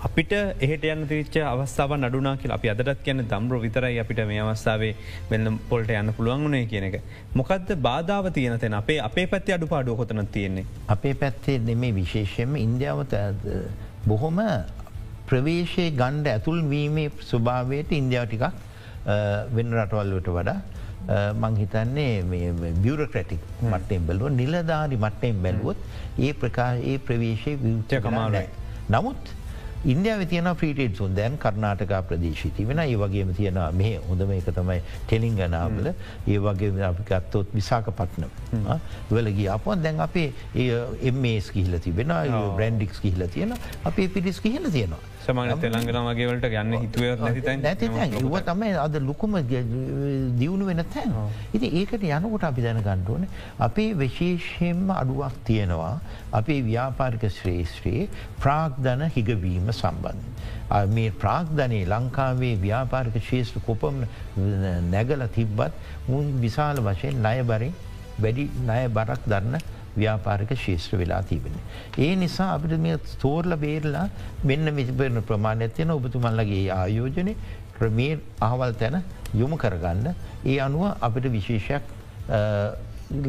අපිට 0.00 0.32
එහට 0.32 0.84
යන්න 0.86 1.06
තිරිච්ච 1.10 1.36
අවස්ථාව 1.42 1.94
නඩුනා 1.96 2.36
කියල 2.36 2.52
අපි 2.54 2.70
අදත් 2.70 2.90
කියන්න 3.02 3.24
දම්ර 3.24 3.58
විතරයි 3.58 3.98
අපිට 3.98 4.20
මේ 4.28 4.38
අවස්ථාවේ 4.42 4.92
වෙන්න 5.30 5.58
පොල්ට 5.68 5.90
යන්න 5.92 6.12
පුළුවන්ගුණේ 6.12 6.68
කියන 6.70 6.86
එක. 6.88 7.00
මොකක්ද 7.34 7.74
බාධාව 7.80 8.30
තියන 8.30 8.54
තැන 8.56 8.78
අපේ 8.78 9.00
අපේ 9.00 9.26
පැත්ති 9.26 9.56
අඩු 9.56 9.66
පාඩුව 9.66 9.96
කොතන 9.96 10.22
තියෙන්නේ. 10.28 10.66
අපේ 10.88 11.14
පැත්තේ 11.14 11.58
නෙමේ 11.60 11.92
විශේෂයෙන්ම 11.92 12.54
ඉන්දියාවත 12.56 13.14
බොහොම 14.06 14.38
ප්‍රවේශය 15.26 15.90
ගණ්ඩ 15.92 16.28
ඇතුල් 16.28 16.62
වීමේ 16.70 17.10
ස්වභාවයට 17.22 17.90
ඉන්දියාව 17.92 18.28
ටිකක් 18.28 18.67
වෙන 19.54 19.72
රටවල්ලට 19.78 20.28
වඩා 20.36 20.58
මංහිතන්නේ 21.42 22.22
බියරක්‍රටික් 22.84 23.42
මට්ටෙන් 23.62 24.06
බැලුව 24.06 24.30
නිලධාරි 24.40 24.96
මට්ටෙන් 24.96 25.42
බැලුවොත් 25.42 25.76
ඒ 26.18 26.32
ප්‍රකා 26.42 26.70
ඒ 26.92 26.98
ප්‍රවේශය 26.98 27.56
විච 27.64 28.00
කමාලයි. 28.06 28.46
නමුත් 28.90 29.34
ඉන්දියාව 29.84 30.22
තියන 30.26 30.48
්‍රීටේඩ් 30.52 30.96
සුන් 30.96 31.14
දැන් 31.14 31.38
කර්නාටක 31.38 31.92
ප්‍රදේශී 32.08 32.50
තිවෙන 32.56 32.78
ඒ 32.78 32.96
වගේම 32.96 33.32
තියෙන 33.34 33.58
මේ 33.80 34.00
හොඳම 34.08 34.32
එක 34.36 34.48
තමයි 34.54 34.80
ටෙලිංගනාවල 35.06 35.88
ඒ 35.88 36.38
වගේ 36.46 36.84
අපි 36.90 37.04
ගත්තොත් 37.10 37.54
විසාක 37.54 37.92
පත්නම් 38.00 38.72
වලග 39.10 39.46
අපන් 39.56 39.84
දැන් 39.84 40.00
අපේ 40.00 40.32
එම්මේස් 41.02 41.50
කිහිල 41.50 41.78
තිබෙන 41.80 42.12
බ්‍රන්ඩික්ස් 42.56 43.00
කිහිල 43.00 43.28
තියෙන 43.28 43.54
අපේ 43.84 44.08
පිරිස් 44.08 44.40
කිහිල 44.40 44.70
තියෙනවා. 44.70 45.00
සමන 45.28 45.50
තෙළංගන 45.62 45.98
වගේවලට 46.08 46.46
ගන්න 46.52 46.74
හිතුව 46.84 47.24
නැති 47.64 47.88
ව 48.34 48.42
තමයි 48.50 48.70
අද 48.84 48.94
ලොකුම 49.08 49.34
දියුණු 50.40 50.68
වෙන 50.70 50.84
තැන්. 50.94 51.16
ඉති 51.56 51.68
ඒකට 51.80 52.04
යනකොට 52.10 52.46
අපි 52.50 52.64
දැන 52.66 52.80
ගණ්ඩුවන 52.86 53.26
අපේ 53.68 53.88
විශේෂයෙන්ම 54.02 54.94
අඩුවක් 55.00 55.40
තියෙනවා 55.48 55.94
අපේ 56.40 56.60
ව්‍යාපාරික 56.70 57.26
ශ්‍රේෂ්ත්‍රයේ 57.38 58.08
ප්‍රාග්ධන 58.44 59.04
හිගවීම 59.16 59.72
සම්බන්ධ. 59.80 60.24
මේ 60.94 61.10
ප්‍රාග්ධනයේ 61.24 61.84
ලංකාවේ 61.92 62.54
ව්‍යාපාරික 62.64 63.18
ශේෂ්ත්‍ර 63.30 63.60
කොපම 63.68 64.00
නැගල 64.94 65.26
තිබ්බත් 65.36 65.72
මුන් 66.08 66.32
විශාල 66.44 66.80
වශයෙන් 66.88 67.20
ණයබරින් 67.26 67.74
වැඩි 68.24 68.44
ණය 68.68 68.82
බරක් 68.96 69.22
දන්න 69.32 69.56
ව්‍යාපාරික 70.00 70.52
ශේෂත්‍ර 70.64 70.98
වෙලා 71.02 71.22
තිබෙන. 71.30 71.54
ඒ 72.06 72.12
නිසා 72.22 72.48
අපිට 72.56 72.74
මේ 72.86 72.96
තෝර්ල 73.22 73.56
බේරලා 73.64 74.06
මෙන්න 74.50 74.74
මිතිපරන 74.78 75.22
ප්‍රමාණයක් 75.30 75.76
තියෙන 75.78 75.94
ඔබතුමල්ලගේ 75.98 76.64
ආයෝජනය 76.80 77.34
ක්‍රමේ 77.78 78.12
අහවල් 78.48 78.74
තැන 78.82 78.98
යොමු 79.42 79.56
කරගන්න 79.64 80.06
ඒ 80.52 80.58
අනුව 80.66 80.84
අපිට 81.08 81.32
විශේෂයක් 81.36 81.84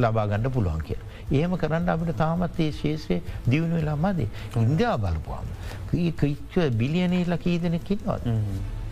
ලබාගන්න 0.04 0.52
පුළුවන් 0.56 0.82
කිය. 0.88 1.00
ඒම 1.40 1.52
කරන්න 1.64 1.90
අපිට 1.96 2.16
තාමත් 2.22 2.60
ඒ 2.60 2.72
ශේෂය 2.82 3.22
දියුණු 3.52 3.76
වෙලා 3.80 3.98
මදේ. 4.06 4.30
ඉන්දයා 4.64 4.96
බලපුවාම. 5.04 5.48
ක්‍රිච්ච 6.22 6.56
බිලියනේල 6.82 7.38
කීදනකින්වත්. 7.46 8.32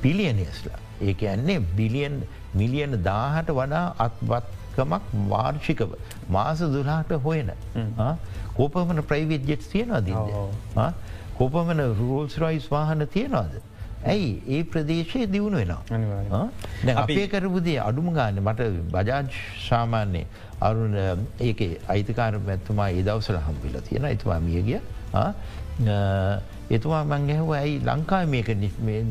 පිලියනස්ලා. 0.04 0.80
ඒක 1.08 1.24
ඇන්නේ 1.32 1.60
බිලියන් 1.80 2.16
මිලියන 2.60 2.94
දාහට 3.10 3.50
වඩා 3.60 3.86
අත්වත් 4.06 4.57
කමක් 4.78 5.04
වාර්ෂිකව. 5.32 5.96
මාස 6.30 6.60
දුලාට 6.76 7.16
හොයන. 7.28 7.52
කෝපමන 8.58 9.02
ප්‍රයිවේට් 9.12 9.50
ජෙට් 9.50 9.72
තියෙනවාද 9.72 10.12
කෝපමන 11.40 11.82
රෝල්ස් 12.00 12.38
රයිස් 12.44 12.70
වාහන 12.72 13.08
තියෙනවාද. 13.16 13.58
ඇයි? 14.06 14.32
ඒ 14.48 14.64
ප්‍රදේශය 14.64 15.26
දියුණු 15.34 15.58
වෙනවා. 15.58 16.42
අපේ 17.04 17.28
කරපුදේ 17.28 17.78
අඩුම 17.86 18.10
ගාන්න 18.14 18.42
මට 18.42 18.70
බජාජ් 18.94 19.30
සාමාන්‍යය 19.68 20.26
අරුණ 20.62 20.98
ඒක 21.40 21.62
අයිතිකාර 21.88 22.40
පැත්තුමා 22.50 22.90
ඒ 22.92 23.04
දවසල 23.08 23.40
හම්පිල 23.48 23.78
තියෙන 23.90 24.06
එතුවා 24.12 24.40
මියගිය 24.40 24.80
එතුවා 26.70 27.04
මං 27.06 27.28
ගැහව 27.30 27.52
ඇයි 27.60 27.80
ලංකා 27.90 28.24
මේක 28.34 28.50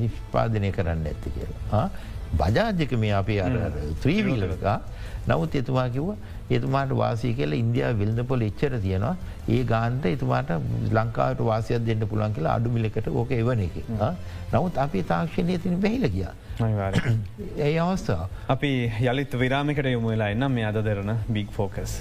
නිෂ්පාදනය 0.01 0.71
කරන්න 0.73 1.07
ඇත්ති? 1.07 1.31
කියලා. 1.31 1.87
බජාජක 2.35 2.93
මේ 2.99 3.15
අපේ 3.21 3.41
අර 3.41 3.53
ත්‍රීවීලකා 4.03 4.79
නවත් 5.29 5.61
එතුමා 5.61 5.89
කිව්ව 5.89 6.11
එතුමාට 6.51 6.93
වාසය 7.01 7.33
කියල 7.39 7.53
ඉන්දයා 7.55 7.93
විල්දපොල 8.01 8.47
එච්චර 8.49 8.79
තියෙනවා 8.79 9.15
ඒ 9.49 9.63
ගාන්ට 9.65 10.07
එතුමාට 10.07 10.51
ලංකාවට 10.93 11.45
වාසයක් 11.51 11.87
දෙන්න 11.89 12.09
පුළන් 12.13 12.37
කියලා 12.37 12.57
අඩුමිලකට 12.61 13.09
ඕක 13.13 13.31
එවන 13.33 13.65
එක. 13.69 13.79
නමුත් 14.53 14.83
අපි 14.87 15.03
තාක්ෂණය 15.13 15.59
තින 15.59 15.81
බැහිල 15.81 16.11
කියා. 16.11 16.35
ඒ 17.59 17.79
අවස්ථා. 17.79 18.29
අපි 18.49 18.73
යළිත් 19.05 19.39
විරාමිකට 19.45 19.93
යොමු 19.95 20.15
වෙලා 20.15 20.31
එන්නම් 20.31 20.53
මේ 20.53 20.69
අද 20.73 20.85
Derana 20.85 21.17
big 21.29 21.51
focus. 21.53 22.01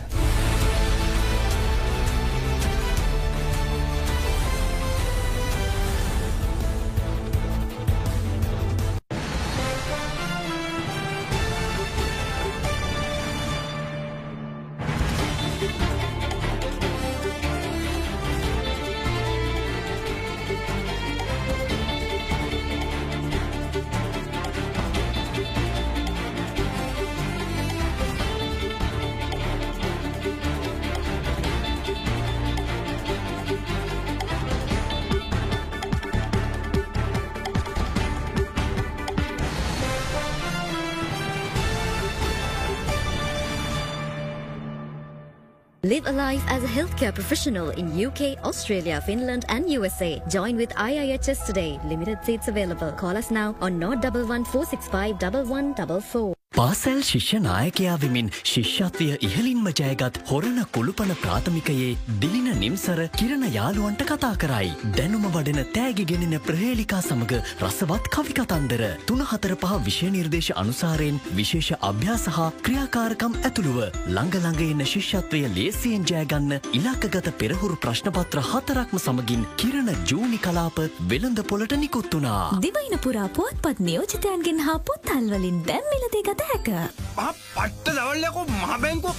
Live 45.86 46.08
a 46.08 46.12
life 46.12 46.44
as 46.48 46.64
a 46.64 46.68
healthcare 46.68 47.14
professional 47.14 47.70
in 47.70 47.94
UK, 47.94 48.44
Australia, 48.44 49.00
Finland, 49.06 49.46
and 49.50 49.70
USA. 49.70 50.20
Join 50.28 50.56
with 50.56 50.70
IIHS 50.70 51.46
today. 51.46 51.80
Limited 51.86 52.18
seats 52.24 52.48
available. 52.48 52.92
Call 52.94 53.16
us 53.16 53.30
now 53.30 53.56
on 53.62 53.78
011465 53.78 55.22
1144. 55.22 56.35
පාසැල් 56.58 57.00
ශිෂ්‍ය 57.04 57.38
නායකයා 57.46 57.94
වෙමින් 58.02 58.28
ශිෂ්‍යත්වය 58.50 59.06
ඉහලින්ම 59.28 59.66
ජයගත් 59.80 60.20
හොරණ 60.30 60.60
කුළුපන 60.76 61.10
ප්‍රාථමිකයේ 61.24 61.88
දිලින 62.22 62.48
නිම්සර 62.62 63.00
කිරණ 63.18 63.44
යාළුවන්ට 63.56 64.04
කතා 64.12 64.30
කරයි. 64.44 64.70
දැනුම 64.98 65.26
වඩන 65.28 65.60
තෑගි 65.76 66.06
ගෙනෙන 66.12 66.36
ප්‍රහේලිකා 66.48 67.00
සමඟ 67.02 67.34
රසවත් 67.62 68.12
කවිකතන්දර. 68.16 68.84
තුනහතර 69.06 69.56
පහ 69.64 69.74
විෂය 69.88 70.08
නිර්දේශ 70.14 70.52
අනුසාරයෙන් 70.56 71.20
විශේෂ 71.34 71.72
අභ්‍යාස 71.90 72.26
හා 72.38 72.48
ක්‍රියාකාරකම් 72.62 73.36
ඇතුළුව 73.42 73.82
ළඟළඟ 74.08 74.64
එන්න 74.68 74.86
ශිෂ්‍යත්වය 74.86 75.44
ලේසියෙන් 75.58 76.08
ජයගන්න 76.08 76.56
ඉලක්කගත 76.74 77.30
පෙරහුරු 77.42 77.78
ප්‍රශ්නපත්‍ර 77.84 78.44
හතරක්ම 78.52 78.98
සමගින් 79.00 79.46
කිරණ 79.58 79.92
ජූනි 80.06 80.42
කලාප 80.48 80.82
වෙළඳ 81.12 81.44
පොලට 81.52 81.78
නිකුත් 81.84 82.10
වුණා. 82.14 82.42
දිවයින 82.62 82.98
පුරා 83.02 83.30
පුවත්පත් 83.42 83.86
නියෝජිතයන්ගෙන් 83.90 84.66
හා 84.70 84.80
පුත්තල්වලින් 84.88 85.62
දැම්මිලදේ 85.68 86.26
ගත 86.26 86.45
හැක. 86.52 86.70
පට්ට 87.18 87.94
දවල්ලයකෝ 87.98 88.46
මහබැංකු 88.54 89.12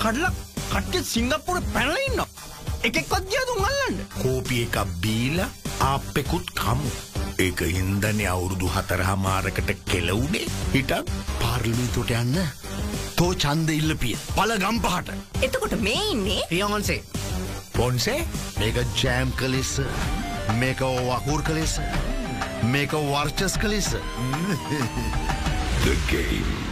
කඩල 0.00 0.28
කට්ට 0.70 1.10
සිංගප්පුර 1.14 1.60
පැනලඉන්න. 1.74 2.22
එකෙක්වත් 2.82 3.24
ගියදුම් 3.32 3.66
අල්ලන්න. 3.70 3.98
කෝපිය 4.20 4.62
එකක් 4.66 4.78
බීල 5.02 5.44
අපෙකුත් 5.90 6.54
කමු. 6.60 6.94
ඒක 7.38 7.60
හින්දන 7.76 8.20
අවුරුදු 8.32 8.68
හතරහා 8.74 9.16
මාරකට 9.18 9.70
කෙලවුනේ 9.90 10.46
හිටත් 10.74 11.10
පාර්ලිමිතුට 11.40 12.12
යන්න 12.14 12.38
තෝ 13.18 13.32
චන්ද 13.44 13.74
ඉල්ලපිය 13.74 14.14
පල 14.36 14.54
ගම්පහට 14.62 15.10
එතකොට 15.48 15.74
මේ 15.82 16.04
ඉන්නේ 16.12 16.46
ෆියන්සේ 16.52 17.00
පොන්සේ 17.76 18.20
මේක 18.60 18.78
ජෑම් 19.02 19.34
කලෙස්ස 19.40 19.80
මේක 20.60 20.84
වකුර් 21.10 21.42
කලෙස 21.50 21.78
මේක 22.74 22.94
වර්චස් 23.10 23.58
කලෙස 23.64 23.90
The 25.84 25.96
game. 26.08 26.63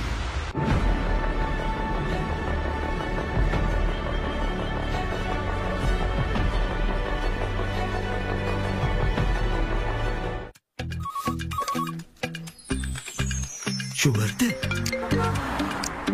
ශුවර්ද 14.03 14.43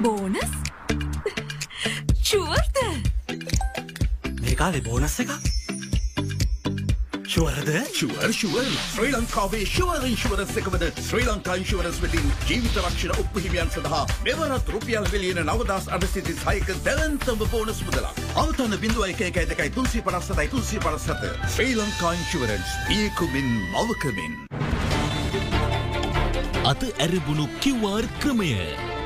බෝනස් 0.02 0.50
ශුවර්ද 2.22 2.76
මේකාලේ 4.40 4.82
බෝනස් 4.84 5.20
එක 5.24 5.57
ශුවරද 7.28 7.70
ශුවර් 7.92 8.28
ශුවර් 8.32 8.68
ශ්‍රී 8.82 9.10
ලංකාවේ 9.14 9.64
ශුවර් 9.70 10.04
ඉන්ශුවරස් 10.10 10.52
එකමද 10.60 10.84
ශ්‍රී 11.00 11.26
ලංකා 11.26 11.56
ඉන්ශුවරස් 11.60 11.98
වෙතින් 12.04 12.30
ජීවිත 12.48 12.78
රක්ෂණ 12.82 13.20
උපහිමියන් 13.22 13.72
සඳහා 13.74 14.00
මෙවරත් 14.28 14.70
රුපියල් 14.74 15.08
විලියන 15.12 15.42
නවදස් 15.42 15.90
අඩසිති 15.96 16.36
සයක 16.38 16.72
දැවන්තම 16.86 17.44
බෝනස් 17.52 17.84
මුදලක්. 17.88 18.22
අවතන්න 18.42 18.78
බිඳුව 18.84 19.04
එක 19.08 19.20
එකයි 19.28 19.44
දෙකයි 19.52 19.74
තුන්සි 19.76 20.00
පනස්සතයි 20.06 20.48
තුන්සි 20.54 20.80
පනස්සත. 20.80 21.28
ශ්‍රී 21.56 21.76
ලංකා 21.76 22.16
ඉන්ශුවරන්ස් 22.20 22.76
පියකුමින් 22.88 23.50
මවකමින්. 23.74 24.38
අත 26.64 26.88
ඇරබුණු 26.88 27.50
කිව්වාර් 27.60 28.08
ක්‍රමය. 28.22 28.54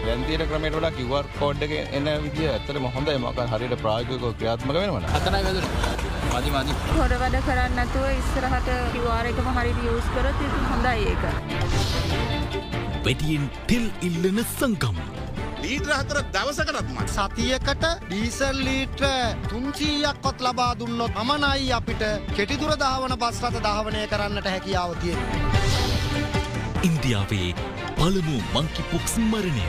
වැන්තිීට 0.05 0.47
ක්‍රමයට 0.51 0.79
වඩා 0.79 0.95
කිවර් 0.95 1.27
කෝඩ් 1.37 1.67
එක 1.67 1.75
එන්න 1.81 2.09
විදිිය 2.23 2.49
ඇත්තට 2.51 2.79
හොඳයි. 2.95 3.19
මක 3.19 3.51
හරිට 3.53 3.77
ප්‍රායකක 3.83 4.15
ක්‍රියාත්මක 4.39 4.79
වෙනවන 4.79 5.11
අතනයි 5.19 5.43
වැදර 5.49 5.92
මදි 6.33 6.51
මදි 6.53 6.75
හොඩ 6.91 7.13
වැඩ 7.21 7.35
කරන්න 7.47 7.75
නැතුව 7.79 8.05
ඉස්සරහට 8.11 8.69
කිවාර 8.93 9.27
එකම 9.31 9.49
හරි 9.57 9.73
යස් 9.95 10.07
කරත් 10.15 10.39
ඉති 10.47 10.61
හොඳයි 10.69 11.03
ඒක. 11.11 11.25
වැඩියෙන් 13.05 13.45
තෙල් 13.69 13.85
ඉල්ලන 14.09 14.41
සංකම්. 14.45 15.01
ලීට්‍ර 15.63 15.93
හතර 15.97 16.21
දවසකරත්ම 16.37 17.03
සතියකට 17.15 17.85
ඩීසල් 18.05 18.63
ලීට්‍ර 18.69 19.07
තුන්සීයක්කොත් 19.51 20.45
ලබා 20.47 20.71
දුන්නොත් 20.81 21.21
අමනයි 21.23 21.69
අපිට 21.79 22.05
කෙටිදුර 22.37 22.73
ධාවන 22.81 23.17
බස්රත 23.25 23.59
ධාවනය 23.67 24.07
කරන්නට 24.13 24.49
හැකියාව 24.53 24.97
තියෙන. 25.01 25.21
ඉන්දියාවේ 26.83 27.51
පළමු 27.99 28.39
මංකිපොක්ස් 28.55 29.19
මරණය. 29.27 29.69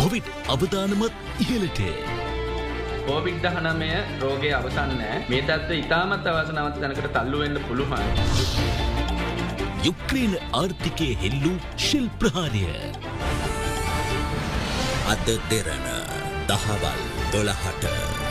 කොවිඩ් 0.00 0.34
අවධානමත් 0.48 1.14
ඉහලට. 1.46 2.19
කෝවිඩ් 3.10 3.38
දහනමය 3.44 3.88
රෝගය 4.20 4.50
අවසන්නෑ 4.56 5.14
මේ 5.30 5.40
තත්ව 5.42 5.78
ඉතාමත් 5.78 6.26
අවසනවත් 6.32 6.76
තැනකට 6.76 7.08
තල්ලුවෙන්න 7.16 7.58
පුළුවන්. 7.64 8.04
යුක්්‍රේන 9.84 10.36
ආර්ථිකය 10.52 11.08
හෙල්ලූ 11.22 11.56
ශිල් 11.78 12.06
ප්‍රහාණය. 12.20 12.64
අද 15.08 15.26
දෙරන 15.50 15.88
දහවල් 16.48 17.02
දොළහට. 17.32 18.29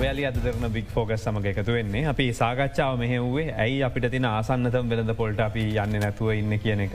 ඔයාලි 0.00 0.22
අද 0.24 0.36
දෙරන 0.44 0.64
බික් 0.72 0.86
ෆෝගස් 0.88 1.24
සමඟ 1.24 1.46
එකතු 1.50 1.72
වෙන්නේ 1.74 2.04
අපි 2.12 2.26
සාකච්ඡාව 2.36 2.92
මෙහෙව්වේ 3.00 3.48
ඇයි 3.64 3.82
අපිට 3.88 4.06
තින 4.14 4.26
ආසන්නතම් 4.28 4.86
වෙළඳ 4.92 5.12
පොල්ට 5.18 5.40
අපි 5.46 5.64
යන්න 5.82 5.98
නැතුව 6.04 6.30
ඉන්න 6.34 6.54
කියන 6.62 6.80
එක. 6.86 6.94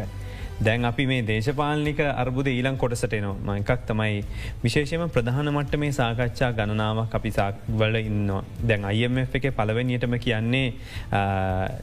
දැන් 0.58 0.86
අපි 0.86 1.06
මේ 1.06 1.22
දේශපාලනික 1.22 2.00
අර්බුද 2.00 2.48
ඊලං 2.48 2.78
කොටසටනවා 2.78 3.56
එකක් 3.58 3.82
තමයි 3.88 4.24
විශේෂම 4.64 5.04
ප්‍රධාන 5.10 5.50
මට්ට 5.52 5.78
මේ 5.78 5.92
සාකච්ඡා 5.92 6.52
ගණනාවක් 6.54 7.16
අපි 7.16 7.32
සාවල 7.32 7.96
ඉන්නවා. 8.00 8.44
දැන් 8.62 8.86
IMF 8.92 9.36
එක 9.36 9.48
පලවෙනියටම 9.52 10.16
කියන්නේ 10.18 10.74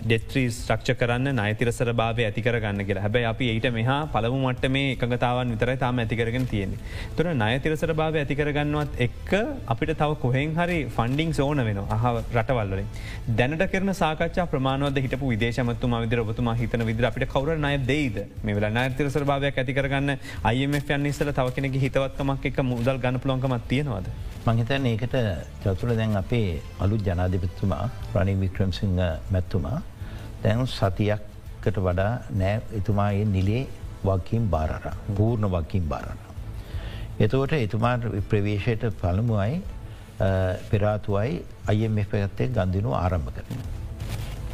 ඩෙත්‍රී 0.05 0.49
ස්ට්‍රක්ෂ 0.51 0.97
කරන්න 0.97 1.37
නයතිරසර 1.41 1.93
භාවය 1.93 2.25
ඇතිකර 2.25 2.57
ගන්න 2.57 2.87
කියලා. 2.87 3.03
හැබැයි 3.03 3.29
අපි 3.33 3.51
ඊට 3.53 3.69
මෙහා 3.71 3.99
පළමු 4.07 4.41
මට්ට 4.43 4.71
මේ 4.71 4.97
එකගතාවන් 4.97 5.53
විතරයි 5.55 5.77
තාම 5.77 5.99
ඇතිකරගෙන 5.99 6.47
තියෙන. 6.47 6.73
තුර 7.17 7.29
නයතිරසර 7.35 7.93
භාවය 7.95 8.25
ඇතිකරගන්නවත් 8.25 8.99
එක්ක 8.99 9.31
අපිට 9.67 9.95
තව 9.95 10.11
කොහෙන් 10.25 10.57
හරි 10.57 10.81
ෆන්ඩිං 10.97 11.35
සෝන 11.35 11.65
වෙන 11.69 11.83
අහ 11.91 12.05
රටවල්ලින් 12.33 12.89
දැනට 13.37 13.69
කරන 13.69 13.95
සාකච්ඡා 13.95 14.49
ප්‍රමාණවද 14.49 15.05
හිටපු 15.05 15.33
විදේශමත්තුම 15.35 16.01
විදිර 16.01 16.25
ඔබතුමා 16.27 16.57
හිතන 16.57 16.89
විදිර 16.91 17.11
අපිට 17.13 17.29
කවර 17.29 17.59
නය 17.59 17.77
දෙයිද? 17.85 18.19
මේ 18.43 18.61
වෙලා 18.63 18.87
නර්තිරසර 18.89 19.25
භාවයක් 19.31 19.59
ඇතිකරගන්න 19.63 20.11
අයම 20.51 20.75
යන් 20.75 21.07
ඉස්සල 21.11 21.33
තව 21.39 21.55
කෙනෙ 21.57 21.69
හිතවත්කමක් 21.85 22.47
එක 22.51 22.61
මුදල් 22.73 22.99
ගන්න 23.05 23.21
පුළොන්කමත් 23.25 23.69
තියෙනවාද. 23.73 24.07
මහිතන් 24.47 24.87
ඒකට 24.91 25.17
චතුර 25.63 25.91
දැන් 25.99 26.17
අපේ 26.23 26.49
අලු 26.85 26.97
ජනාධිපත්තුමා 27.09 27.85
ප්‍රණී 28.13 28.41
වික්‍රම්සිංහ 28.43 28.99
මැත්තුමා 29.35 29.79
දැන් 30.43 30.67
සතියක්කට 30.69 31.77
වඩා 31.87 32.13
නෑ 32.41 32.57
එතුමාගේ 32.81 33.29
නිලේ 33.35 33.63
වකින් 34.05 34.49
බාරර 34.55 34.89
පූර්ණ 35.17 35.51
වකින් 35.55 35.85
බාරණ. 35.93 36.19
එතවට 37.21 37.55
එතුමාට 37.67 38.09
ප්‍රවේශයට 38.31 38.89
පළමුුවයි 39.03 39.63
පෙරාතුවයි 40.71 41.45
අයම 41.71 42.03
පැත්තේ 42.11 42.51
ගන්දිනු 42.57 42.91
ආරම්භ 42.95 43.33
කරන. 43.37 43.82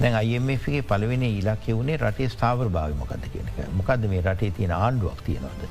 දැන් 0.00 0.14
අයමගේ 0.14 0.82
පලවෙනි 0.82 1.28
ඉලක්කය 1.40 1.72
වුණේ 1.72 1.98
රටේ 1.98 2.28
ස්ථාවර 2.28 2.68
භාව 2.68 2.94
මොකද 3.02 3.24
කියනක 3.32 3.58
මොකද 3.78 4.08
මේ 4.12 4.22
රටේ 4.22 4.50
තියෙන 4.50 4.74
ආණ්ඩුවක් 4.76 5.20
තියෙනවද. 5.26 5.62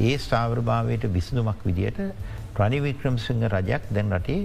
ඒ 0.00 0.16
ස්ථාවර 0.18 0.60
භාවයට 0.62 1.04
විසඳුමක් 1.12 1.60
විදියට 1.64 2.00
ප්‍රනිවික්‍රම්සිංහ 2.56 3.44
රජයක් 3.48 3.90
දැන් 3.90 4.16
රටේ 4.18 4.40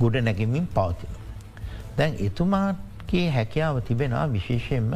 ගොඩ 0.00 0.16
නැගමින් 0.20 0.66
පවතින. 0.68 1.12
දැන් 1.98 2.18
එතුමාගේ 2.28 3.26
හැකියාව 3.30 3.82
තිබෙනවා 3.82 4.26
විශේෂයෙන්ම 4.28 4.90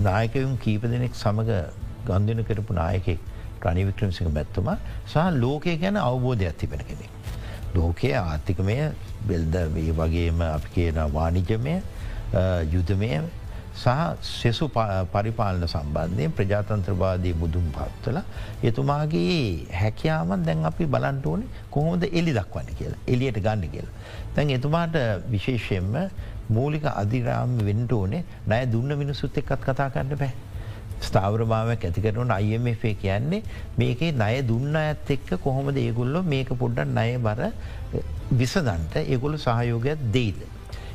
නායකයුම් 0.00 0.54
කීප 0.58 0.82
දෙනෙක් 0.84 1.14
සමඟ 1.14 1.52
ගන්දන 2.06 2.44
කරපු 2.44 2.72
නායකෙක් 2.74 3.20
ප්‍රනිවික්‍රම්සිංහ 3.60 4.30
මැත්තුමා 4.30 4.78
සහ 5.06 5.26
ලෝකය 5.42 5.76
ගැන 5.78 5.96
අවබෝධයක් 5.98 6.58
තිබෙන 6.58 6.82
කෙනෙක්. 6.88 7.10
ලෝකයේ 7.74 8.16
ආර්ථිකමය 8.16 8.76
බෙල්ද 9.26 9.56
වේ 9.74 9.90
වගේම 9.94 10.40
අපි 10.48 10.68
කියන 10.70 11.02
වානිජමය 11.12 11.74
යුදමය 12.72 13.10
සහ 13.74 13.88
සෙසු 14.22 14.66
පරිපාලන 15.12 15.64
සම්බන්ධයෙන් 15.66 16.32
ප්‍රජාතන්ත්‍රවාදී 16.32 17.34
මුදුම් 17.34 17.66
පත්වල 17.70 18.18
එතුමාගේ 18.62 19.66
හැකියාවන් 19.72 20.46
දැන් 20.46 20.64
අපි 20.64 20.86
බලන්ට 20.86 21.26
ඕනේ 21.26 21.50
කොහොමද 21.70 22.06
එලි 22.10 22.32
දක්වන්න 22.32 22.78
කියලා 22.78 23.02
එලියට 23.06 23.40
ගන්න 23.40 23.68
කියලා. 23.68 23.94
තැන් 24.34 24.50
එතුමාට 24.50 24.96
විශේෂයෙන්ම 25.30 25.92
මූලික 26.48 26.86
අධිරාම 26.94 27.56
වෙන්ට 27.60 27.92
ඕනේ 27.92 28.24
නය 28.46 28.60
දුන්න 28.72 28.98
මිනිසුත් 28.98 29.38
එක්කත් 29.38 29.62
කතා 29.62 29.90
කරන්න 29.90 30.16
බෑ. 30.16 30.34
ස්ථාවරභාවයක් 31.00 31.84
ඇතිකරනට 31.84 32.36
IMF 32.48 32.82
කියන්නේ 33.02 33.42
මේකේ 33.76 34.12
නය 34.14 34.34
දුන්න 34.42 34.76
ඇත් 34.76 35.10
එක්ක 35.10 35.30
කොහොමද 35.42 35.76
ඒගොල්ලො 35.78 36.22
මේක 36.24 36.52
පොඩ්ඩක් 36.54 36.94
නය 36.94 37.10
බර 37.18 37.40
විසදන්ට 38.30 38.96
ඒගොලු 38.96 39.38
සහයෝගයක් 39.38 39.98
දෙයිද. 40.12 40.40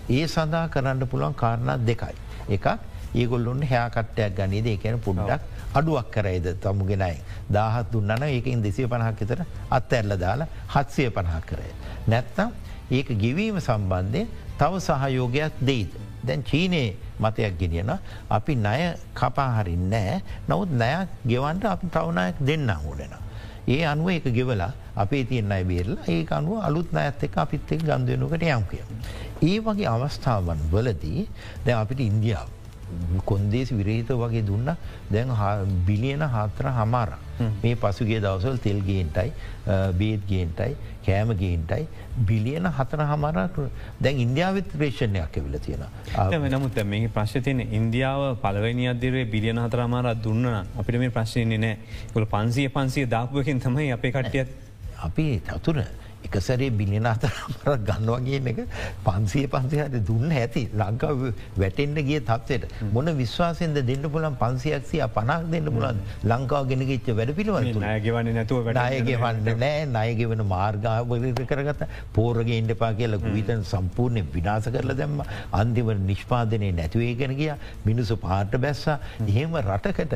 ඒ 0.10 0.28
සඳහා 0.28 0.68
කරන්න 0.68 1.08
පුළුවන් 1.08 1.34
කාරණා 1.34 1.78
දෙකයි. 1.80 2.16
එකක් 2.50 2.68
ඒගොල්ලොන්න 3.16 3.64
හයාකට්ටයක් 3.64 4.36
ගනීද 4.36 4.68
ඒකන 4.68 5.00
පුඩ්ඩක් 5.00 5.42
අඩුවක් 5.74 6.12
කරයිද 6.12 6.48
තමුගෙනයි. 6.60 7.18
දාහත් 7.50 7.92
දුන්නන 7.92 8.24
ඒකින් 8.24 8.64
දෙසිය 8.64 8.88
පණහක් 8.88 9.20
විතර 9.20 9.46
අත් 9.70 9.94
ඇල්ල 9.94 10.18
දාලා 10.18 10.48
හත්සය 10.68 11.10
පණහක් 11.10 11.46
කරය. 11.46 11.70
නැත්තම් 12.08 12.52
ඒක 12.92 13.08
ගෙවීම 13.18 13.60
සම්බන්ධය 13.60 14.28
තව 14.58 14.80
සහයෝගයක් 14.80 15.54
දෙයිද. 15.62 15.92
දැන් 16.24 16.44
චීනයේ 16.44 16.96
මතයක් 17.20 17.58
ගෙනියන 17.60 17.92
අපි 18.30 18.56
ණය 18.58 18.94
කපාහරින් 19.16 19.90
නෑ 19.90 20.22
නවත් 20.50 20.72
නයක් 20.74 21.08
ගෙවන්ට 21.26 21.66
අපි 21.66 21.88
තවනායක් 21.88 22.36
දෙන්න 22.42 22.70
හෝඩෙන. 22.78 23.14
ඒ 23.68 23.84
අනුව 23.86 24.10
එක 24.10 24.28
ගෙවලා 24.34 24.72
අපේ 24.96 25.24
තියන්න 25.26 25.52
අයි 25.52 25.64
බේරලා 25.64 26.08
ඒ 26.08 26.26
අනුව 26.32 26.64
අලුත් 26.68 26.94
අඇත් 26.94 27.24
එක 27.24 27.38
අපිත් 27.38 27.72
එක් 27.72 27.84
ගන්දයනුකට 27.84 28.44
යම් 28.44 28.64
කිය. 28.72 28.84
ඒ 29.42 29.60
වගේ 29.60 29.88
අවස්ථාවන් 29.88 30.66
වලදී 30.72 31.28
දැ 31.66 31.76
අපිට 31.76 32.00
ඉන්දියාව 32.00 32.50
කොන්දේසි 33.26 33.76
විරහිත 33.76 34.10
වගේ 34.10 34.46
දුන්න. 34.46 34.70
දැන් 35.12 35.30
බිලියන 35.86 36.22
හාතර 36.22 36.72
හමාර 36.78 37.18
මේ 37.64 37.76
පසුගේ 37.76 38.20
දවසල් 38.20 38.58
තෙල්ගේන්ටයි 38.58 39.32
බේත්ගේන්ටයි 40.00 40.76
කෑමගේන්ටයි 41.06 41.88
බිලියන 42.28 42.66
හතර 42.68 43.06
හමරක්. 43.12 43.56
දැන් 44.02 44.20
ඉන්දියාවත් 44.20 44.76
රේෂණයක් 44.80 45.38
ඇවිල 45.38 45.60
තියෙන. 45.60 45.86
නමුත් 46.52 46.84
මේ 46.86 47.08
ප්‍රශ්තියන 47.08 47.62
ඉන්දියාව 47.62 48.38
පලවනි 48.44 48.89
අදරේ 48.89 49.26
බිලියන 49.26 49.58
හතර 49.58 49.80
අමාරත් 49.80 50.24
දුන්න 50.24 50.46
අපිට 50.52 51.00
මේ 51.00 51.10
ප්‍රශ්නයන්නේ 51.10 51.58
නෑ. 51.58 51.78
ගොල 52.14 52.26
පන්සිය 52.26 52.70
පන්සිය 52.70 53.08
දාපුවකින් 53.08 53.60
තමයි 53.60 53.92
අපේ 53.92 54.12
කට්ටියත් 54.12 54.71
අපි 55.02 55.41
තතුර 55.41 55.78
එක 55.78 56.11
සැරේ 56.42 56.72
බිලියන 56.72 57.06
අතරමරක් 57.06 57.86
ගන්නවගේ 57.90 58.42
එක 58.54 58.60
පන්සිය 59.08 59.48
පන්සිහට 59.48 59.98
දුන්න 60.10 60.32
ඇති 60.32 60.66
ලංකාව 60.74 61.26
වැටෙන්ට 61.58 62.04
ගිය 62.10 62.22
තත්වයට 62.32 62.68
මොන 62.94 63.14
විශ්වාසෙන්ද 63.22 63.82
දෙන්න 63.92 64.10
පුලන් 64.12 64.40
පන්සියක්සිය 64.44 65.04
පනක් 65.18 65.52
දෙන්න 65.56 65.72
පුලන් 65.78 66.04
ලංකාව 66.24 66.70
ගෙනගෙච්ච 66.72 67.12
වැඩ 67.20 67.36
පිළිවල 67.40 67.82
නයගවන්න 67.82 68.34
නැතුව 68.36 68.72
නායගවන්න 68.74 69.52
නෑ. 69.64 69.86
නයගෙවන 69.88 70.44
මාර්ගාවක 70.48 71.42
කරගත 71.52 71.84
පෝරගේන්ට 72.14 72.74
පා 72.82 72.92
කියල 72.94 73.18
විතන් 73.28 73.64
සම්පූර්ණය 73.64 74.24
විනාස 74.36 74.70
කරල 74.76 74.96
දැම්ම. 74.96 75.22
අන්තිම 75.52 75.92
නිෂ්පාදනය 76.10 76.72
නැතිවේගෙන 76.80 77.36
ගිය. 77.38 77.52
මිනිසු 77.86 78.18
පාට 78.18 78.56
බැස්සා. 78.58 79.00
එහෙම 79.28 79.58
රටකට 79.64 80.16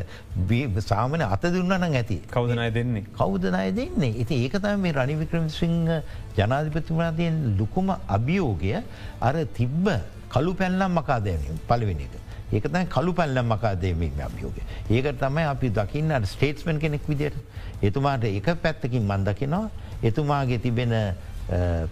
සාමන 0.82 1.22
අත 1.22 1.48
දුන්නන 1.56 1.88
ඇති. 1.90 2.20
කවදනය 2.32 2.70
දෙන්නේ? 2.74 3.06
කවුදනය 3.18 3.66
දෙන්නේ? 3.80 4.14
ඇති 4.14 4.42
ඒකතම 4.44 4.80
මේ 4.80 4.96
රනිවික්‍රම 5.00 5.50
සිංහ 5.50 5.95
ජනාධිපතිමනාතියෙන් 6.38 7.58
ලොකුම 7.60 7.90
අභියෝගය 8.08 8.76
අර 9.22 9.36
තිබ්බ 9.58 9.88
කළු 10.30 10.54
පැල්ලම් 10.54 10.92
මකාදයනින් 11.00 11.60
පලවෙන 11.68 12.00
එක. 12.00 12.14
ඒකතයි 12.54 12.86
කළු 12.96 13.14
පැල්ලම් 13.14 13.48
මකාදේමීම 13.54 14.20
අභියෝග. 14.28 14.58
ඒක 14.90 15.08
තමයි 15.20 15.46
අපි 15.54 15.70
දකින්නට 15.70 16.28
ස්ටේට්ස්මන් 16.28 16.80
කෙනෙක් 16.80 17.08
විදියට. 17.08 17.38
එතුමාට 17.84 18.24
එක 18.24 18.50
පැත්තකින් 18.62 19.04
මන්දකිනවා 19.04 19.70
එතුමාගේ 20.04 20.60
තිබෙන 20.60 20.94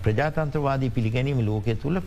ප්‍රජාතන්ත්‍රවාදී 0.04 0.90
පිළිගැනීම 0.90 1.46
ලෝකය 1.46 1.76
තුළ 1.76 2.00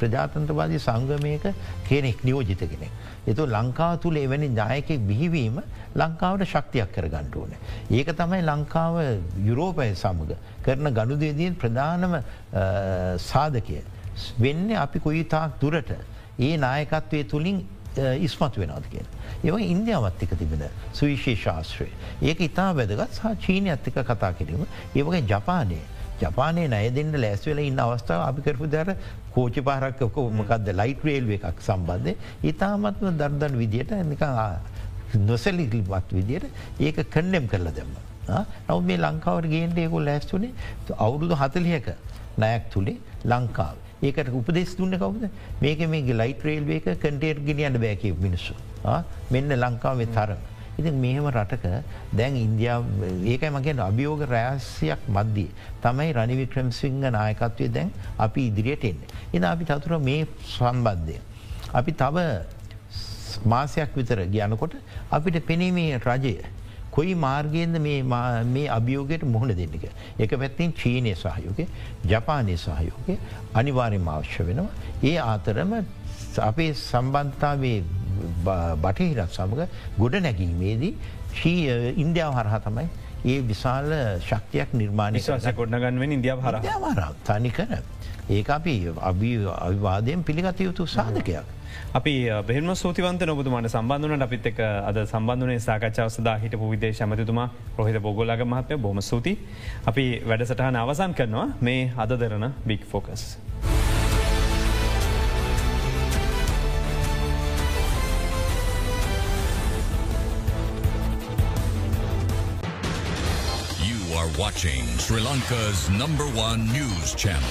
ප්‍රජාතන්ත්‍රවාදී 0.00 0.78
සංගමයක 0.78 1.46
කෙනෙක් 1.88 2.22
නියෝජිත 2.24 2.58
කෙනෙක්. 2.58 2.90
එතු 3.26 3.46
ලංකාව 3.46 4.00
තුළ 4.00 4.16
එවැනි 4.16 4.48
ඥායකෙක් 4.48 5.00
බිහිවීම 5.08 5.60
ලංකාවට 5.96 6.46
ශක්තියක් 6.46 6.92
කර 6.94 7.08
ගණ්ඩුවන. 7.08 7.52
ඒක 7.90 8.14
තමයි 8.16 8.42
ලංකාව 8.42 8.94
යුරෝපය 9.48 9.90
සමඟ 9.94 10.36
කරන 10.62 10.94
ගණුදේදීන් 10.94 11.54
ප්‍රධානම 11.56 12.22
සාධකය. 13.18 13.82
වෙන්න 14.38 14.70
අපි 14.76 14.98
කොයි 15.00 15.24
තාක් 15.24 15.60
දුරට 15.60 15.90
ඒ 16.38 16.56
නායකත්වය 16.56 17.24
තුළින් 17.24 17.64
ඉස්මතු 18.20 18.60
වෙනද 18.60 18.86
කිය. 18.90 19.02
ඒව 19.44 19.58
ඉන්දියාවත් 19.58 20.22
එක 20.22 20.36
තිබෙන 20.38 20.62
සුවිශේ 20.92 21.36
ශාස්ත්‍රය. 21.36 21.88
ඒක 22.22 22.40
ඉතා 22.40 22.70
වැදගත් 22.74 23.18
සහ 23.18 23.34
චීනය 23.44 23.70
ඇත්තික 23.70 23.94
කතා 23.94 24.32
කිරීම 24.38 24.64
ඒවගේ 24.94 25.26
ජපානය 25.26 25.80
ජපානය 26.22 26.62
නය 26.74 26.84
දෙන්න 26.98 27.12
ලැස්වෙල 27.24 27.60
ඉන්න 27.64 27.82
අවස්ථාව 27.84 28.22
අපි 28.28 28.44
කරපු 28.46 28.68
දර 28.74 28.94
කෝච 29.34 29.56
පාරක්ක 29.68 30.02
මොකක්ද 30.38 30.70
ලයිට 30.80 31.04
රේල්ව 31.08 31.34
එකක් 31.38 31.60
සම්බන්ධය 31.68 32.14
ඉතාමත්ම 32.52 33.10
දර්දන් 33.20 33.58
විදියට 33.62 33.92
නික 34.12 34.24
නොසැලිගලිපත් 35.30 36.16
විදියට 36.18 36.46
ඒක 36.80 36.98
කන්නෙම් 37.10 37.46
කරලා 37.52 37.74
දෙන්න. 37.78 37.94
නව 38.68 38.80
මේ 38.88 39.00
ලංකාවට 39.04 39.48
ගේන්ට 39.54 39.78
ඒකු 39.78 40.04
ලැස්තුනේ 40.08 40.52
අවුරුදු 40.98 41.34
හතලියක 41.42 41.88
නයක් 42.38 42.70
තුළේ 42.74 42.98
ලංකාව. 43.24 43.76
ඒකට 44.02 44.32
උපදෙස් 44.40 44.76
දුන්න 44.78 44.98
කවද 45.02 45.30
මේක 45.64 45.82
මේ 45.94 46.16
ලයිට 46.20 46.46
රේල්වේ 46.48 46.80
එක 46.80 46.88
කටේර් 47.02 47.36
ගෙනියන්න 47.48 47.82
බෑකව 47.84 48.24
මිනිස්සු. 48.26 48.54
මෙන්න 49.30 49.58
ලංකාවේ 49.64 50.10
තරම. 50.16 50.40
ඉති 50.78 50.90
මෙහෙම 50.90 51.26
රටක 51.30 51.66
දැන් 52.12 52.36
ඉන්දියාව 52.36 52.84
ඒකයි 53.24 53.50
මගේ 53.50 53.76
අභියෝග 53.80 54.22
රෑසයක් 54.28 55.02
මධ්දී 55.08 55.50
තමයි 55.82 56.08
රනිවික්‍රම් 56.12 56.72
සිංහ 56.72 57.04
නායකත්වය 57.10 57.68
දැන් 57.68 57.92
අපි 58.18 58.46
ඉදිරියට 58.46 58.84
එන්න. 58.84 59.04
එද 59.32 59.44
අපි 59.44 59.64
තතුර 59.64 59.98
මේ 60.00 60.26
සම්බන්ධය. 60.48 61.18
අපි 61.74 61.92
තව 61.92 62.16
මාසයක් 63.44 63.96
විතර 63.96 64.26
ගියනකොට 64.26 64.74
අපිට 65.10 65.46
පෙනීමේ 65.46 65.98
රජය. 65.98 66.36
කොයි 66.90 67.14
මාර්ගයෙන්ද 67.16 67.76
මේ 67.80 68.68
අභියෝගයට 68.68 69.24
මුහුණ 69.24 69.56
දෙන්නක. 69.56 69.84
එක 70.18 70.30
පැත්තින් 70.38 70.72
චීනය 70.74 71.14
සහයෝක 71.14 71.60
ජපානය 72.04 72.56
සහයෝක 72.56 73.08
අනිවාර්යම 73.54 74.08
අවශ්‍ය 74.08 74.44
වෙනවා. 74.44 74.70
ඒ 75.02 75.16
ආතරම 75.18 75.72
අපේ 76.40 76.72
සම්බන්ධතාවේ 76.74 77.78
බටහිරත් 78.44 79.30
සමඟ 79.30 79.64
ගොඩ 79.98 80.20
නැගීමේදී 80.20 80.92
ශී 81.34 81.60
ඉන්දියාව 81.96 82.34
හරහා 82.34 82.60
තමයි 82.60 82.86
ඒ 83.24 83.40
විශාල 83.42 83.90
ශක්තියක් 84.20 84.70
නිර්මාණය 84.74 85.20
කොඩ්නගන්වෙන් 85.54 86.14
ඉදියාව 86.18 86.40
හර 86.42 86.56
හර 86.60 87.02
තනි 87.24 87.50
කර. 87.50 87.82
ඒ 88.30 88.42
අපි 88.48 88.74
අවිවාදයෙන් 89.60 90.24
පිළිගත 90.24 90.60
යුතු 90.60 90.86
සාධකයක්. 90.88 91.46
අපි 91.94 92.14
බෙම 92.46 92.74
සූතිවන්ත 92.74 93.22
නොබතුමාට 93.22 93.70
සම්බන්ධනට 93.70 94.22
අපිත් 94.22 94.46
එක 94.46 94.58
අද 94.60 94.98
සම්බන්ධනේ 95.04 95.60
සාකච්ඡාව 95.60 96.10
සදා 96.10 96.36
හිටපු 96.38 96.70
විදේශ 96.70 97.00
ඇමතිතුමා 97.00 97.48
ප්‍රහිත 97.76 98.02
බොගොලග 98.02 98.44
මහත්ය 98.46 98.76
බොම 98.78 99.00
සූති 99.02 99.38
අපි 99.86 100.06
වැඩසටහන 100.26 100.76
අවසන් 100.76 101.14
කරනවා. 101.14 101.48
මේ 101.60 101.92
අද 101.96 102.18
Derana 102.18 102.52
big 102.66 102.84
focus. 102.84 103.51
Watching 114.42 114.84
Sri 114.98 115.20
Lanka's 115.20 115.88
number 115.90 116.24
one 116.24 116.66
news 116.72 117.14
channel. 117.14 117.48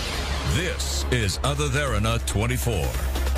This 0.56 1.06
is 1.10 1.40
Other 1.42 1.70
Tharana 1.70 2.20
24. 2.26 3.31